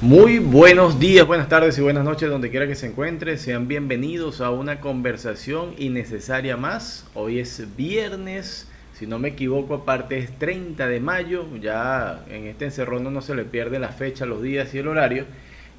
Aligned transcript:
Muy 0.00 0.38
buenos 0.38 1.00
días, 1.00 1.26
buenas 1.26 1.48
tardes 1.48 1.76
y 1.76 1.80
buenas 1.80 2.04
noches 2.04 2.30
donde 2.30 2.50
quiera 2.50 2.68
que 2.68 2.76
se 2.76 2.86
encuentre. 2.86 3.36
Sean 3.36 3.66
bienvenidos 3.66 4.40
a 4.40 4.52
una 4.52 4.78
conversación 4.80 5.74
innecesaria 5.76 6.56
más. 6.56 7.04
Hoy 7.14 7.40
es 7.40 7.66
viernes, 7.76 8.68
si 8.92 9.08
no 9.08 9.18
me 9.18 9.30
equivoco, 9.30 9.74
aparte 9.74 10.18
es 10.18 10.38
30 10.38 10.86
de 10.86 11.00
mayo. 11.00 11.46
Ya 11.60 12.24
en 12.30 12.46
este 12.46 12.66
encerrón 12.66 13.12
no 13.12 13.20
se 13.20 13.34
le 13.34 13.44
pierde 13.44 13.80
la 13.80 13.88
fecha, 13.88 14.24
los 14.24 14.40
días 14.40 14.72
y 14.72 14.78
el 14.78 14.86
horario. 14.86 15.24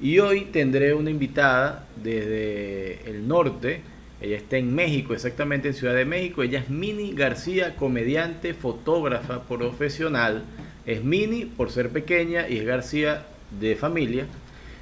Y 0.02 0.18
hoy 0.18 0.42
tendré 0.52 0.92
una 0.92 1.08
invitada 1.08 1.86
desde 1.96 3.00
el 3.08 3.26
norte. 3.26 3.80
Ella 4.20 4.36
está 4.36 4.58
en 4.58 4.74
México, 4.74 5.14
exactamente 5.14 5.68
en 5.68 5.74
Ciudad 5.74 5.94
de 5.94 6.04
México. 6.04 6.42
Ella 6.42 6.58
es 6.58 6.68
Mini 6.68 7.14
García, 7.14 7.74
comediante, 7.74 8.52
fotógrafa 8.52 9.44
profesional. 9.44 10.44
Es 10.84 11.02
Mini 11.02 11.46
por 11.46 11.70
ser 11.70 11.88
pequeña 11.88 12.46
y 12.50 12.58
es 12.58 12.66
García 12.66 13.24
de 13.50 13.76
familia, 13.76 14.26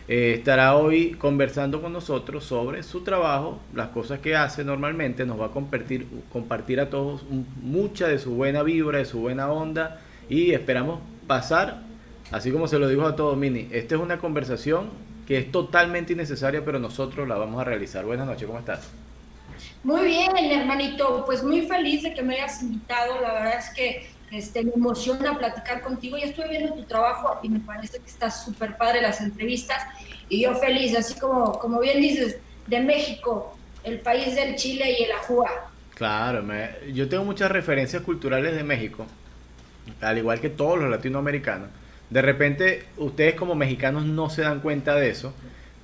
eh, 0.09 0.37
estará 0.39 0.75
hoy 0.75 1.13
conversando 1.13 1.83
con 1.83 1.93
nosotros 1.93 2.45
sobre 2.45 2.83
su 2.83 3.03
trabajo, 3.03 3.61
las 3.75 3.89
cosas 3.89 4.21
que 4.21 4.35
hace 4.35 4.65
normalmente, 4.65 5.27
nos 5.27 5.39
va 5.39 5.47
a 5.47 5.51
compartir, 5.51 6.07
compartir 6.33 6.81
a 6.81 6.89
todos 6.89 7.25
mucha 7.63 8.09
de 8.09 8.19
su 8.19 8.31
buena 8.31 8.63
vibra, 8.63 8.99
de 8.99 9.05
su 9.05 9.21
buena 9.21 9.53
onda 9.53 10.01
y 10.31 10.53
esperamos 10.53 11.01
pasar, 11.27 11.83
así 12.31 12.51
como 12.51 12.69
se 12.69 12.79
lo 12.79 12.89
dijo 12.89 13.07
a 13.07 13.17
todos, 13.17 13.37
Mini, 13.37 13.69
esta 13.71 13.97
es 13.97 14.01
una 14.01 14.19
conversación 14.19 14.89
que 15.27 15.37
es 15.37 15.53
totalmente 15.53 16.15
innecesaria, 16.15 16.65
pero 16.65 16.79
nosotros 16.79 17.29
la 17.29 17.37
vamos 17.37 17.61
a 17.61 17.65
realizar. 17.65 18.07
Buenas 18.07 18.27
noches, 18.27 18.47
¿cómo 18.47 18.61
estás? 18.61 18.89
Muy 19.85 20.07
bien, 20.07 20.35
hermanito, 20.37 21.25
pues 21.27 21.43
muy 21.43 21.63
feliz 21.63 22.03
de 22.03 22.15
que 22.15 22.23
me 22.23 22.37
hayas 22.37 22.63
invitado, 22.63 23.21
la 23.21 23.35
verdad 23.35 23.59
es 23.59 23.71
que 23.71 24.07
este, 24.31 24.63
me 24.65 24.73
emociona 24.73 25.37
platicar 25.39 25.81
contigo. 25.83 26.17
Ya 26.19 26.27
estoy 26.27 26.49
viendo 26.49 26.75
tu 26.75 26.83
trabajo 26.85 27.41
y 27.43 27.49
me 27.49 27.61
parece 27.61 27.99
que 27.99 28.07
está 28.07 28.31
súper 28.31 28.77
padre 28.77 29.03
las 29.03 29.21
entrevistas. 29.21 29.83
Y 30.29 30.43
yo 30.43 30.55
feliz, 30.55 30.97
así 30.97 31.19
como, 31.19 31.59
como 31.59 31.81
bien 31.81 32.01
dices, 32.01 32.39
de 32.67 32.81
México, 32.81 33.57
el 33.85 34.01
país 34.01 34.35
del 34.35 34.57
Chile 34.57 34.97
y 34.99 35.05
el 35.05 35.13
Ajúa. 35.13 35.71
Claro, 35.95 36.45
yo 36.93 37.09
tengo 37.09 37.25
muchas 37.25 37.51
referencias 37.51 38.03
culturales 38.03 38.55
de 38.55 38.63
México, 38.63 39.05
al 40.01 40.19
igual 40.19 40.41
que 40.41 40.49
todos 40.49 40.79
los 40.79 40.89
latinoamericanos. 40.89 41.71
De 42.11 42.23
repente, 42.23 42.85
ustedes 42.97 43.35
como 43.35 43.55
mexicanos 43.55 44.05
no 44.05 44.31
se 44.31 44.43
dan 44.43 44.61
cuenta 44.61 44.95
de 44.95 45.11
eso, 45.11 45.35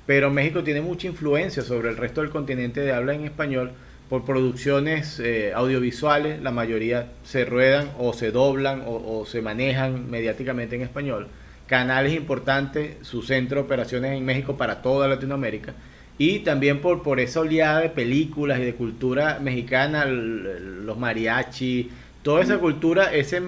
pero 0.06 0.30
México 0.30 0.62
tiene 0.62 0.82
mucha 0.82 1.06
influencia 1.08 1.62
sobre 1.62 1.88
el 1.88 1.96
resto 1.96 2.20
del 2.20 2.30
continente 2.30 2.80
de 2.80 2.92
habla 2.92 3.14
en 3.14 3.24
español 3.24 3.72
por 4.08 4.24
producciones 4.24 5.18
eh, 5.18 5.52
audiovisuales, 5.54 6.40
la 6.42 6.50
mayoría 6.50 7.08
se 7.24 7.44
ruedan 7.44 7.90
o 7.98 8.12
se 8.12 8.30
doblan 8.30 8.82
o, 8.86 9.24
se 9.26 9.40
manejan 9.40 10.10
mediáticamente 10.10 10.76
en 10.76 10.82
español. 10.82 11.28
Canales 11.66 12.12
importantes, 12.12 12.96
su 13.02 13.22
centro 13.22 13.58
de 13.58 13.64
operaciones 13.64 14.16
en 14.16 14.24
México 14.24 14.56
para 14.56 14.82
toda 14.82 15.08
Latinoamérica. 15.08 15.72
Y 16.18 16.40
también 16.40 16.80
por, 16.80 17.02
por 17.02 17.18
esa 17.18 17.40
oleada 17.40 17.80
de 17.80 17.88
películas 17.88 18.60
y 18.60 18.64
de 18.64 18.74
cultura 18.74 19.40
mexicana, 19.40 20.04
los 20.04 20.98
mariachi, 20.98 21.90
toda 22.22 22.42
esa 22.42 22.58
cultura, 22.58 23.12
ese, 23.12 23.42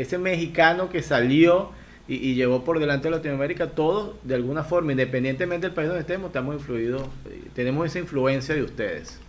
ese 0.00 0.18
mexicano 0.18 0.88
que 0.90 1.02
salió 1.02 1.70
y, 2.06 2.16
y, 2.16 2.34
llevó 2.34 2.64
por 2.64 2.78
delante 2.78 3.08
de 3.08 3.16
Latinoamérica, 3.16 3.70
todos 3.70 4.16
de 4.24 4.34
alguna 4.34 4.62
forma, 4.64 4.92
independientemente 4.92 5.66
del 5.66 5.74
país 5.74 5.88
donde 5.88 6.02
estemos, 6.02 6.28
estamos 6.28 6.56
influidos, 6.56 7.02
eh, 7.28 7.42
tenemos 7.54 7.86
esa 7.86 8.00
influencia 8.00 8.54
de 8.54 8.62
ustedes. 8.62 9.21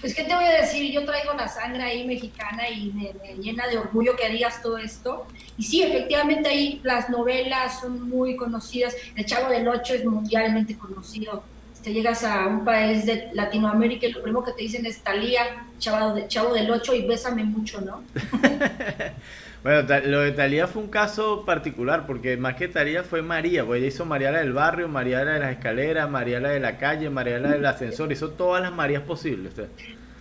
Pues, 0.00 0.14
¿qué 0.14 0.24
te 0.24 0.34
voy 0.34 0.44
a 0.44 0.60
decir? 0.60 0.92
Yo 0.92 1.04
traigo 1.04 1.32
la 1.34 1.48
sangre 1.48 1.82
ahí 1.82 2.06
mexicana 2.06 2.68
y 2.68 2.92
me, 2.92 3.12
llena 3.42 3.66
de 3.66 3.78
orgullo 3.78 4.14
que 4.14 4.26
harías 4.26 4.60
todo 4.62 4.76
esto. 4.78 5.26
Y 5.56 5.62
sí, 5.62 5.82
efectivamente 5.82 6.48
ahí 6.48 6.80
las 6.82 7.08
novelas 7.08 7.80
son 7.80 8.08
muy 8.08 8.36
conocidas. 8.36 8.94
El 9.14 9.24
Chavo 9.24 9.48
del 9.48 9.66
Ocho 9.68 9.94
es 9.94 10.04
mundialmente 10.04 10.76
conocido. 10.76 11.42
Te 11.82 11.92
llegas 11.92 12.24
a 12.24 12.46
un 12.46 12.64
país 12.64 13.06
de 13.06 13.30
Latinoamérica 13.32 14.06
y 14.06 14.12
lo 14.12 14.22
primero 14.22 14.44
que 14.44 14.52
te 14.52 14.62
dicen 14.62 14.84
es 14.84 14.98
Talía, 14.98 15.66
Chavo, 15.78 16.14
de, 16.14 16.28
Chavo 16.28 16.52
del 16.52 16.70
Ocho 16.70 16.94
y 16.94 17.06
bésame 17.06 17.44
mucho, 17.44 17.80
¿no? 17.80 18.02
bueno, 19.66 20.00
lo 20.06 20.20
de 20.20 20.30
Talía 20.30 20.68
fue 20.68 20.80
un 20.80 20.88
caso 20.88 21.44
particular 21.44 22.06
porque 22.06 22.36
más 22.36 22.54
que 22.54 22.68
Talía 22.68 23.02
fue 23.02 23.20
María, 23.20 23.64
porque 23.64 23.80
ella 23.80 23.88
hizo 23.88 24.04
María 24.04 24.30
la 24.30 24.38
del 24.38 24.52
barrio, 24.52 24.86
María 24.86 25.24
la 25.24 25.32
de 25.32 25.40
las 25.40 25.50
escaleras, 25.50 26.08
María 26.08 26.38
la 26.38 26.50
de 26.50 26.60
la 26.60 26.78
calle, 26.78 27.10
María 27.10 27.40
la 27.40 27.50
del 27.50 27.66
ascensor, 27.66 28.12
hizo 28.12 28.30
todas 28.30 28.62
las 28.62 28.70
Marías 28.70 29.02
posibles. 29.02 29.54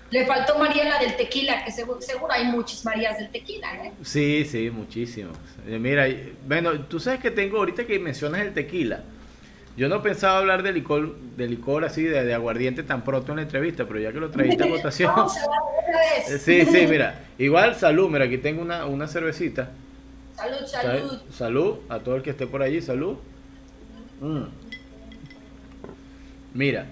Le 0.09 0.25
faltó 0.25 0.57
María 0.57 0.89
la 0.89 0.97
del 0.97 1.15
tequila, 1.15 1.63
que 1.63 1.71
seguro, 1.71 1.99
hay 2.31 2.45
muchas 2.45 2.83
Marías 2.85 3.19
del 3.19 3.29
tequila, 3.29 3.85
¿eh? 3.85 3.91
Sí, 4.01 4.45
sí, 4.45 4.71
muchísimas. 4.71 5.37
Mira, 5.63 6.07
bueno, 6.47 6.81
tú 6.85 6.99
sabes 6.99 7.19
que 7.19 7.29
tengo 7.29 7.57
ahorita 7.59 7.85
que 7.85 7.99
mencionas 7.99 8.41
el 8.41 8.51
tequila. 8.51 9.03
Yo 9.77 9.89
no 9.89 10.01
pensaba 10.01 10.37
hablar 10.37 10.63
de 10.63 10.71
licor, 10.71 11.15
de 11.35 11.47
licor 11.47 11.83
así, 11.83 12.03
de, 12.03 12.33
aguardiente 12.33 12.83
tan 12.83 13.03
pronto 13.03 13.33
en 13.33 13.37
la 13.37 13.41
entrevista, 13.41 13.85
pero 13.85 13.99
ya 13.99 14.13
que 14.13 14.19
lo 14.19 14.29
trajiste 14.29 14.63
a 14.63 14.67
votación. 14.69 15.11
Eh, 16.29 16.37
sí, 16.39 16.65
sí, 16.65 16.87
mira. 16.87 17.25
Igual, 17.37 17.75
salud, 17.75 18.09
mira, 18.09 18.25
aquí 18.25 18.37
tengo 18.37 18.61
una, 18.61 18.85
una 18.85 19.07
cervecita. 19.07 19.71
Salud, 20.35 20.65
salud. 20.65 21.21
Salud 21.31 21.75
a 21.89 21.99
todo 21.99 22.15
el 22.15 22.21
que 22.21 22.29
esté 22.29 22.47
por 22.47 22.61
allí, 22.61 22.81
salud. 22.81 23.17
Mm. 24.21 24.43
Mira, 26.53 26.85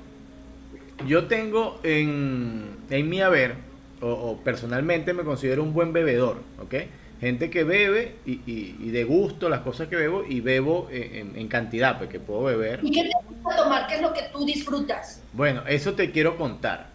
yo 1.08 1.26
tengo 1.28 1.80
en, 1.84 2.76
en 2.90 3.10
mi 3.10 3.22
haber, 3.22 3.56
o, 4.02 4.38
personalmente 4.44 5.14
me 5.14 5.24
considero 5.24 5.64
un 5.64 5.74
buen 5.74 5.94
bebedor, 5.94 6.42
¿ok? 6.62 6.76
Gente 7.24 7.50
que 7.50 7.64
bebe 7.64 8.16
y, 8.26 8.42
y, 8.46 8.90
de 8.92 9.04
gusto 9.06 9.48
las 9.48 9.62
cosas 9.62 9.88
que 9.88 9.96
bebo 9.96 10.26
y 10.28 10.42
bebo 10.42 10.90
en, 10.92 11.48
cantidad, 11.48 11.98
porque 11.98 12.20
pues, 12.20 12.28
puedo 12.28 12.44
beber. 12.44 12.82
¿Y 12.84 12.92
qué 12.92 13.04
te 13.04 13.12
gusta 13.26 13.64
tomar? 13.64 13.88
¿Qué 13.88 13.96
es 13.96 14.02
lo 14.02 14.12
que 14.12 14.24
tú 14.34 14.46
disfrutas? 14.46 15.24
Bueno, 15.32 15.64
eso 15.66 15.94
te 15.94 16.12
quiero 16.12 16.36
contar. 16.36 16.88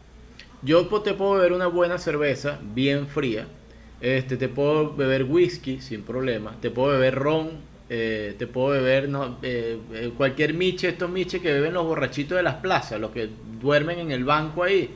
Yo 0.60 0.86
te 1.02 1.14
puedo 1.14 1.32
beber 1.36 1.54
una 1.54 1.66
buena 1.66 1.96
cerveza 1.96 2.58
bien 2.62 3.06
fría. 3.06 3.46
Este, 4.02 4.36
te 4.36 4.48
puedo 4.48 4.94
beber 4.94 5.24
whisky 5.24 5.80
sin 5.80 6.02
problema. 6.02 6.56
Te 6.60 6.70
puedo 6.70 6.90
beber 6.90 7.14
ron 7.14 7.68
eh, 7.90 8.34
te 8.38 8.46
puedo 8.46 8.68
beber 8.68 9.08
no, 9.08 9.38
eh, 9.42 9.78
eh, 9.94 10.12
cualquier 10.14 10.52
miche, 10.52 10.90
estos 10.90 11.08
miches 11.08 11.40
que 11.40 11.50
beben 11.50 11.72
los 11.72 11.86
borrachitos 11.86 12.36
de 12.36 12.42
las 12.42 12.56
plazas, 12.56 13.00
los 13.00 13.12
que 13.12 13.30
duermen 13.60 13.98
en 13.98 14.10
el 14.10 14.24
banco 14.24 14.62
ahí. 14.62 14.94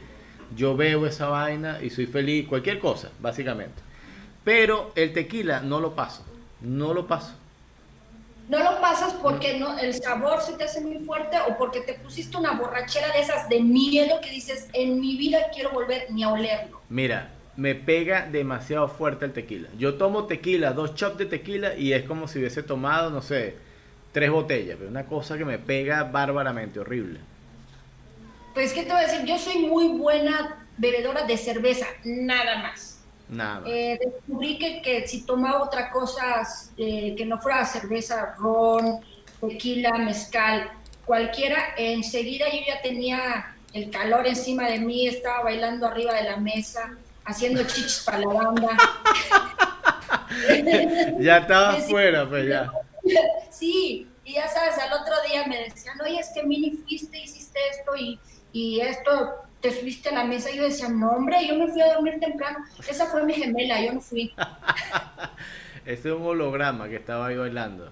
Yo 0.55 0.77
bebo 0.77 1.07
esa 1.07 1.29
vaina 1.29 1.79
y 1.83 1.89
soy 1.89 2.05
feliz, 2.05 2.47
cualquier 2.47 2.79
cosa, 2.79 3.11
básicamente. 3.19 3.92
Pero 4.45 4.93
el 4.95 5.13
tequila 5.13 5.61
no 5.61 5.81
lo 5.81 5.95
paso, 5.95 6.25
no 6.61 6.93
lo 6.95 7.07
paso. 7.07 7.35
No 8.49 8.59
lo 8.59 8.81
pasas 8.81 9.15
porque 9.15 9.59
no, 9.59 9.79
el 9.79 9.95
sabor 9.95 10.41
se 10.41 10.55
te 10.55 10.65
hace 10.65 10.81
muy 10.81 10.99
fuerte 10.99 11.39
o 11.49 11.57
porque 11.57 11.81
te 11.81 11.95
pusiste 11.95 12.37
una 12.37 12.53
borrachera 12.53 13.13
de 13.13 13.21
esas 13.21 13.49
de 13.49 13.61
miedo 13.61 14.21
que 14.21 14.31
dices, 14.31 14.69
en 14.73 15.01
mi 15.01 15.17
vida 15.17 15.39
quiero 15.55 15.71
volver 15.71 16.11
ni 16.11 16.25
a 16.25 16.31
olerlo. 16.31 16.81
Mira, 16.89 17.31
me 17.57 17.75
pega 17.75 18.27
demasiado 18.31 18.89
fuerte 18.89 19.25
el 19.25 19.33
tequila. 19.33 19.69
Yo 19.79 19.95
tomo 19.95 20.25
tequila, 20.27 20.73
dos 20.73 20.95
chops 20.95 21.19
de 21.19 21.27
tequila 21.27 21.77
y 21.77 21.93
es 21.93 22.03
como 22.05 22.27
si 22.27 22.41
hubiese 22.41 22.63
tomado, 22.63 23.11
no 23.11 23.23
sé, 23.23 23.55
tres 24.13 24.31
botellas, 24.31 24.77
pero 24.77 24.91
una 24.91 25.07
cosa 25.07 25.39
que 25.39 25.45
me 25.45 25.59
pega 25.59 26.05
bárbaramente, 26.05 26.81
horrible. 26.81 27.21
Pues, 28.55 28.73
¿qué 28.73 28.83
te 28.83 28.93
voy 28.93 28.99
a 29.03 29.07
decir? 29.07 29.25
Yo 29.25 29.39
soy 29.39 29.61
muy 29.61 29.89
buena 29.89 30.67
bebedora 30.77 31.25
de 31.25 31.39
cerveza, 31.39 31.87
nada 32.05 32.59
más. 32.59 32.92
Nada. 33.29 33.63
Eh, 33.67 33.99
descubrí 34.05 34.59
que, 34.59 34.83
que, 34.83 35.07
si 35.07 35.25
tomaba 35.25 35.63
otra 35.63 35.91
cosa 35.91 36.43
eh, 36.77 37.15
que 37.17 37.25
no 37.25 37.39
fuera 37.39 37.65
cerveza, 37.65 38.35
ron, 38.39 39.01
tequila, 39.41 39.93
mezcal, 39.99 40.71
cualquiera, 41.05 41.75
enseguida 41.77 42.47
yo 42.53 42.61
ya 42.67 42.83
tenía 42.83 43.57
el 43.73 43.91
calor 43.91 44.27
encima 44.27 44.69
de 44.69 44.79
mí, 44.79 45.07
estaba 45.07 45.45
bailando 45.45 45.87
arriba 45.87 46.15
de 46.15 46.25
la 46.25 46.37
mesa 46.37 46.97
haciendo 47.25 47.63
chichis 47.65 48.03
para 48.05 48.19
la 48.19 48.27
banda. 48.27 48.77
ya 51.21 51.39
estaba 51.39 51.71
afuera, 51.71 52.29
pues 52.29 52.49
ya. 52.49 52.71
Sí, 53.51 54.09
y 54.25 54.35
ya 54.35 54.49
sabes, 54.49 54.79
al 54.79 54.93
otro 54.93 55.15
día 55.29 55.47
me 55.47 55.65
decían, 55.65 56.01
oye, 56.01 56.19
es 56.19 56.31
que 56.35 56.43
Mini 56.43 56.71
fuiste, 56.71 57.19
hiciste 57.19 57.59
esto 57.71 57.97
y, 57.97 58.19
y 58.53 58.81
esto, 58.81 59.43
te 59.63 59.71
subiste 59.71 60.11
a 60.11 60.15
la 60.15 60.25
mesa. 60.25 60.51
Y 60.51 60.57
yo 60.57 60.65
decía, 60.65 60.89
no, 60.89 61.11
hombre, 61.11 61.47
yo 61.47 61.55
me 61.55 61.69
fui 61.69 61.81
a 61.81 61.95
dormir 61.95 62.21
temprano. 62.21 62.59
Esa 62.87 63.07
fue 63.07 63.25
mi 63.25 63.33
gemela, 63.33 63.81
yo 63.81 63.95
no 63.95 64.01
fui. 64.01 64.35
Ese 65.87 66.09
es 66.09 66.15
un 66.15 66.27
holograma 66.27 66.89
que 66.89 66.97
estaba 66.97 67.29
ahí 67.29 67.37
bailando. 67.37 67.91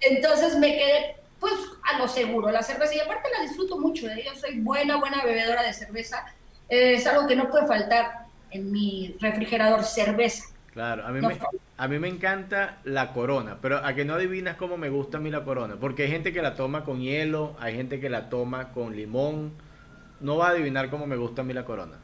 Entonces 0.00 0.56
me 0.56 0.68
quedé, 0.68 1.16
pues, 1.38 1.52
a 1.92 1.98
lo 1.98 2.08
seguro, 2.08 2.50
la 2.50 2.62
cerveza. 2.62 2.94
Y 2.94 3.00
aparte 3.00 3.28
la 3.36 3.42
disfruto 3.42 3.78
mucho, 3.78 4.08
¿eh? 4.08 4.24
yo 4.24 4.34
soy 4.40 4.60
buena, 4.60 4.96
buena 4.96 5.22
bebedora 5.22 5.62
de 5.62 5.74
cerveza. 5.74 6.24
es 6.68 7.06
algo 7.06 7.26
que 7.26 7.36
no 7.36 7.50
puede 7.50 7.66
faltar 7.66 8.26
en 8.50 8.72
mi 8.72 9.16
refrigerador 9.20 9.84
cerveza. 9.84 10.44
Claro, 10.72 11.04
a 11.04 11.10
mí, 11.10 11.20
me, 11.20 11.36
a 11.76 11.88
mí 11.88 11.98
me 11.98 12.08
encanta 12.08 12.78
la 12.84 13.12
corona, 13.12 13.58
pero 13.60 13.84
a 13.84 13.92
que 13.94 14.04
no 14.04 14.14
adivinas 14.14 14.56
cómo 14.56 14.76
me 14.76 14.88
gusta 14.88 15.18
a 15.18 15.20
mí 15.20 15.28
la 15.28 15.44
corona, 15.44 15.76
porque 15.80 16.04
hay 16.04 16.10
gente 16.10 16.32
que 16.32 16.40
la 16.42 16.54
toma 16.54 16.84
con 16.84 17.00
hielo, 17.00 17.56
hay 17.58 17.74
gente 17.74 17.98
que 17.98 18.08
la 18.08 18.28
toma 18.28 18.72
con 18.72 18.94
limón, 18.94 19.52
no 20.20 20.36
va 20.36 20.48
a 20.48 20.50
adivinar 20.50 20.90
cómo 20.90 21.06
me 21.06 21.16
gusta 21.16 21.42
a 21.42 21.44
mí 21.44 21.52
la 21.52 21.64
corona. 21.64 21.98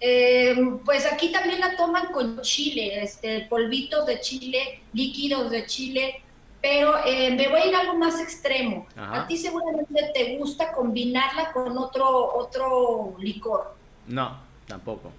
Eh, 0.00 0.54
pues 0.84 1.10
aquí 1.10 1.32
también 1.32 1.60
la 1.60 1.76
toman 1.76 2.12
con 2.12 2.40
chile, 2.42 3.02
este, 3.02 3.46
polvitos 3.50 4.06
de 4.06 4.20
chile, 4.20 4.82
líquidos 4.92 5.50
de 5.50 5.66
chile, 5.66 6.22
pero 6.62 6.94
eh, 7.04 7.34
me 7.34 7.48
voy 7.48 7.60
a 7.60 7.66
ir 7.66 7.74
a 7.74 7.80
algo 7.80 7.94
más 7.94 8.20
extremo. 8.20 8.86
A 8.96 9.26
ti 9.26 9.36
seguramente 9.36 10.10
te 10.14 10.36
gusta 10.36 10.72
combinarla 10.72 11.52
con 11.52 11.76
otro, 11.76 12.36
otro 12.36 13.16
licor. 13.18 13.74
No, 14.06 14.38
tampoco. 14.66 15.10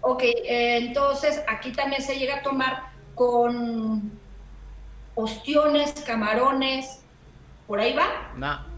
Ok, 0.00 0.22
eh, 0.22 0.76
entonces 0.78 1.42
aquí 1.48 1.72
también 1.72 2.02
se 2.02 2.18
llega 2.18 2.36
a 2.36 2.42
tomar 2.42 2.90
con 3.14 4.12
ostiones, 5.14 5.92
camarones, 6.04 7.00
¿por 7.66 7.78
ahí 7.78 7.94
va? 7.94 8.32
No. 8.36 8.73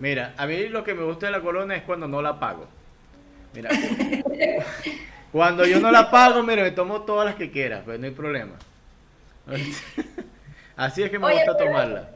Mira, 0.00 0.34
a 0.36 0.46
mí 0.46 0.68
lo 0.68 0.84
que 0.84 0.94
me 0.94 1.04
gusta 1.04 1.26
de 1.26 1.32
la 1.32 1.40
corona 1.40 1.74
es 1.74 1.82
cuando 1.82 2.06
no 2.06 2.22
la 2.22 2.38
pago. 2.38 2.66
Mira, 3.54 3.70
cuando 5.32 5.64
yo 5.64 5.80
no 5.80 5.90
la 5.90 6.10
pago, 6.10 6.42
mira, 6.42 6.62
me 6.62 6.70
tomo 6.70 7.02
todas 7.02 7.26
las 7.26 7.34
que 7.34 7.50
quiera, 7.50 7.82
pues 7.84 7.98
no 7.98 8.06
hay 8.06 8.12
problema. 8.12 8.54
Así 10.76 11.02
es 11.02 11.10
que 11.10 11.18
me 11.18 11.32
gusta 11.32 11.56
tomarla. 11.56 12.10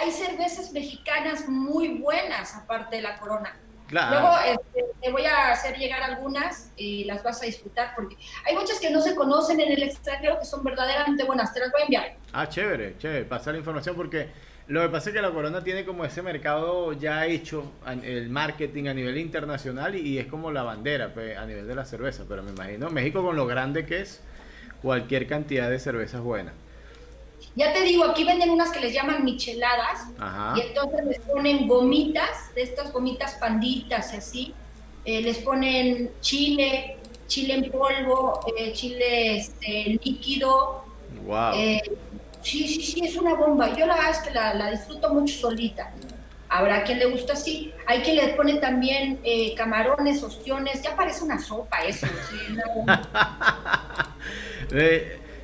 Hay 0.00 0.10
cervezas 0.10 0.72
mexicanas 0.72 1.48
muy 1.48 1.98
buenas, 1.98 2.54
aparte 2.54 2.96
de 2.96 3.02
la 3.02 3.18
corona. 3.18 3.56
Luego 3.90 4.36
este, 4.44 4.84
te 5.00 5.10
voy 5.10 5.24
a 5.24 5.52
hacer 5.52 5.78
llegar 5.78 6.02
algunas 6.02 6.70
y 6.76 7.04
las 7.04 7.22
vas 7.22 7.40
a 7.42 7.46
disfrutar 7.46 7.94
porque 7.96 8.16
hay 8.44 8.54
muchas 8.54 8.78
que 8.80 8.90
no 8.90 9.00
se 9.00 9.14
conocen 9.14 9.60
en 9.60 9.72
el 9.72 9.82
extranjero 9.82 10.38
que 10.38 10.44
son 10.44 10.62
verdaderamente 10.62 11.24
buenas. 11.24 11.54
Te 11.54 11.60
las 11.60 11.72
voy 11.72 11.80
a 11.80 11.84
enviar. 11.84 12.16
Ah, 12.32 12.46
chévere, 12.46 12.98
chévere. 12.98 13.24
Pasar 13.24 13.54
la 13.54 13.60
información 13.60 13.96
porque 13.96 14.28
lo 14.68 14.82
que 14.82 14.88
pasa 14.90 15.08
es 15.08 15.16
que 15.16 15.22
la 15.22 15.30
Corona 15.30 15.64
tiene 15.64 15.86
como 15.86 16.04
ese 16.04 16.20
mercado 16.20 16.92
ya 16.92 17.24
hecho, 17.26 17.72
el 18.02 18.28
marketing 18.28 18.88
a 18.88 18.94
nivel 18.94 19.16
internacional 19.16 19.96
y, 19.96 20.18
es 20.18 20.26
como 20.26 20.50
la 20.50 20.62
bandera 20.62 21.12
pues, 21.14 21.36
a 21.38 21.46
nivel 21.46 21.66
de 21.66 21.74
la 21.74 21.86
cerveza. 21.86 22.24
Pero 22.28 22.42
me 22.42 22.50
imagino 22.50 22.90
México 22.90 23.22
con 23.22 23.34
lo 23.34 23.46
grande 23.46 23.86
que 23.86 24.02
es, 24.02 24.20
cualquier 24.82 25.26
cantidad 25.26 25.70
de 25.70 25.78
cervezas 25.78 26.20
buenas. 26.20 26.52
Ya 27.56 27.72
te 27.72 27.82
digo, 27.82 28.04
aquí 28.04 28.24
venden 28.24 28.50
unas 28.50 28.70
que 28.70 28.80
les 28.80 28.92
llaman 28.92 29.24
micheladas 29.24 30.08
y 30.56 30.60
entonces 30.60 31.04
les 31.06 31.18
ponen 31.20 31.66
gomitas, 31.66 32.54
de 32.54 32.62
estas 32.62 32.92
gomitas 32.92 33.34
panditas 33.36 34.12
así. 34.12 34.54
Eh, 35.04 35.22
les 35.22 35.38
ponen 35.38 36.10
chile, 36.20 36.98
chile 37.26 37.54
en 37.54 37.70
polvo, 37.70 38.40
eh, 38.58 38.72
chile 38.74 39.38
este, 39.38 39.98
líquido. 40.04 40.84
Wow. 41.24 41.54
Eh, 41.54 41.80
sí, 42.42 42.66
sí, 42.68 42.82
sí, 42.82 43.00
es 43.04 43.16
una 43.16 43.34
bomba. 43.34 43.74
Yo 43.76 43.86
la 43.86 44.10
es 44.10 44.18
que 44.18 44.30
la, 44.30 44.70
disfruto 44.70 45.12
mucho 45.12 45.34
solita. 45.34 45.90
Habrá 46.48 46.82
quien 46.82 46.98
le 46.98 47.06
gusta 47.06 47.34
así. 47.34 47.72
Hay 47.86 48.00
quien 48.00 48.16
le 48.16 48.28
pone 48.34 48.54
también 48.54 49.20
camarones, 49.56 50.22
ostiones. 50.22 50.82
Ya 50.82 50.96
parece 50.96 51.24
una 51.24 51.38
sopa 51.38 51.78
eso. 51.84 52.06
¿sí? 52.06 52.52
una 52.52 52.64
bomba. 52.74 53.02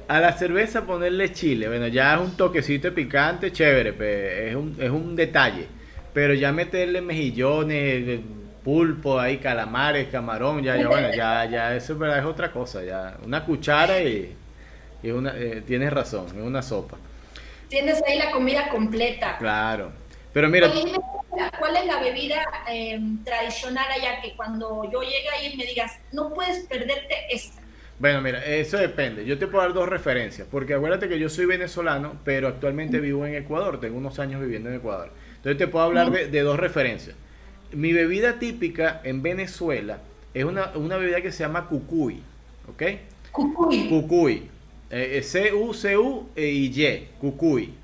A 0.06 0.20
la 0.20 0.32
cerveza 0.34 0.84
ponerle 0.84 1.32
chile, 1.32 1.66
bueno, 1.66 1.86
ya 1.88 2.14
es 2.14 2.20
un 2.20 2.36
toquecito 2.36 2.92
picante, 2.94 3.50
chévere, 3.50 4.50
es, 4.50 4.54
un, 4.54 4.76
es 4.78 4.90
un 4.90 5.16
detalle. 5.16 5.66
Pero 6.12 6.34
ya 6.34 6.52
meterle 6.52 7.00
mejillones, 7.00 8.20
pulpo, 8.62 9.18
ahí 9.18 9.38
calamares, 9.38 10.08
camarón, 10.08 10.62
ya, 10.62 10.76
ya, 10.76 10.88
bueno, 10.88 11.08
ya, 11.14 11.46
ya 11.46 11.74
eso 11.74 11.98
es 12.04 12.24
otra 12.24 12.52
cosa, 12.52 12.84
ya. 12.84 13.16
Una 13.24 13.44
cuchara 13.46 13.98
y, 14.02 14.36
una, 15.12 15.34
eh, 15.36 15.62
tienes 15.66 15.92
razón, 15.92 16.26
es 16.26 16.42
una 16.42 16.62
sopa. 16.62 16.96
Tienes 17.68 18.02
ahí 18.06 18.18
la 18.18 18.30
comida 18.30 18.68
completa. 18.68 19.36
Claro. 19.38 19.92
Pero 20.32 20.48
mira. 20.48 20.70
¿Cuál 21.58 21.76
es 21.76 21.86
la 21.86 22.00
bebida 22.00 22.42
em, 22.68 23.22
tradicional 23.24 23.86
allá 23.90 24.20
que 24.20 24.36
cuando 24.36 24.88
yo 24.90 25.02
llegue 25.02 25.28
ahí 25.30 25.56
me 25.56 25.64
digas, 25.64 25.98
no 26.12 26.32
puedes 26.32 26.64
perderte 26.66 27.14
esta? 27.30 27.60
Bueno, 27.98 28.20
mira, 28.20 28.44
eso 28.44 28.76
depende. 28.76 29.24
Yo 29.24 29.38
te 29.38 29.46
puedo 29.46 29.64
dar 29.64 29.72
dos 29.72 29.88
referencias, 29.88 30.46
porque 30.50 30.74
acuérdate 30.74 31.08
que 31.08 31.18
yo 31.18 31.28
soy 31.28 31.46
venezolano, 31.46 32.16
pero 32.24 32.48
actualmente 32.48 33.00
vivo 33.00 33.24
en 33.26 33.34
Ecuador, 33.34 33.80
tengo 33.80 33.96
unos 33.96 34.18
años 34.18 34.40
viviendo 34.40 34.68
en 34.68 34.76
Ecuador. 34.76 35.10
Entonces 35.36 35.58
te 35.58 35.68
puedo 35.68 35.84
hablar 35.84 36.10
de, 36.10 36.40
dos 36.40 36.58
referencias. 36.58 37.16
Mi 37.72 37.92
bebida 37.92 38.38
típica 38.38 39.00
en 39.04 39.22
Venezuela 39.22 39.98
es 40.32 40.44
una, 40.44 40.66
bebida 40.96 41.20
que 41.20 41.32
se 41.32 41.44
llama 41.44 41.66
cucuy, 41.68 42.22
¿ok? 42.68 42.82
Cucuy. 43.30 43.88
Cucuy. 43.88 44.50
Eh, 44.96 45.22
C-U-C-U 45.22 46.28
e 46.36 46.46
Y, 46.46 47.08
cucuy. 47.20 47.74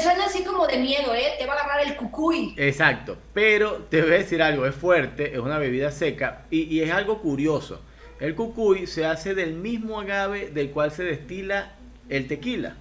Suena 0.00 0.26
así 0.26 0.44
como 0.44 0.64
de 0.64 0.78
miedo, 0.78 1.12
¿eh? 1.12 1.32
Te 1.36 1.46
va 1.46 1.54
a 1.54 1.56
agarrar 1.56 1.84
el 1.84 1.96
cucuy. 1.96 2.54
Exacto, 2.56 3.18
pero 3.34 3.86
te 3.90 4.02
voy 4.02 4.12
a 4.12 4.18
decir 4.18 4.40
algo, 4.40 4.66
es 4.66 4.74
fuerte, 4.76 5.32
es 5.32 5.40
una 5.40 5.58
bebida 5.58 5.90
seca 5.90 6.44
y, 6.48 6.62
y 6.72 6.80
es 6.80 6.92
algo 6.92 7.20
curioso. 7.20 7.80
El 8.20 8.36
cucuy 8.36 8.86
se 8.86 9.04
hace 9.04 9.34
del 9.34 9.54
mismo 9.54 10.00
agave 10.00 10.50
del 10.50 10.70
cual 10.70 10.92
se 10.92 11.02
destila 11.02 11.72
el 12.08 12.28
tequila. 12.28 12.76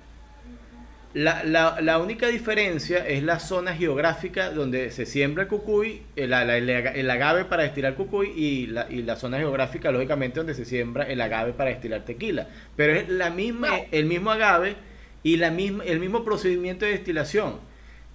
La, 1.16 1.98
única 1.98 2.28
diferencia 2.28 3.08
es 3.08 3.24
la 3.24 3.40
zona 3.40 3.74
geográfica 3.74 4.50
donde 4.52 4.92
se 4.92 5.06
siembra 5.06 5.44
el 5.44 5.50
cucuy, 5.50 6.02
el, 6.18 6.34
agave 6.34 7.46
para 7.46 7.64
destilar 7.64 7.96
cucuy 7.96 8.34
y 8.36 8.68
la, 8.68 8.88
y 8.90 9.02
la 9.02 9.16
zona 9.16 9.38
geográfica, 9.38 9.92
lógicamente, 9.92 10.42
donde 10.42 10.54
se 10.54 10.66
siembra 10.66 11.06
el 11.06 11.22
agave 11.22 11.54
para 11.54 11.70
destilar 11.70 12.04
tequila. 12.04 12.50
Pero 12.76 12.94
es 12.94 13.08
la 13.08 13.30
misma, 13.30 13.70
el 13.92 14.08
mismo 14.08 14.30
agave 14.30 14.76
y 15.24 15.38
la 15.38 15.52
misma, 15.52 15.86
el 15.86 16.02
mismo 16.02 16.26
procedimiento 16.26 16.84
de 16.84 16.92
destilación. 16.92 17.62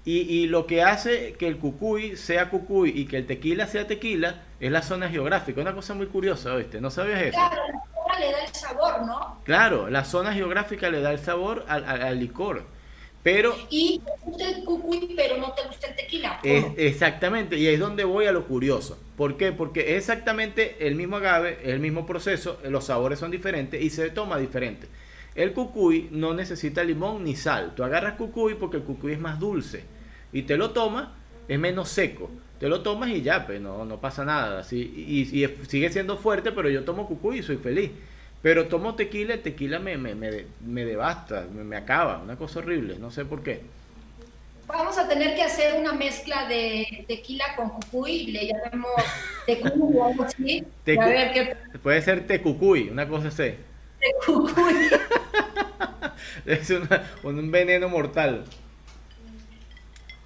Y, 0.04 0.20
y, 0.20 0.46
lo 0.46 0.66
que 0.66 0.82
hace 0.82 1.34
que 1.38 1.48
el 1.48 1.56
cucuy 1.56 2.16
sea 2.16 2.50
cucuy 2.50 2.90
y 2.94 3.06
que 3.06 3.16
el 3.16 3.26
tequila 3.26 3.66
sea 3.66 3.86
tequila 3.86 4.42
es 4.60 4.70
la 4.70 4.82
zona 4.82 5.08
geográfica. 5.08 5.60
Una 5.62 5.74
cosa 5.74 5.94
muy 5.94 6.06
curiosa, 6.06 6.54
¿viste? 6.54 6.82
¿No 6.82 6.90
sabías 6.90 7.22
eso? 7.22 7.38
Claro, 7.38 7.62
la 7.72 7.82
zona 7.94 8.18
le 8.18 8.32
da 8.32 8.44
el 8.44 8.54
sabor, 8.54 9.02
¿no? 9.06 9.40
Claro, 9.44 9.88
la 9.88 10.04
zona 10.04 10.34
geográfica 10.34 10.90
le 10.90 11.00
da 11.00 11.12
el 11.12 11.18
sabor 11.18 11.64
al, 11.66 12.20
licor. 12.20 12.64
Pero, 13.22 13.54
y 13.68 14.00
te 14.00 14.10
gusta 14.24 14.48
el 14.48 14.64
cucuy, 14.64 15.12
pero 15.14 15.36
no 15.36 15.52
te 15.52 15.62
gusta 15.66 15.88
el 15.88 15.96
tequila. 15.96 16.40
exactamente, 16.42 17.58
y 17.58 17.66
es 17.66 17.78
donde 17.78 18.04
voy 18.04 18.26
a 18.26 18.32
lo 18.32 18.46
curioso. 18.46 18.98
¿Por 19.16 19.36
qué? 19.36 19.52
Porque 19.52 19.96
es 19.96 19.98
exactamente 19.98 20.86
el 20.86 20.94
mismo 20.94 21.16
agave, 21.16 21.58
el 21.64 21.80
mismo 21.80 22.06
proceso, 22.06 22.58
los 22.64 22.84
sabores 22.84 23.18
son 23.18 23.30
diferentes 23.30 23.82
y 23.82 23.90
se 23.90 24.08
toma 24.10 24.38
diferente. 24.38 24.88
El 25.34 25.52
cucuy 25.52 26.08
no 26.10 26.34
necesita 26.34 26.82
limón 26.82 27.24
ni 27.24 27.36
sal. 27.36 27.74
Tú 27.74 27.84
agarras 27.84 28.14
cucuy 28.14 28.54
porque 28.54 28.78
el 28.78 28.82
cucuy 28.82 29.12
es 29.12 29.20
más 29.20 29.38
dulce 29.38 29.84
y 30.32 30.42
te 30.42 30.56
lo 30.56 30.70
tomas, 30.70 31.08
es 31.48 31.58
menos 31.58 31.88
seco. 31.88 32.30
Te 32.58 32.68
lo 32.68 32.82
tomas 32.82 33.10
y 33.10 33.22
ya, 33.22 33.46
pues 33.46 33.60
no, 33.60 33.84
no 33.84 34.00
pasa 34.00 34.24
nada. 34.24 34.60
Así, 34.60 34.78
y, 34.78 35.46
sigue 35.66 35.90
siendo 35.90 36.16
fuerte, 36.18 36.52
pero 36.52 36.68
yo 36.68 36.84
tomo 36.84 37.06
cucuy 37.06 37.38
y 37.38 37.42
soy 37.42 37.56
feliz. 37.56 37.90
Pero 38.42 38.68
tomo 38.68 38.94
tequila, 38.94 39.34
el 39.34 39.42
tequila 39.42 39.78
me, 39.78 39.98
me, 39.98 40.14
me, 40.14 40.84
devasta, 40.84 41.46
me, 41.52 41.76
acaba, 41.76 42.18
una 42.18 42.36
cosa 42.36 42.60
horrible, 42.60 42.96
no 42.98 43.10
sé 43.10 43.24
por 43.24 43.42
qué. 43.42 43.60
Vamos 44.66 44.96
a 44.98 45.08
tener 45.08 45.34
que 45.34 45.42
hacer 45.42 45.78
una 45.78 45.92
mezcla 45.92 46.48
de 46.48 47.04
tequila 47.06 47.56
con 47.56 47.70
cucuy, 47.70 48.28
le 48.28 48.46
llamamos 48.46 48.90
tecuy 49.44 49.96
o 49.96 50.06
algo 50.06 50.22
así. 50.22 50.64
a 50.86 51.06
ver 51.06 51.32
qué... 51.32 51.56
Puede 51.82 52.00
ser 52.00 52.26
tecucuy, 52.26 52.88
una 52.88 53.06
cosa 53.06 53.28
así. 53.28 53.56
es 56.46 56.70
un 57.22 57.50
veneno 57.50 57.88
mortal. 57.88 58.44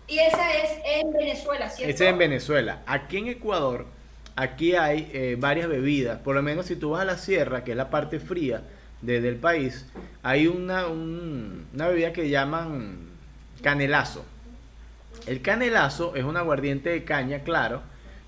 Y 0.06 0.18
esa 0.18 0.52
es 0.52 0.70
en 0.84 1.12
Venezuela, 1.12 1.68
¿cierto? 1.68 1.94
Esa 1.94 2.04
es 2.04 2.10
en 2.10 2.18
Venezuela. 2.18 2.82
Aquí 2.86 3.18
en 3.18 3.28
Ecuador, 3.28 3.86
aquí 4.36 4.74
hay 4.74 5.10
eh, 5.12 5.36
varias 5.38 5.68
bebidas. 5.68 6.18
Por 6.20 6.34
lo 6.34 6.42
menos 6.42 6.66
si 6.66 6.76
tú 6.76 6.90
vas 6.90 7.02
a 7.02 7.04
la 7.04 7.18
sierra, 7.18 7.64
que 7.64 7.72
es 7.72 7.76
la 7.76 7.90
parte 7.90 8.20
fría 8.20 8.62
del 9.02 9.36
país, 9.36 9.86
hay 10.22 10.46
una, 10.46 10.86
una 10.86 11.88
bebida 11.88 12.12
que 12.12 12.30
llaman 12.30 13.10
canelazo. 13.62 14.24
El 15.26 15.42
canelazo 15.42 16.16
es 16.16 16.24
un 16.24 16.36
aguardiente 16.36 16.90
de 16.90 17.04
caña, 17.04 17.40
claro, 17.40 17.82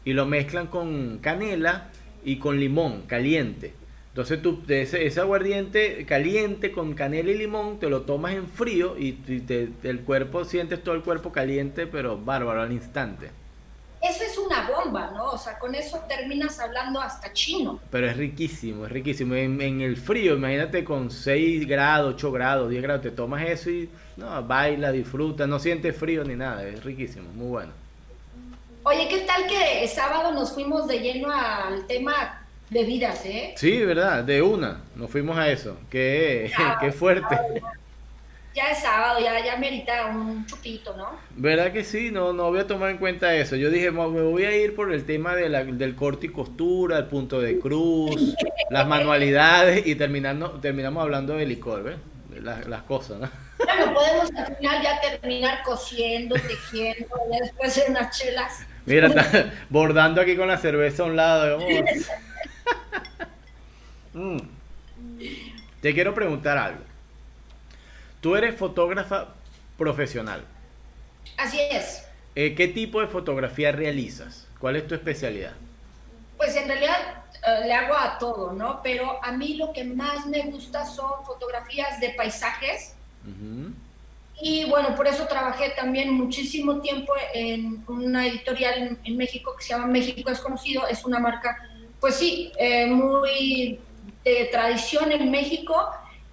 y 0.04 0.12
lo 0.12 0.26
mezclan 0.26 0.66
con 0.66 1.18
canela 1.18 1.88
y 2.24 2.36
con 2.36 2.60
limón 2.60 3.02
caliente. 3.02 3.72
Entonces 4.08 4.40
tú 4.40 4.62
ese, 4.68 5.20
aguardiente 5.20 6.06
caliente 6.06 6.72
con 6.72 6.94
canela 6.94 7.30
y 7.30 7.36
limón 7.36 7.78
te 7.78 7.90
lo 7.90 8.02
tomas 8.02 8.34
en 8.34 8.48
frío 8.48 8.96
y, 8.98 9.18
el 9.82 10.00
cuerpo 10.00 10.46
sientes 10.46 10.82
todo 10.82 10.94
el 10.94 11.02
cuerpo 11.02 11.32
caliente 11.32 11.86
pero 11.86 12.16
bárbaro 12.16 12.62
al 12.62 12.72
instante. 12.72 13.28
Eso 14.08 14.24
es 14.24 14.38
una 14.38 14.68
bomba, 14.68 15.10
¿no? 15.14 15.30
O 15.30 15.38
sea, 15.38 15.58
con 15.58 15.74
eso 15.74 15.98
terminas 16.08 16.60
hablando 16.60 17.00
hasta 17.00 17.32
chino. 17.32 17.80
Pero 17.90 18.08
es 18.08 18.16
riquísimo, 18.16 18.86
es 18.86 18.92
riquísimo. 18.92 19.34
En, 19.34 19.80
el 19.80 19.96
frío, 19.96 20.36
imagínate 20.36 20.84
con 20.84 21.10
6 21.10 21.66
grados, 21.66 22.14
8 22.14 22.32
grados, 22.32 22.70
10 22.70 22.82
grados, 22.82 23.02
te 23.02 23.10
tomas 23.10 23.48
eso 23.48 23.70
y 23.70 23.88
no, 24.16 24.42
baila, 24.44 24.92
disfruta, 24.92 25.46
no 25.46 25.58
sientes 25.58 25.96
frío 25.96 26.24
ni 26.24 26.36
nada, 26.36 26.66
es 26.66 26.84
riquísimo, 26.84 27.28
muy 27.34 27.48
bueno. 27.48 27.72
Oye, 28.84 29.08
¿qué 29.08 29.18
tal 29.20 29.46
que 29.48 29.88
sábado 29.88 30.32
nos 30.32 30.52
fuimos 30.52 30.86
de 30.86 31.00
lleno 31.00 31.28
al 31.30 31.86
tema 31.86 32.46
bebidas, 32.70 33.24
¿eh? 33.26 33.54
Sí, 33.56 33.84
verdad, 33.84 34.22
de 34.22 34.42
una, 34.42 34.82
nos 34.94 35.10
fuimos 35.10 35.36
a 35.36 35.48
eso. 35.50 35.76
Qué, 35.90 36.52
qué 36.80 36.92
fuerte. 36.92 37.36
Ya 38.56 38.70
es 38.70 38.78
sábado, 38.78 39.20
ya, 39.20 39.44
ya 39.44 39.58
merita 39.58 40.06
un 40.06 40.46
chupito, 40.46 40.96
¿no? 40.96 41.10
¿Verdad 41.36 41.74
que 41.74 41.84
sí? 41.84 42.10
No, 42.10 42.32
no 42.32 42.48
voy 42.48 42.60
a 42.60 42.66
tomar 42.66 42.88
en 42.88 42.96
cuenta 42.96 43.34
eso. 43.34 43.54
Yo 43.54 43.68
dije, 43.68 43.90
me 43.90 44.06
voy 44.06 44.44
a 44.46 44.56
ir 44.56 44.74
por 44.74 44.94
el 44.94 45.04
tema 45.04 45.36
de 45.36 45.50
la, 45.50 45.62
del 45.62 45.94
corte 45.94 46.28
y 46.28 46.30
costura, 46.30 46.96
el 46.96 47.04
punto 47.04 47.38
de 47.38 47.58
cruz, 47.58 48.34
las 48.70 48.88
manualidades 48.88 49.86
y 49.86 49.94
terminando, 49.94 50.52
terminamos 50.52 51.02
hablando 51.02 51.36
de 51.36 51.44
licor, 51.44 51.82
¿ves? 51.82 51.96
las 52.42 52.82
cosas, 52.84 53.18
¿no? 53.20 53.30
Bueno, 53.58 53.92
podemos 53.92 54.30
al 54.34 54.56
final 54.56 54.82
ya 54.82 55.00
terminar 55.02 55.62
cosiendo, 55.62 56.34
tejiendo, 56.36 57.14
ya 57.30 57.38
después 57.42 57.70
hacer 57.70 57.90
unas 57.90 58.18
chelas. 58.18 58.66
Mira, 58.86 59.08
está 59.08 59.52
bordando 59.68 60.22
aquí 60.22 60.34
con 60.34 60.48
la 60.48 60.56
cerveza 60.56 61.02
a 61.02 61.06
un 61.06 61.16
lado. 61.16 61.58
Mm. 64.14 64.38
Te 65.82 65.92
quiero 65.92 66.14
preguntar 66.14 66.56
algo. 66.56 66.80
Tú 68.26 68.34
eres 68.34 68.56
fotógrafa 68.56 69.28
profesional. 69.78 70.44
Así 71.36 71.60
es. 71.60 72.04
Eh, 72.34 72.56
¿Qué 72.56 72.66
tipo 72.66 73.00
de 73.00 73.06
fotografía 73.06 73.70
realizas? 73.70 74.48
¿Cuál 74.58 74.74
es 74.74 74.88
tu 74.88 74.96
especialidad? 74.96 75.52
Pues 76.36 76.56
en 76.56 76.66
realidad 76.66 76.96
eh, 77.46 77.66
le 77.68 77.72
hago 77.72 77.94
a 77.94 78.18
todo, 78.18 78.52
¿no? 78.52 78.80
Pero 78.82 79.22
a 79.22 79.30
mí 79.30 79.54
lo 79.54 79.72
que 79.72 79.84
más 79.84 80.26
me 80.26 80.42
gusta 80.42 80.84
son 80.84 81.24
fotografías 81.24 82.00
de 82.00 82.14
paisajes. 82.16 82.96
Y 84.40 84.64
bueno, 84.68 84.96
por 84.96 85.06
eso 85.06 85.28
trabajé 85.28 85.70
también 85.76 86.12
muchísimo 86.12 86.80
tiempo 86.80 87.12
en 87.32 87.84
una 87.86 88.26
editorial 88.26 88.98
en, 89.04 89.16
México 89.16 89.54
que 89.56 89.62
se 89.62 89.68
llama 89.68 89.86
México 89.86 90.28
Desconocido. 90.28 90.88
Es 90.88 91.04
una 91.04 91.20
marca, 91.20 91.56
pues 92.00 92.16
sí, 92.16 92.50
eh, 92.58 92.86
muy 92.86 93.78
de 94.24 94.46
tradición 94.46 95.12
en 95.12 95.30
México. 95.30 95.90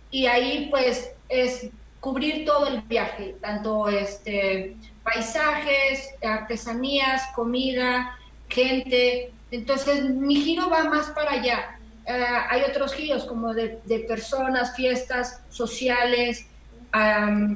Y 0.10 0.26
ahí 0.26 0.70
pues 0.72 1.12
es 1.30 1.70
cubrir 2.04 2.44
todo 2.44 2.68
el 2.68 2.82
viaje, 2.82 3.38
tanto 3.40 3.88
este, 3.88 4.76
paisajes, 5.06 6.10
artesanías, 6.22 7.28
comida, 7.34 8.20
gente. 8.50 9.32
Entonces 9.52 10.04
mi 10.10 10.36
giro 10.36 10.70
va 10.70 10.84
más 10.84 11.12
para 11.12 11.32
allá. 11.32 11.80
Eh, 12.06 12.26
hay 12.50 12.64
otros 12.64 12.94
giros 12.94 13.24
como 13.24 13.54
de, 13.54 13.80
personas, 14.06 14.76
fiestas 14.76 15.44
sociales, 15.50 16.46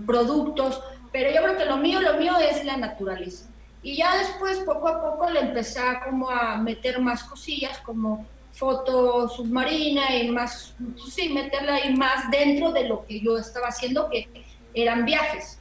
productos, 0.06 0.82
pero 1.12 1.30
yo 1.30 1.44
creo 1.44 1.58
que 1.58 1.66
lo 1.66 1.76
mío, 1.76 2.00
lo 2.00 2.14
mío 2.14 2.38
es 2.40 2.64
la 2.64 2.78
naturaleza. 2.78 3.50
Y 3.84 3.98
ya 3.98 4.16
después, 4.18 4.60
poco 4.60 4.88
a 4.88 5.02
poco, 5.02 5.30
le 5.30 5.42
empecé 5.42 5.80
a 5.80 6.00
como 6.06 6.30
a 6.30 6.56
meter 6.58 7.02
más 7.02 7.22
cosillas 7.26 7.78
como 7.80 8.26
foto 8.58 9.30
submarina 9.30 10.16
y 10.16 10.30
más, 10.30 10.74
sí, 11.10 11.30
meterla 11.30 11.76
ahí 11.76 11.96
más 11.96 12.30
dentro 12.32 12.72
de 12.72 12.88
lo 12.88 13.06
que 13.06 13.20
yo 13.20 13.38
estaba 13.38 13.68
haciendo, 13.68 14.10
que 14.10 14.28
eran 14.74 15.06
viajes. 15.06 15.60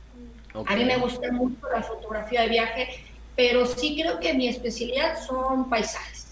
A 0.66 0.74
mí 0.74 0.84
me 0.84 0.96
gusta 0.96 1.30
mucho 1.30 1.58
la 1.70 1.82
fotografía 1.82 2.42
de 2.42 2.48
viaje, 2.48 2.88
pero 3.36 3.66
sí 3.66 3.98
creo 4.00 4.18
que 4.18 4.32
mi 4.32 4.48
especialidad 4.48 5.18
son 5.26 5.68
paisajes. 5.68 6.28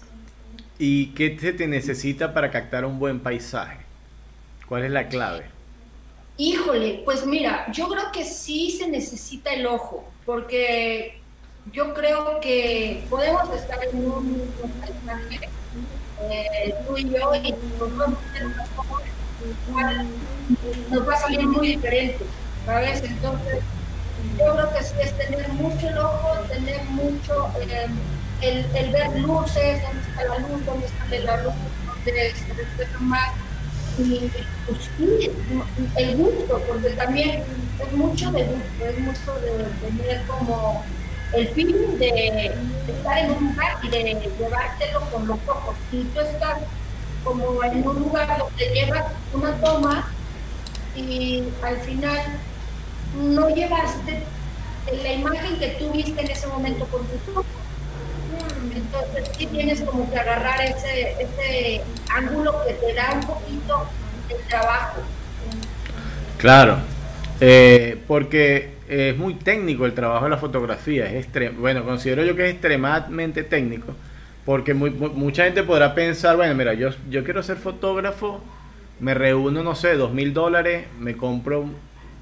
¿Y 0.79 1.07
qué 1.13 1.37
se 1.39 1.53
te 1.53 1.67
necesita 1.67 2.33
para 2.33 2.49
captar 2.49 2.83
un 2.83 2.97
buen 2.97 3.19
paisaje? 3.19 3.77
¿Cuál 4.67 4.85
es 4.85 4.91
la 4.91 5.07
clave? 5.07 5.45
Híjole, 6.37 7.03
pues 7.05 7.25
mira, 7.25 7.71
yo 7.71 7.87
creo 7.87 8.11
que 8.11 8.25
sí 8.25 8.71
se 8.71 8.87
necesita 8.87 9.53
el 9.53 9.67
ojo, 9.67 10.03
porque 10.25 11.21
yo 11.71 11.93
creo 11.93 12.39
que 12.41 13.03
podemos 13.09 13.47
estar 13.53 13.79
en 13.85 13.97
un 13.97 14.41
paisaje, 14.79 15.47
eh, 16.21 16.75
tú 16.87 16.97
y 16.97 17.09
yo, 17.09 17.35
y 17.35 17.53
nos 20.89 21.07
va 21.07 21.13
a 21.13 21.17
salir 21.17 21.47
muy 21.47 21.67
diferente, 21.69 22.25
¿sabes? 22.65 23.03
Entonces, 23.03 23.59
yo 24.39 24.53
creo 24.53 24.73
que 24.73 24.83
sí 24.83 24.93
es 25.01 25.17
tener 25.17 25.47
mucho 25.49 25.87
el 25.87 25.97
ojo, 25.97 26.35
tener 26.49 26.83
mucho 26.85 27.51
eh, 27.61 27.87
el, 28.41 28.65
el, 28.75 28.91
ver 28.91 29.19
luces, 29.19 29.81
dónde 29.81 30.01
está 30.07 30.23
la 30.25 30.39
luz, 30.39 30.65
dónde 30.65 30.87
sale 30.99 31.19
la 31.19 31.43
luz, 31.43 31.53
dónde 31.87 32.33
se 32.33 32.53
refleja 32.53 32.99
más. 32.99 33.33
Y 33.97 34.29
pues, 34.65 34.89
el 35.95 36.17
gusto, 36.17 36.61
porque 36.67 36.89
también 36.91 37.43
es 37.79 37.91
mucho 37.93 38.31
de 38.31 38.43
gusto, 38.43 38.85
es 38.85 38.99
mucho 38.99 39.39
de 39.39 39.65
tener 39.87 40.21
como 40.27 40.83
el 41.35 41.47
fin 41.49 41.97
de, 41.99 42.53
estar 42.87 43.17
en 43.17 43.31
un 43.31 43.49
lugar 43.49 43.77
y 43.83 43.89
de 43.89 44.31
llevártelo 44.39 45.01
con 45.11 45.27
los 45.27 45.37
ojos. 45.47 45.75
Y 45.91 46.03
tú 46.03 46.19
estás 46.21 46.59
como 47.23 47.63
en 47.63 47.87
un 47.87 47.99
lugar 47.99 48.37
donde 48.37 48.65
llevas 48.73 49.05
una 49.33 49.53
toma 49.55 50.07
y 50.95 51.43
al 51.63 51.77
final 51.77 52.19
no 53.15 53.49
llevaste 53.49 54.23
la 55.03 55.11
imagen 55.13 55.59
que 55.59 55.67
tú 55.79 55.91
viste 55.91 56.21
en 56.21 56.31
ese 56.31 56.47
momento 56.47 56.85
con 56.85 57.01
tus 57.07 57.35
ojos. 57.35 57.45
Entonces 58.73 59.31
sí 59.37 59.45
tienes 59.47 59.81
como 59.81 60.09
que 60.09 60.19
agarrar 60.19 60.61
ese, 60.61 61.15
ese 61.21 61.81
ángulo 62.13 62.63
que 62.65 62.73
te 62.73 62.93
da 62.93 63.13
un 63.13 63.25
poquito 63.25 63.87
el 64.29 64.47
trabajo. 64.47 65.01
Claro, 66.37 66.79
eh, 67.39 67.97
porque 68.07 68.75
es 68.87 69.17
muy 69.17 69.35
técnico 69.35 69.85
el 69.85 69.93
trabajo 69.93 70.25
de 70.25 70.31
la 70.31 70.37
fotografía. 70.37 71.11
Es 71.11 71.27
bueno, 71.57 71.83
considero 71.83 72.23
yo 72.23 72.35
que 72.35 72.45
es 72.45 72.51
extremadamente 72.51 73.43
técnico. 73.43 73.93
Porque 74.45 74.75
mucha 74.75 75.45
gente 75.45 75.63
podrá 75.63 75.95
pensar, 75.95 76.35
bueno, 76.35 76.53
mira, 76.53 76.75
yo, 76.75 76.91
quiero 77.09 77.41
ser 77.41 77.57
fotógrafo, 77.57 78.41
me 78.99 79.15
reúno, 79.15 79.63
no 79.63 79.73
sé, 79.73 79.95
dos 79.95 80.13
mil 80.13 80.33
dólares, 80.33 80.85
me 80.99 81.17
compro 81.17 81.65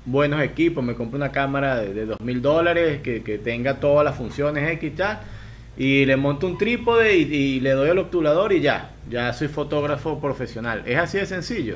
buenos 0.05 0.41
equipos, 0.41 0.84
me 0.84 0.96
compro 0.96 1.17
una 1.17 1.34
cámara 1.34 1.75
de, 1.82 2.05
dos 2.05 2.22
mil 2.22 2.41
dólares 2.41 3.01
que, 3.01 3.20
tenga 3.43 3.82
todas 3.82 4.05
las 4.05 4.15
funciones 4.15 4.72
X 4.72 4.96
tal, 4.96 5.20
y 5.75 6.05
le 6.05 6.15
monto 6.15 6.48
un 6.48 6.58
trípode 6.58 7.17
y, 7.17 7.60
le 7.60 7.72
doy 7.72 7.89
el 7.89 7.98
obturador 7.98 8.53
y 8.53 8.62
ya, 8.62 8.91
ya 9.10 9.34
soy 9.34 9.50
fotógrafo 9.50 10.22
profesional. 10.22 10.84
¿Es 10.86 10.98
así 10.98 11.17
de 11.17 11.25
sencillo? 11.25 11.75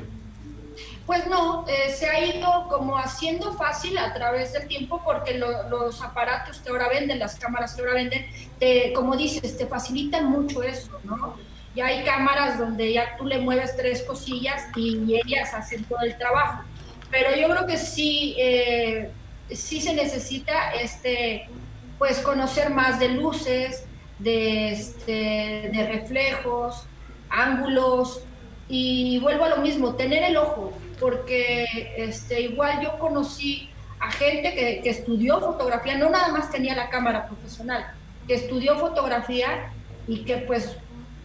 Pues 1.08 1.26
no, 1.26 1.64
eh, 1.66 1.90
se 1.90 2.06
ha 2.06 2.22
ido 2.22 2.66
como 2.68 2.98
haciendo 2.98 3.54
fácil 3.54 3.96
a 3.96 4.12
través 4.12 4.52
del 4.52 4.68
tiempo 4.68 5.00
porque 5.02 5.38
los 5.38 6.02
aparatos 6.02 6.58
que 6.58 6.68
ahora 6.68 6.90
venden, 6.90 7.18
las 7.18 7.36
cámaras 7.36 7.74
que 7.74 7.80
ahora 7.80 7.94
venden, 7.94 8.26
te, 8.58 8.92
como 8.92 9.16
dices, 9.16 9.56
te 9.56 9.66
facilitan 9.66 10.26
mucho 10.26 10.62
eso, 10.62 11.00
¿no? 11.04 11.34
Ya 11.74 11.86
hay 11.86 12.04
cámaras 12.04 12.58
donde 12.58 12.92
ya 12.92 13.16
tú 13.16 13.24
le 13.24 13.38
mueves 13.38 13.74
tres 13.74 14.02
cosillas 14.02 14.64
y 14.76 15.18
ellas 15.24 15.54
hacen 15.54 15.82
todo 15.84 16.00
el 16.02 16.14
trabajo. 16.18 16.64
Pero 17.10 17.34
yo 17.34 17.48
creo 17.48 17.66
que 17.66 17.78
sí, 17.78 18.36
eh, 18.38 19.10
sí 19.50 19.80
se 19.80 19.94
necesita 19.94 20.72
este, 20.74 21.48
pues 21.96 22.18
conocer 22.18 22.68
más 22.68 23.00
de 23.00 23.08
luces, 23.08 23.86
de, 24.18 24.72
este, 24.72 25.70
de 25.72 25.88
reflejos, 25.90 26.86
ángulos, 27.30 28.24
y 28.68 29.18
vuelvo 29.20 29.46
a 29.46 29.48
lo 29.48 29.56
mismo, 29.56 29.94
tener 29.94 30.22
el 30.22 30.36
ojo, 30.36 30.74
porque 31.00 31.94
este, 31.96 32.40
igual 32.40 32.80
yo 32.82 32.98
conocí 32.98 33.70
a 34.00 34.10
gente 34.10 34.54
que, 34.54 34.80
que, 34.82 34.90
estudió 34.90 35.40
fotografía, 35.40 35.98
no 35.98 36.08
nada 36.10 36.28
más 36.28 36.50
tenía 36.50 36.76
la 36.76 36.88
cámara 36.88 37.26
profesional, 37.26 37.92
que 38.26 38.34
estudió 38.34 38.78
fotografía 38.78 39.72
y 40.06 40.24
que 40.24 40.38
pues 40.38 40.76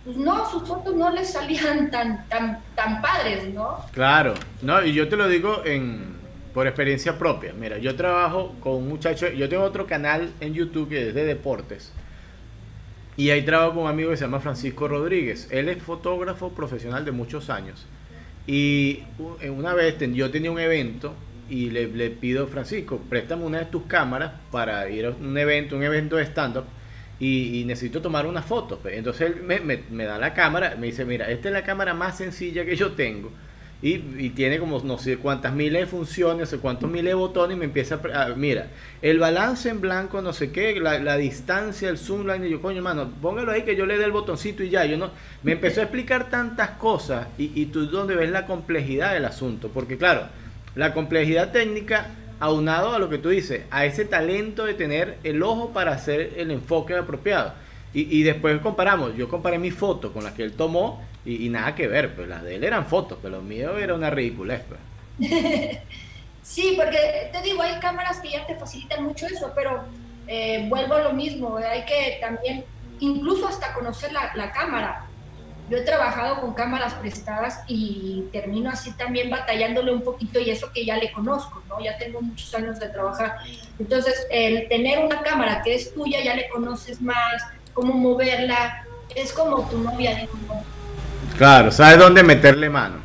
pues 0.03 0.18
no, 0.18 0.50
sus 0.51 0.68
fotos 0.68 0.96
no 0.96 1.10
les 1.12 1.32
salían 1.32 1.89
tan, 1.92 2.27
tan, 2.27 2.62
tan 2.75 3.01
padres, 3.01 3.53
¿no? 3.53 3.77
Claro, 3.94 4.34
no, 4.62 4.84
y 4.84 4.94
yo 4.94 5.08
te 5.08 5.15
lo 5.15 5.27
digo 5.27 5.63
en, 5.65 6.15
por 6.53 6.68
experiencia 6.68 7.18
propia. 7.18 7.53
Mira, 7.53 7.77
yo 7.77 7.96
trabajo 7.96 8.56
con 8.60 8.74
un 8.74 8.89
muchacho, 8.89 9.30
yo 9.30 9.48
tengo 9.50 9.63
otro 9.63 9.88
canal 9.88 10.32
en 10.39 10.53
YouTube 10.53 10.89
que 10.89 11.10
es 11.10 11.13
de 11.13 11.25
deportes. 11.25 11.94
Y 13.15 13.30
ahí 13.30 13.44
trabajo 13.44 13.75
con 13.75 13.84
un 13.84 13.89
amigo 13.89 14.10
que 14.10 14.18
se 14.18 14.25
llama 14.25 14.39
Francisco 14.39 14.88
Rodríguez. 14.88 15.48
Él 15.51 15.70
es 15.70 15.82
fotógrafo 15.82 16.50
profesional 16.50 17.06
de 17.06 17.12
muchos 17.12 17.50
años. 17.50 17.86
Y 18.46 19.04
una 19.50 19.74
vez 19.74 19.96
yo 20.14 20.30
tenía 20.32 20.52
un 20.52 20.60
evento 20.60 21.14
y 21.50 21.70
le, 21.70 21.88
le 21.88 22.10
pido, 22.10 22.48
Francisco, 22.48 23.00
préstame 23.10 23.44
una 23.44 23.60
de 23.60 23.66
tus 23.66 23.84
cámaras 23.84 24.34
para 24.52 24.90
ir 24.90 25.06
a 25.06 25.10
un 25.12 25.38
evento, 25.38 25.76
un 25.76 25.84
evento 25.84 26.18
de 26.18 26.24
stand-up 26.24 26.66
y, 27.20 27.64
necesito 27.66 28.02
tomar 28.02 28.26
una 28.26 28.42
foto. 28.42 28.80
Entonces 28.86 29.32
él 29.32 29.44
me, 29.44 29.60
me, 29.60 30.04
da 30.06 30.18
la 30.18 30.34
cámara, 30.34 30.76
me 30.78 30.88
dice, 30.88 31.06
mira, 31.06 31.30
esta 31.30 31.50
es 31.50 31.54
la 31.54 31.64
cámara 31.64 31.94
más 31.94 32.18
sencilla 32.18 32.66
que 32.66 32.76
yo 32.76 32.94
tengo. 32.94 33.32
Y, 33.84 34.02
y, 34.18 34.30
tiene 34.30 34.60
como 34.60 34.80
no 34.80 34.98
sé 34.98 35.18
cuántas 35.18 35.54
miles 35.54 35.82
de 35.82 35.88
funciones, 35.88 36.40
no 36.40 36.46
sé 36.46 36.58
cuántos 36.60 36.90
miles 36.90 37.12
de 37.12 37.13
botones 37.16 37.58
y 37.58 37.60
me 37.60 37.66
empieza 37.66 38.00
a, 38.13 38.30
mira, 38.30 38.68
el 39.02 39.20
balance 39.20 39.68
en 39.68 39.82
blanco, 39.82 40.22
no 40.22 40.32
sé 40.32 40.54
qué, 40.54 40.80
la, 40.80 41.00
la 41.00 41.18
distancia, 41.18 41.90
el 41.90 41.98
zoom 41.98 42.25
line, 42.25 42.48
y 42.48 42.52
yo, 42.52 42.62
coño, 42.62 42.82
mano, 42.82 43.12
póngalo 43.22 43.52
ahí 43.52 43.63
que 43.63 43.75
yo 43.75 43.86
le 43.86 43.98
dé 43.98 44.06
el 44.06 44.13
botoncito 44.13 44.63
y 44.63 44.70
ya, 44.70 44.86
yo 44.86 44.98
no, 44.98 45.12
me 45.44 45.52
empezó 45.52 45.82
a 45.82 45.84
explicar 45.84 46.30
tantas 46.30 46.70
cosas 46.72 47.28
y, 47.38 47.52
y 47.62 47.66
tú 47.66 47.88
donde 47.88 48.16
ves 48.16 48.32
la 48.32 48.46
complejidad 48.46 49.16
del 49.16 49.25
asunto, 49.25 49.68
porque 49.68 49.98
claro, 49.98 50.30
la 50.75 50.94
complejidad 50.94 51.52
técnica 51.52 52.12
aunado 52.40 52.94
a 52.94 53.00
lo 53.00 53.10
que 53.10 53.18
tú 53.18 53.30
dices, 53.30 53.63
a 53.70 53.86
ese 53.86 54.06
talento 54.06 54.66
de 54.66 54.74
tener 54.74 55.18
el 55.24 55.44
ojo 55.44 55.72
para 55.72 55.92
hacer 55.92 56.34
el 56.38 56.52
enfoque 56.52 56.96
apropiado. 56.96 57.54
Y, 57.96 58.24
después 58.24 58.60
comparamos, 58.60 59.16
yo 59.16 59.30
comparé 59.30 59.60
mi 59.60 59.70
foto 59.70 60.12
con 60.12 60.24
las 60.24 60.34
que 60.34 60.44
él 60.44 60.54
tomó 60.54 61.04
y, 61.26 61.48
nada 61.50 61.76
que 61.76 61.88
ver, 61.88 62.16
pues 62.16 62.28
las 62.28 62.42
de 62.42 62.56
él 62.56 62.64
eran 62.64 62.88
fotos, 62.88 63.20
pero 63.22 63.38
lo 63.38 63.44
mío 63.44 63.78
era 63.78 63.94
una 63.94 64.10
ridiculez. 64.10 64.64
Pues. 64.68 65.30
sí, 66.42 66.74
porque 66.76 67.30
te 67.32 67.42
digo, 67.44 67.62
hay 67.62 67.80
cámaras 67.80 68.20
que 68.20 68.32
ya 68.32 68.48
te 68.48 68.56
facilitan 68.56 69.04
mucho 69.04 69.28
eso, 69.28 69.52
pero 69.54 69.84
eh, 70.28 70.66
vuelvo 70.70 70.96
a 70.96 71.04
lo 71.04 71.14
mismo, 71.14 71.58
hay 71.58 71.86
que 71.86 72.18
también, 72.20 72.66
incluso 73.00 73.48
hasta 73.48 73.74
conocer 73.74 74.12
la, 74.12 74.52
cámara, 74.52 75.06
yo 75.70 75.78
he 75.78 75.82
trabajado 75.82 76.42
con 76.42 76.56
cámaras 76.56 76.96
prestadas 76.96 77.62
y 77.68 78.24
termino 78.32 78.72
así 78.72 78.92
también 78.94 79.30
batallándole 79.30 79.94
un 79.94 80.02
poquito 80.02 80.40
y 80.40 80.50
eso 80.50 80.72
que 80.74 80.84
ya 80.84 80.98
le 80.98 81.12
conozco, 81.12 81.62
¿no? 81.70 81.80
Ya 81.80 81.96
tengo 82.00 82.22
muchos 82.22 82.54
años 82.56 82.80
de 82.80 82.90
trabajar. 82.90 83.38
Entonces, 83.78 84.26
el 84.32 84.68
tener 84.68 84.98
una 85.00 85.22
cámara 85.22 85.62
que 85.62 85.76
es 85.76 85.94
tuya, 85.94 86.24
ya 86.24 86.36
le 86.36 86.50
conoces 86.50 87.00
más, 87.00 87.44
cómo 87.74 87.94
moverla, 87.94 88.86
es 89.15 89.34
como 89.34 89.68
tu 89.70 89.80
novia, 89.80 90.27
Claro, 91.38 91.72
sabes 91.72 91.98
dónde 91.98 92.24
meterle 92.24 92.70
mano. 92.70 92.98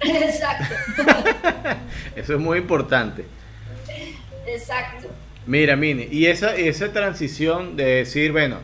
Exacto. 0.00 0.74
eso 2.16 2.34
es 2.34 2.40
muy 2.40 2.58
importante. 2.58 3.26
Exacto. 4.46 5.08
Mira, 5.46 5.76
Mini, 5.76 6.08
y 6.10 6.26
esa, 6.26 6.54
esa 6.54 6.92
transición 6.92 7.76
de 7.76 7.84
decir, 7.84 8.32
bueno, 8.32 8.58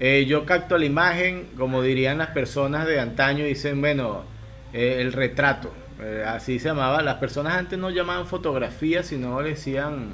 eh, 0.00 0.24
yo 0.26 0.44
capto 0.44 0.76
la 0.78 0.84
imagen, 0.84 1.48
como 1.56 1.82
dirían 1.82 2.18
las 2.18 2.30
personas 2.30 2.86
de 2.86 3.00
antaño, 3.00 3.44
dicen, 3.44 3.80
bueno, 3.80 4.24
eh, 4.72 4.98
el 5.00 5.12
retrato, 5.12 5.72
eh, 6.00 6.24
así 6.26 6.58
se 6.58 6.68
llamaba. 6.68 7.02
Las 7.02 7.16
personas 7.16 7.54
antes 7.54 7.78
no 7.78 7.90
llamaban 7.90 8.26
fotografía, 8.26 9.02
sino 9.02 9.40
le 9.40 9.50
decían 9.50 10.10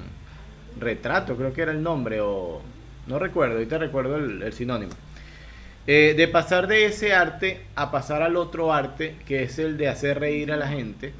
retrato, 0.78 1.36
creo 1.36 1.52
que 1.52 1.62
era 1.62 1.72
el 1.72 1.82
nombre, 1.82 2.20
o 2.20 2.60
no 3.06 3.18
recuerdo, 3.18 3.54
ahorita 3.54 3.78
recuerdo 3.78 4.16
el, 4.16 4.52
sinónimo. 4.52 4.92
de 5.86 6.28
pasar 6.30 6.66
de 6.66 6.86
ese 6.86 7.12
arte 7.12 7.60
a 7.74 7.90
pasar 7.90 8.22
al 8.22 8.36
otro 8.36 8.72
arte, 8.72 9.16
que 9.26 9.42
es 9.42 9.58
el 9.58 9.76
de 9.76 9.88
hacer 9.88 10.20
reír 10.20 10.52
a 10.52 10.56
la 10.56 10.68
gente, 10.68 11.12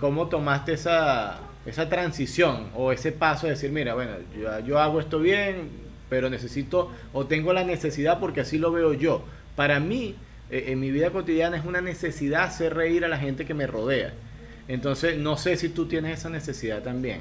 ¿cómo 0.00 0.28
tomaste 0.28 0.72
esa, 0.72 1.40
esa 1.66 1.88
transición 1.88 2.68
o 2.74 2.92
ese 2.92 3.12
paso 3.12 3.46
de 3.46 3.52
decir, 3.52 3.70
mira, 3.70 3.94
bueno, 3.94 4.12
yo, 4.38 4.58
yo 4.60 4.78
hago 4.78 5.00
esto 5.00 5.18
bien, 5.18 5.70
pero 6.12 6.28
necesito 6.28 6.90
o 7.14 7.24
tengo 7.24 7.54
la 7.54 7.64
necesidad 7.64 8.20
porque 8.20 8.42
así 8.42 8.58
lo 8.58 8.70
veo 8.70 8.92
yo. 8.92 9.24
Para 9.56 9.80
mí, 9.80 10.14
eh, 10.50 10.64
en 10.68 10.78
mi 10.78 10.90
vida 10.90 11.08
cotidiana 11.10 11.56
es 11.56 11.64
una 11.64 11.80
necesidad 11.80 12.44
hacer 12.44 12.74
reír 12.74 13.06
a 13.06 13.08
la 13.08 13.16
gente 13.16 13.46
que 13.46 13.54
me 13.54 13.66
rodea. 13.66 14.12
Entonces, 14.68 15.16
no 15.16 15.38
sé 15.38 15.56
si 15.56 15.70
tú 15.70 15.86
tienes 15.86 16.18
esa 16.18 16.28
necesidad 16.28 16.82
también. 16.82 17.20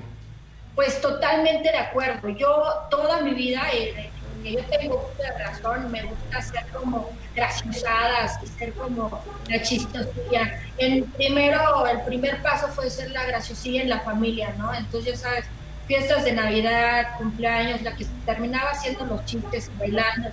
Pues 0.75 1.01
totalmente 1.01 1.71
de 1.71 1.77
acuerdo. 1.77 2.29
Yo 2.29 2.63
toda 2.89 3.21
mi 3.21 3.33
vida, 3.33 3.63
eh, 3.73 4.09
yo 4.43 4.63
tengo 4.65 5.11
mucha 5.15 5.37
razón, 5.37 5.91
me 5.91 6.03
gusta 6.03 6.41
ser 6.41 6.65
como 6.73 7.11
graciosadas 7.35 8.39
y 8.43 8.47
ser 8.47 8.73
como 8.73 9.23
la 9.47 9.61
chistosilla. 9.61 10.61
El 10.77 11.03
primero, 11.03 11.85
el 11.87 12.01
primer 12.01 12.41
paso 12.41 12.67
fue 12.69 12.89
ser 12.89 13.11
la 13.11 13.25
graciosilla 13.25 13.81
en 13.83 13.89
la 13.89 13.99
familia, 13.99 14.53
¿no? 14.57 14.73
Entonces, 14.73 15.13
ya 15.13 15.17
sabes, 15.17 15.45
fiestas 15.87 16.23
de 16.23 16.33
Navidad, 16.33 17.17
cumpleaños, 17.17 17.81
la 17.81 17.95
que 17.95 18.05
terminaba 18.25 18.71
haciendo 18.71 19.05
los 19.05 19.25
chistes 19.25 19.69
y 19.75 19.79
bailando. 19.79 20.29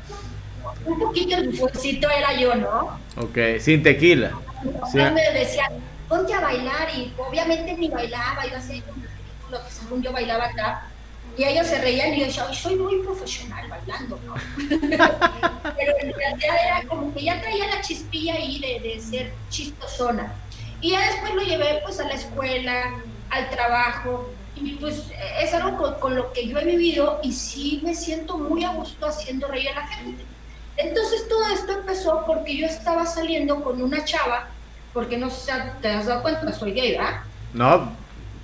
Un 0.84 0.98
poquito 0.98 1.36
el 1.36 1.50
bufoncito 1.50 2.08
era 2.10 2.32
yo, 2.34 2.54
¿no? 2.54 2.98
Ok, 3.16 3.38
sin 3.60 3.82
tequila. 3.82 4.32
Sí. 4.90 4.98
me 4.98 5.32
decían, 5.32 5.72
ponte 6.08 6.32
a 6.32 6.40
bailar 6.40 6.88
y 6.96 7.12
obviamente 7.16 7.74
ni 7.74 7.88
bailaba, 7.88 8.46
iba 8.46 8.56
a 8.56 8.58
hacer 8.58 8.82
lo 9.50 9.64
que 9.64 9.70
según 9.70 10.02
yo 10.02 10.12
bailaba 10.12 10.46
acá. 10.46 10.88
Y 11.36 11.44
ellos 11.44 11.66
se 11.66 11.80
reían 11.80 12.14
y 12.14 12.20
yo 12.20 12.26
decía, 12.26 12.52
soy 12.52 12.76
muy 12.76 13.00
profesional 13.02 13.68
bailando, 13.68 14.18
¿no? 14.26 14.34
Pero 14.68 15.92
en 16.00 16.12
realidad 16.12 16.56
era 16.64 16.82
como 16.88 17.14
que 17.14 17.24
ya 17.24 17.40
traía 17.40 17.68
la 17.68 17.80
chispilla 17.80 18.34
ahí 18.34 18.58
de, 18.58 18.80
de 18.80 19.00
ser 19.00 19.32
chistosona. 19.48 20.34
Y 20.80 20.90
ya 20.92 21.00
después 21.00 21.34
lo 21.34 21.42
llevé 21.42 21.80
pues 21.84 22.00
a 22.00 22.04
la 22.04 22.14
escuela, 22.14 23.00
al 23.30 23.50
trabajo, 23.50 24.30
y 24.62 24.74
pues 24.76 25.04
es 25.40 25.54
algo 25.54 25.98
con, 26.00 26.14
lo 26.14 26.32
que 26.32 26.46
yo 26.46 26.58
he 26.58 26.64
vivido 26.64 27.20
y 27.22 27.32
sí 27.32 27.80
me 27.82 27.94
siento 27.94 28.38
muy 28.38 28.64
a 28.64 28.70
gusto 28.70 29.06
haciendo 29.06 29.48
reír 29.48 29.68
a 29.70 29.80
la 29.80 29.86
gente. 29.86 30.24
Entonces 30.76 31.28
todo 31.28 31.46
esto 31.48 31.72
empezó 31.72 32.24
porque 32.26 32.56
yo 32.56 32.66
estaba 32.66 33.04
saliendo 33.06 33.62
con 33.62 33.82
una 33.82 34.04
chava, 34.04 34.48
porque 34.92 35.16
no 35.16 35.30
sé, 35.30 35.52
te 35.80 35.88
has 35.88 36.06
dado 36.06 36.22
cuenta, 36.22 36.52
soy 36.52 36.72
gay, 36.72 36.92
¿verdad? 36.92 37.20
No, 37.52 37.92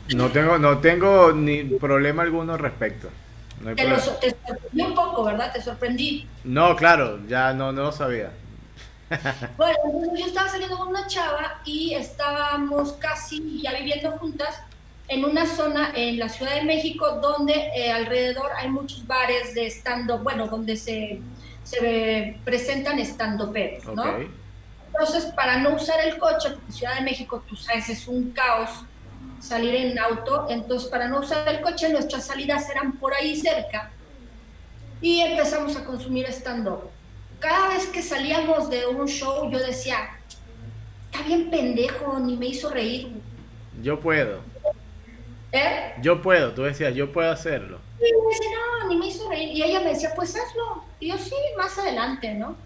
no 0.09 0.31
tengo, 0.31 0.59
no 0.59 0.79
tengo 0.79 1.33
ni 1.33 1.65
problema 1.65 2.23
alguno 2.23 2.55
al 2.55 2.59
respecto. 2.59 3.09
te, 3.75 3.89
lo, 3.89 3.99
sorprendí 3.99 4.83
un 4.83 4.95
poco, 4.95 5.25
¿verdad? 5.25 5.53
Te 5.53 5.63
sorprendí. 5.63 6.29
No, 6.45 6.77
claro, 6.77 7.21
ya 7.27 7.53
no, 7.53 7.73
no 7.73 7.85
lo 7.85 7.93
sabía. 7.93 8.31
bueno, 9.57 9.77
yo 10.17 10.27
estaba 10.27 10.49
saliendo 10.49 10.77
con 10.77 10.89
una 10.89 11.07
chava 11.07 11.61
y 11.65 11.95
estábamos 11.95 12.95
casi 12.95 13.63
ya 13.63 13.73
viviendo 13.73 14.13
juntas 14.13 14.61
en 15.09 15.25
una 15.25 15.47
zona 15.47 15.93
en 15.95 16.19
la 16.19 16.29
Ciudad 16.29 16.55
de 16.55 16.63
México 16.63 17.19
donde 17.21 17.53
eh, 17.75 17.93
alrededor 17.93 18.51
hay 18.57 18.71
muchos 18.71 19.07
bares 19.07 19.55
de 19.55 19.67
stand-up, 19.67 20.23
bueno, 20.23 20.47
donde 20.47 20.77
se, 20.77 21.21
se 21.63 22.39
presentan 22.45 22.99
stand-uperos, 22.99 23.87
¿no? 23.95 24.05
Entonces, 24.87 25.27
para 25.35 25.59
no 25.59 25.75
usar 25.75 26.01
el 26.05 26.19
coche, 26.19 26.51
porque 26.51 26.73
Ciudad 26.73 26.95
de 26.95 27.03
México, 27.03 27.43
tú 27.47 27.57
sabes, 27.57 27.89
es 27.89 28.07
un 28.07 28.31
caos 28.31 28.85
salir 29.45 29.75
en 29.75 29.99
auto, 29.99 30.47
entonces 30.49 30.89
para 30.89 31.07
no 31.09 31.21
usar 31.21 31.47
el 31.49 31.61
coche, 31.61 31.91
nuestras 31.91 32.27
salidas 32.27 32.69
eran 32.71 32.93
por 32.93 33.13
ahí 33.13 33.37
cerca 33.37 33.91
y 35.01 35.21
empezamos 35.21 35.77
a 35.77 35.85
consumir 35.85 36.27
stand-up. 36.29 36.91
Cada 37.41 37.69
vez 37.69 37.87
que 37.87 38.01
salíamos 38.01 38.71
de 38.71 38.87
un 38.87 39.07
show, 39.07 39.51
yo 39.51 39.59
decía, 39.59 40.17
está 41.05 41.23
bien 41.27 41.51
pendejo, 41.51 42.19
ni 42.19 42.37
me 42.37 42.47
hizo 42.47 42.71
reír. 42.71 43.09
Yo 43.83 44.01
puedo 44.01 44.41
¿Eh? 45.55 45.95
Yo 46.01 46.21
puedo, 46.21 46.53
tú 46.53 46.63
decías, 46.63 46.95
yo 46.97 47.13
puedo 47.13 47.31
hacerlo. 47.31 47.79
Y 47.99 48.03
me 48.03 48.29
decía, 48.29 48.59
no, 48.83 48.89
ni 48.89 48.97
me 48.97 49.07
hizo 49.07 49.29
reír. 49.29 49.51
Y 49.51 49.63
ella 49.63 49.81
me 49.81 49.91
decía, 49.91 50.11
pues 50.17 50.35
hazlo. 50.35 50.83
Y 50.99 51.11
yo, 51.11 51.19
sí, 51.19 51.37
más 51.57 51.79
adelante, 51.79 52.35
¿no? 52.35 52.57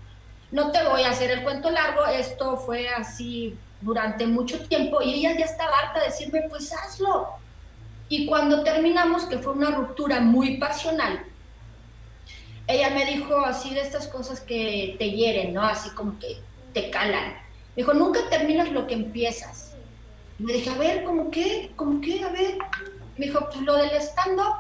No 0.51 0.73
te 0.73 0.83
voy 0.85 1.03
a 1.03 1.11
hacer 1.11 1.31
el 1.31 1.43
cuento 1.43 1.71
largo, 1.71 2.07
esto 2.07 2.57
fue 2.57 2.89
así 2.89 3.59
durante 3.81 4.27
mucho 4.27 4.61
tiempo 4.67 5.01
y 5.03 5.15
ella 5.15 5.37
ya 5.39 5.45
estaba 5.45 5.79
harta 5.79 6.01
de 6.01 6.07
decirme, 6.07 6.43
pues 6.49 6.73
hazlo. 6.73 7.29
Y 8.09 8.27
cuando 8.27 8.63
terminamos, 8.63 9.25
que 9.25 9.39
fue 9.39 9.53
una 9.53 9.71
ruptura 9.71 10.21
muy 10.21 10.57
pasional, 10.57 11.25
ella 12.67 12.91
me 12.91 13.07
dijo 13.07 13.39
así 13.41 13.75
de 13.75 13.81
estas 13.81 14.09
cosas 14.09 14.41
que 14.41 14.97
te 14.99 15.11
hieren, 15.11 15.55
¿no? 15.55 15.63
Así 15.63 15.91
como 15.91 16.19
que 16.19 16.39
te 16.73 16.91
calan. 16.91 17.33
Me 17.75 17.83
dijo, 17.83 17.95
nunca 17.95 18.21
terminas 18.31 18.71
lo 18.73 18.87
que 18.87 18.95
empiezas 18.95 19.69
me 20.39 20.53
dije, 20.53 20.71
a 20.71 20.75
ver, 20.75 21.05
¿cómo 21.05 21.31
qué? 21.31 21.73
¿Cómo 21.75 22.01
qué? 22.01 22.23
A 22.23 22.29
ver. 22.29 22.59
Me 23.17 23.27
dijo, 23.27 23.41
pues 23.47 23.61
lo 23.63 23.75
del 23.75 23.91
stand-up. 24.01 24.55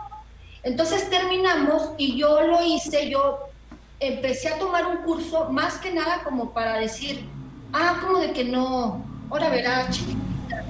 Entonces 0.65 1.09
terminamos 1.09 1.91
y 1.97 2.19
yo 2.19 2.41
lo 2.43 2.63
hice, 2.65 3.09
yo 3.09 3.49
empecé 4.01 4.49
a 4.49 4.59
tomar 4.59 4.87
un 4.87 4.99
curso 4.99 5.51
más 5.51 5.79
que 5.79 5.93
nada 5.93 6.25
como 6.25 6.53
para 6.53 6.79
decir, 6.79 7.25
ah, 7.73 7.99
como 8.01 8.19
de 8.19 8.33
que 8.33 8.45
no, 8.45 9.05
ahora 9.31 9.49
verás, 9.51 9.91
chiquita, 9.91 10.65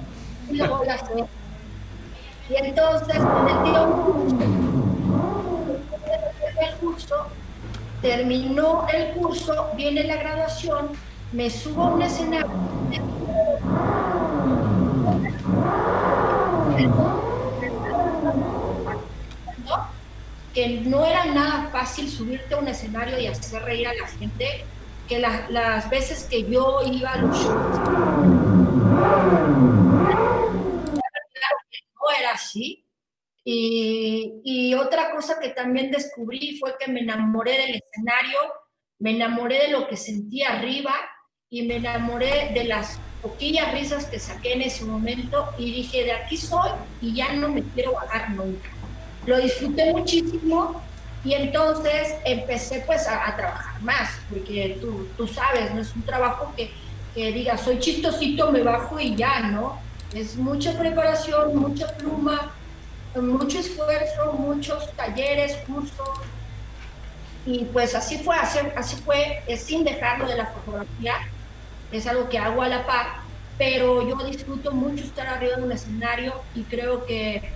y 0.49 0.55
lo 0.55 0.77
voy 0.77 0.87
a 0.87 0.95
hacer. 0.95 1.25
Y 2.49 2.55
entonces 2.55 3.19
me 3.19 3.51
el 6.61 6.75
curso, 6.75 7.27
terminó 8.01 8.87
el 8.91 9.11
curso, 9.13 9.69
viene 9.75 10.03
la 10.03 10.17
graduación, 10.17 10.89
me 11.31 11.49
subo 11.49 11.83
a 11.83 11.93
un 11.93 12.01
escenario, 12.01 12.49
que 20.53 20.81
no 20.81 21.05
era 21.05 21.25
nada 21.25 21.69
fácil 21.71 22.09
subirte 22.09 22.55
a 22.55 22.57
un 22.57 22.67
escenario 22.67 23.19
y 23.19 23.27
hacer 23.27 23.61
reír 23.61 23.87
a 23.87 23.93
la 23.93 24.07
gente, 24.07 24.65
que 25.09 25.19
las 25.19 25.89
veces 25.89 26.27
que 26.29 26.49
yo 26.49 26.81
iba 26.85 27.13
a 27.13 27.17
los 27.17 27.35
shows, 27.35 27.79
no 31.95 32.11
era 32.19 32.31
así. 32.33 32.85
Y, 33.43 34.41
y, 34.43 34.75
otra 34.75 35.11
cosa 35.15 35.39
que 35.39 35.49
también 35.49 35.89
descubrí 35.89 36.57
fue 36.59 36.75
que 36.79 36.91
me 36.91 36.99
enamoré 36.99 37.53
del 37.53 37.75
escenario, 37.81 38.37
me 38.99 39.11
enamoré 39.11 39.63
de 39.63 39.69
lo 39.69 39.87
que 39.87 39.97
sentía 39.97 40.49
arriba 40.49 40.93
y 41.49 41.63
me 41.63 41.77
enamoré 41.77 42.51
de 42.53 42.65
las 42.65 42.99
poquillas 43.23 43.73
risas 43.73 44.05
que 44.05 44.19
saqué 44.19 44.53
en 44.53 44.61
ese 44.61 44.85
momento 44.85 45.49
y 45.57 45.71
dije, 45.71 46.03
de 46.03 46.11
aquí 46.11 46.37
soy 46.37 46.69
y 47.01 47.15
ya 47.15 47.33
no 47.33 47.49
me 47.49 47.63
quiero 47.73 47.93
bajar 47.93 48.29
nunca. 48.31 48.69
Lo 49.25 49.39
disfruté 49.39 49.91
muchísimo 49.93 50.83
y 51.23 51.33
entonces 51.33 52.15
empecé 52.25 52.83
pues 52.85 53.07
a, 53.07 53.35
trabajar 53.35 53.81
más, 53.81 54.09
porque 54.29 54.77
tú, 54.79 55.07
tú, 55.17 55.27
sabes, 55.27 55.73
no 55.73 55.81
es 55.81 55.93
un 55.95 56.03
trabajo 56.03 56.53
que, 56.55 56.71
que 57.13 57.31
diga, 57.31 57.57
soy 57.57 57.79
chistosito, 57.79 58.51
me 58.51 58.63
bajo 58.63 58.99
y 58.99 59.15
ya, 59.15 59.41
¿no? 59.41 59.79
Es 60.13 60.35
mucha 60.35 60.77
preparación, 60.77 61.55
mucha 61.55 61.87
pluma, 61.97 62.51
mucho 63.15 63.59
esfuerzo, 63.59 64.33
muchos 64.33 64.91
talleres, 64.93 65.57
cursos. 65.67 66.09
Y 67.45 67.65
pues 67.65 67.95
así 67.95 68.19
fue, 68.19 68.35
así, 68.35 68.59
así 68.75 68.95
fue, 68.97 69.43
sin 69.57 69.83
dejarlo 69.83 70.27
de 70.27 70.37
la 70.37 70.47
fotografía 70.47 71.15
es 71.91 72.07
algo 72.07 72.29
que 72.29 72.37
hago 72.37 72.61
a 72.61 72.67
la 72.67 72.85
par, 72.85 73.07
pero 73.57 74.07
yo 74.07 74.15
disfruto 74.25 74.71
mucho 74.71 75.03
estar 75.03 75.27
arriba 75.27 75.57
de 75.57 75.63
un 75.63 75.71
escenario 75.71 76.33
y 76.55 76.63
creo 76.63 77.05
que 77.05 77.51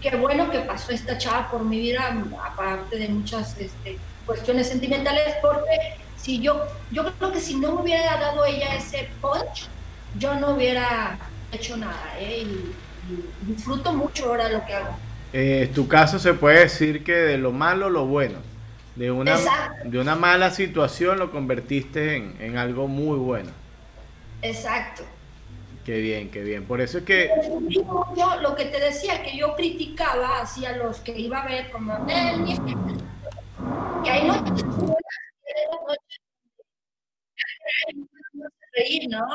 qué 0.00 0.16
bueno 0.16 0.50
que 0.50 0.60
pasó 0.60 0.92
esta 0.92 1.18
chava 1.18 1.50
por 1.50 1.64
mi 1.64 1.78
vida, 1.80 2.16
aparte 2.44 2.98
de 2.98 3.08
muchas 3.08 3.58
este, 3.58 3.98
cuestiones 4.26 4.68
sentimentales, 4.68 5.34
porque 5.42 5.96
si 6.16 6.40
yo, 6.40 6.64
yo 6.90 7.12
creo 7.14 7.32
que 7.32 7.40
si 7.40 7.56
no 7.56 7.72
me 7.72 7.82
hubiera 7.82 8.18
dado 8.18 8.44
ella 8.44 8.74
ese 8.74 9.08
punch, 9.20 9.68
yo 10.18 10.34
no 10.34 10.50
hubiera 10.50 11.18
hecho 11.52 11.76
nada, 11.76 12.14
¿eh? 12.18 12.42
y, 12.42 12.72
disfruto 13.40 13.94
mucho 13.94 14.26
ahora 14.26 14.50
lo 14.50 14.66
que 14.66 14.74
hago. 14.74 14.94
Eh, 15.32 15.70
tu 15.74 15.88
caso 15.88 16.18
se 16.18 16.34
puede 16.34 16.60
decir 16.60 17.04
que 17.04 17.14
de 17.14 17.38
lo 17.38 17.52
malo 17.52 17.88
lo 17.88 18.04
bueno. 18.04 18.38
De 18.96 19.10
una, 19.10 19.38
de 19.84 19.98
una 19.98 20.14
mala 20.16 20.50
situación 20.50 21.18
lo 21.18 21.30
convertiste 21.30 22.16
en, 22.16 22.36
en 22.40 22.58
algo 22.58 22.88
muy 22.88 23.16
bueno. 23.16 23.50
Exacto. 24.42 25.04
Qué 25.88 26.00
bien, 26.02 26.30
qué 26.30 26.42
bien. 26.42 26.66
Por 26.66 26.82
eso 26.82 26.98
es 26.98 27.04
que... 27.04 27.30
Yo, 27.70 28.40
lo 28.42 28.54
que 28.54 28.66
te 28.66 28.78
decía, 28.78 29.22
que 29.22 29.38
yo 29.38 29.56
criticaba 29.56 30.42
hacia 30.42 30.76
los 30.76 31.00
que 31.00 31.18
iba 31.18 31.40
a 31.40 31.46
ver 31.46 31.70
como... 31.70 32.06
Que 34.04 34.10
hay 34.10 34.28
noches 34.28 34.66
reír, 38.74 39.08
¿no? 39.08 39.26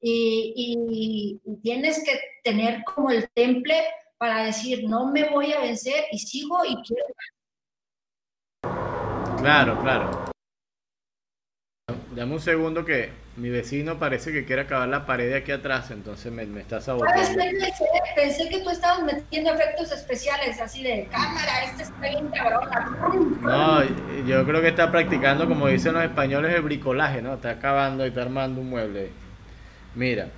Y, 0.00 1.40
y, 1.44 1.56
tienes 1.64 2.04
que 2.04 2.20
tener 2.44 2.84
como 2.84 3.10
el 3.10 3.28
temple 3.30 3.74
para 4.16 4.44
decir, 4.44 4.88
no 4.88 5.10
me 5.10 5.28
voy 5.28 5.54
a 5.54 5.60
vencer 5.60 6.04
y 6.12 6.20
sigo 6.20 6.64
y 6.64 6.76
quiero. 6.84 7.06
Claro, 9.38 9.76
claro. 9.82 10.24
Dame 12.14 12.32
un 12.32 12.40
segundo 12.40 12.84
que 12.84 13.25
mi 13.36 13.50
vecino 13.50 13.98
parece 13.98 14.32
que 14.32 14.46
quiere 14.46 14.62
acabar 14.62 14.88
la 14.88 15.04
pared 15.04 15.28
de 15.28 15.36
aquí 15.36 15.52
atrás, 15.52 15.90
entonces 15.90 16.32
me, 16.32 16.46
me 16.46 16.60
está 16.60 16.80
saboteando. 16.80 17.38
Pensé, 18.14 18.48
que 18.48 18.60
tú 18.60 18.70
estabas 18.70 19.02
metiendo 19.04 19.52
efectos 19.52 19.92
especiales 19.92 20.58
así 20.58 20.82
de 20.82 21.06
cámara, 21.10 21.64
este 21.64 21.82
está 21.82 22.00
bien 22.00 22.28
cabrón. 22.28 23.38
No, 23.42 23.84
yo 24.26 24.44
creo 24.46 24.62
que 24.62 24.68
está 24.68 24.90
practicando, 24.90 25.46
como 25.46 25.68
dicen 25.68 25.92
los 25.92 26.02
españoles, 26.02 26.54
el 26.54 26.62
bricolaje, 26.62 27.20
¿no? 27.20 27.34
Está 27.34 27.50
acabando 27.50 28.06
y 28.06 28.08
está 28.08 28.22
armando 28.22 28.62
un 28.62 28.70
mueble. 28.70 29.10
Mira, 29.94 30.28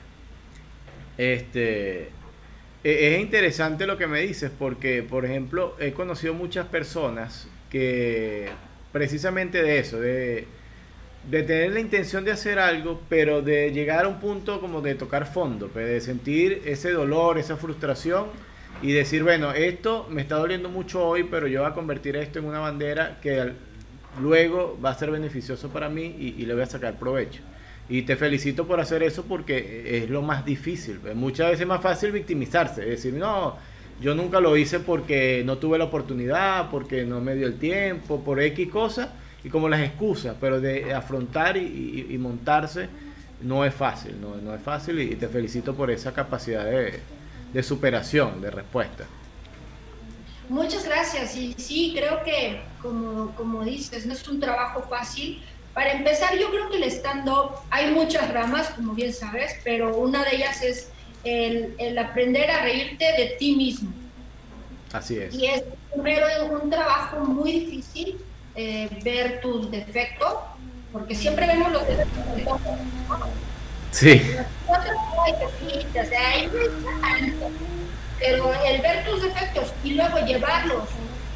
este... 1.16 2.10
E, 2.82 3.14
es 3.14 3.20
interesante 3.20 3.86
lo 3.86 3.96
que 3.96 4.08
me 4.08 4.20
dices 4.20 4.50
porque, 4.56 5.04
por 5.04 5.24
ejemplo, 5.24 5.76
he 5.78 5.92
conocido 5.92 6.34
muchas 6.34 6.66
personas 6.66 7.46
que 7.70 8.48
precisamente 8.90 9.62
de 9.62 9.78
eso, 9.78 10.00
de 10.00 10.48
de 11.30 11.42
tener 11.42 11.72
la 11.72 11.80
intención 11.80 12.24
de 12.24 12.32
hacer 12.32 12.58
algo, 12.58 13.02
pero 13.08 13.42
de 13.42 13.70
llegar 13.70 14.06
a 14.06 14.08
un 14.08 14.18
punto 14.18 14.60
como 14.60 14.80
de 14.80 14.94
tocar 14.94 15.26
fondo, 15.26 15.68
pues, 15.68 15.86
de 15.86 16.00
sentir 16.00 16.62
ese 16.64 16.92
dolor, 16.92 17.38
esa 17.38 17.56
frustración 17.56 18.26
y 18.80 18.92
decir, 18.92 19.22
bueno, 19.22 19.52
esto 19.52 20.06
me 20.10 20.22
está 20.22 20.36
doliendo 20.36 20.70
mucho 20.70 21.06
hoy, 21.06 21.24
pero 21.24 21.46
yo 21.46 21.62
voy 21.62 21.70
a 21.70 21.74
convertir 21.74 22.16
esto 22.16 22.38
en 22.38 22.46
una 22.46 22.60
bandera 22.60 23.18
que 23.20 23.52
luego 24.20 24.78
va 24.82 24.90
a 24.90 24.94
ser 24.94 25.10
beneficioso 25.10 25.68
para 25.68 25.90
mí 25.90 26.16
y, 26.18 26.46
le 26.46 26.54
voy 26.54 26.62
a 26.62 26.66
sacar 26.66 26.98
provecho. 26.98 27.42
Y 27.90 28.02
te 28.02 28.16
felicito 28.16 28.66
por 28.66 28.80
hacer 28.80 29.02
eso 29.02 29.24
porque 29.24 29.98
es 29.98 30.10
lo 30.10 30.22
más 30.22 30.44
difícil. 30.44 30.98
Pues. 30.98 31.14
Muchas 31.14 31.48
veces 31.48 31.62
es 31.62 31.66
más 31.66 31.82
fácil 31.82 32.12
victimizarse, 32.12 32.82
decir, 32.82 33.12
no, 33.12 33.56
yo 34.00 34.14
nunca 34.14 34.40
lo 34.40 34.56
hice 34.56 34.80
porque 34.80 35.42
no 35.44 35.58
tuve 35.58 35.76
la 35.76 35.84
oportunidad, 35.84 36.70
porque 36.70 37.04
no 37.04 37.20
me 37.20 37.34
dio 37.34 37.46
el 37.46 37.58
tiempo, 37.58 38.24
por 38.24 38.40
X 38.40 38.68
cosa 38.70 39.12
y 39.48 39.50
como 39.50 39.66
las 39.66 39.80
excusas, 39.80 40.36
pero 40.38 40.60
de 40.60 40.92
afrontar 40.92 41.56
y, 41.56 42.14
montarse 42.18 42.86
no 43.40 43.64
es 43.64 43.72
fácil, 43.72 44.20
no, 44.20 44.36
no 44.36 44.54
es 44.54 44.60
fácil 44.60 45.00
y, 45.00 45.16
te 45.16 45.26
felicito 45.26 45.74
por 45.74 45.90
esa 45.90 46.12
capacidad 46.12 46.66
de, 46.66 47.00
de, 47.54 47.62
superación, 47.62 48.42
de 48.42 48.50
respuesta. 48.50 49.06
Muchas 50.50 50.84
gracias 50.84 51.34
y 51.34 51.54
sí, 51.54 51.94
creo 51.96 52.22
que 52.24 52.60
como, 52.82 53.34
como 53.36 53.64
dices, 53.64 54.04
no 54.04 54.12
es 54.12 54.28
un 54.28 54.38
trabajo 54.38 54.82
fácil. 54.82 55.42
Para 55.72 55.92
empezar, 55.92 56.36
yo 56.36 56.50
creo 56.50 56.68
que 56.68 56.76
el 56.76 56.84
stand-up, 56.84 57.52
hay 57.70 57.90
muchas 57.90 58.30
ramas, 58.30 58.68
como 58.70 58.92
bien 58.92 59.14
sabes, 59.14 59.52
pero 59.64 59.96
una 59.96 60.24
de 60.24 60.36
ellas 60.36 60.62
es 60.62 60.90
el, 61.24 61.74
el 61.78 61.96
aprender 61.96 62.50
a 62.50 62.64
reírte 62.64 63.04
de 63.16 63.36
ti 63.38 63.56
mismo. 63.56 63.90
Así 64.92 65.16
es. 65.16 65.34
Y 65.34 65.46
es 65.46 65.62
primero 65.90 66.26
un 66.60 66.68
trabajo 66.68 67.20
muy 67.20 67.52
difícil 67.52 68.18
eh, 68.60 68.88
ver 69.04 69.40
tus 69.40 69.70
defectos, 69.70 70.34
porque 70.92 71.14
siempre 71.14 71.46
vemos 71.46 71.70
los 71.70 71.86
defectos. 71.86 72.60
Sí. 73.92 74.34
Pero 78.18 78.52
el 78.64 78.82
ver 78.82 79.04
tus 79.04 79.22
defectos 79.22 79.72
y 79.84 79.94
luego 79.94 80.18
llevarlos 80.26 80.88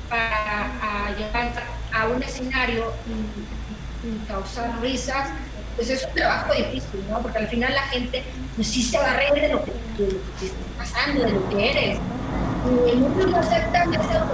para 0.09 0.65
a 0.83 1.17
llevar 1.17 1.53
a 1.93 2.09
un 2.09 2.21
escenario 2.25 2.93
y, 3.07 4.27
causar 4.27 4.81
risas, 4.81 5.29
pues 5.77 5.91
es 5.91 6.05
un 6.05 6.15
trabajo 6.15 6.53
difícil, 6.55 7.05
¿no? 7.09 7.23
Porque 7.23 7.39
al 7.39 7.47
final 7.47 7.73
la 7.73 7.83
gente 7.83 8.25
pues 8.57 8.67
sí 8.67 8.83
se 8.83 8.99
va 8.99 9.13
a 9.13 9.17
reír 9.17 9.35
de 9.35 9.49
lo 9.49 9.65
que, 9.65 9.71
de 9.71 10.13
lo 10.13 10.19
que 10.41 10.47
está 10.47 10.57
pasando, 10.77 11.23
de 11.23 11.31
lo 11.31 11.49
que 11.51 11.71
eres. 11.71 11.99
Y 12.93 12.97
muchos 12.97 13.31
no 13.31 13.37
aceptan 13.39 13.95
esa 13.95 14.27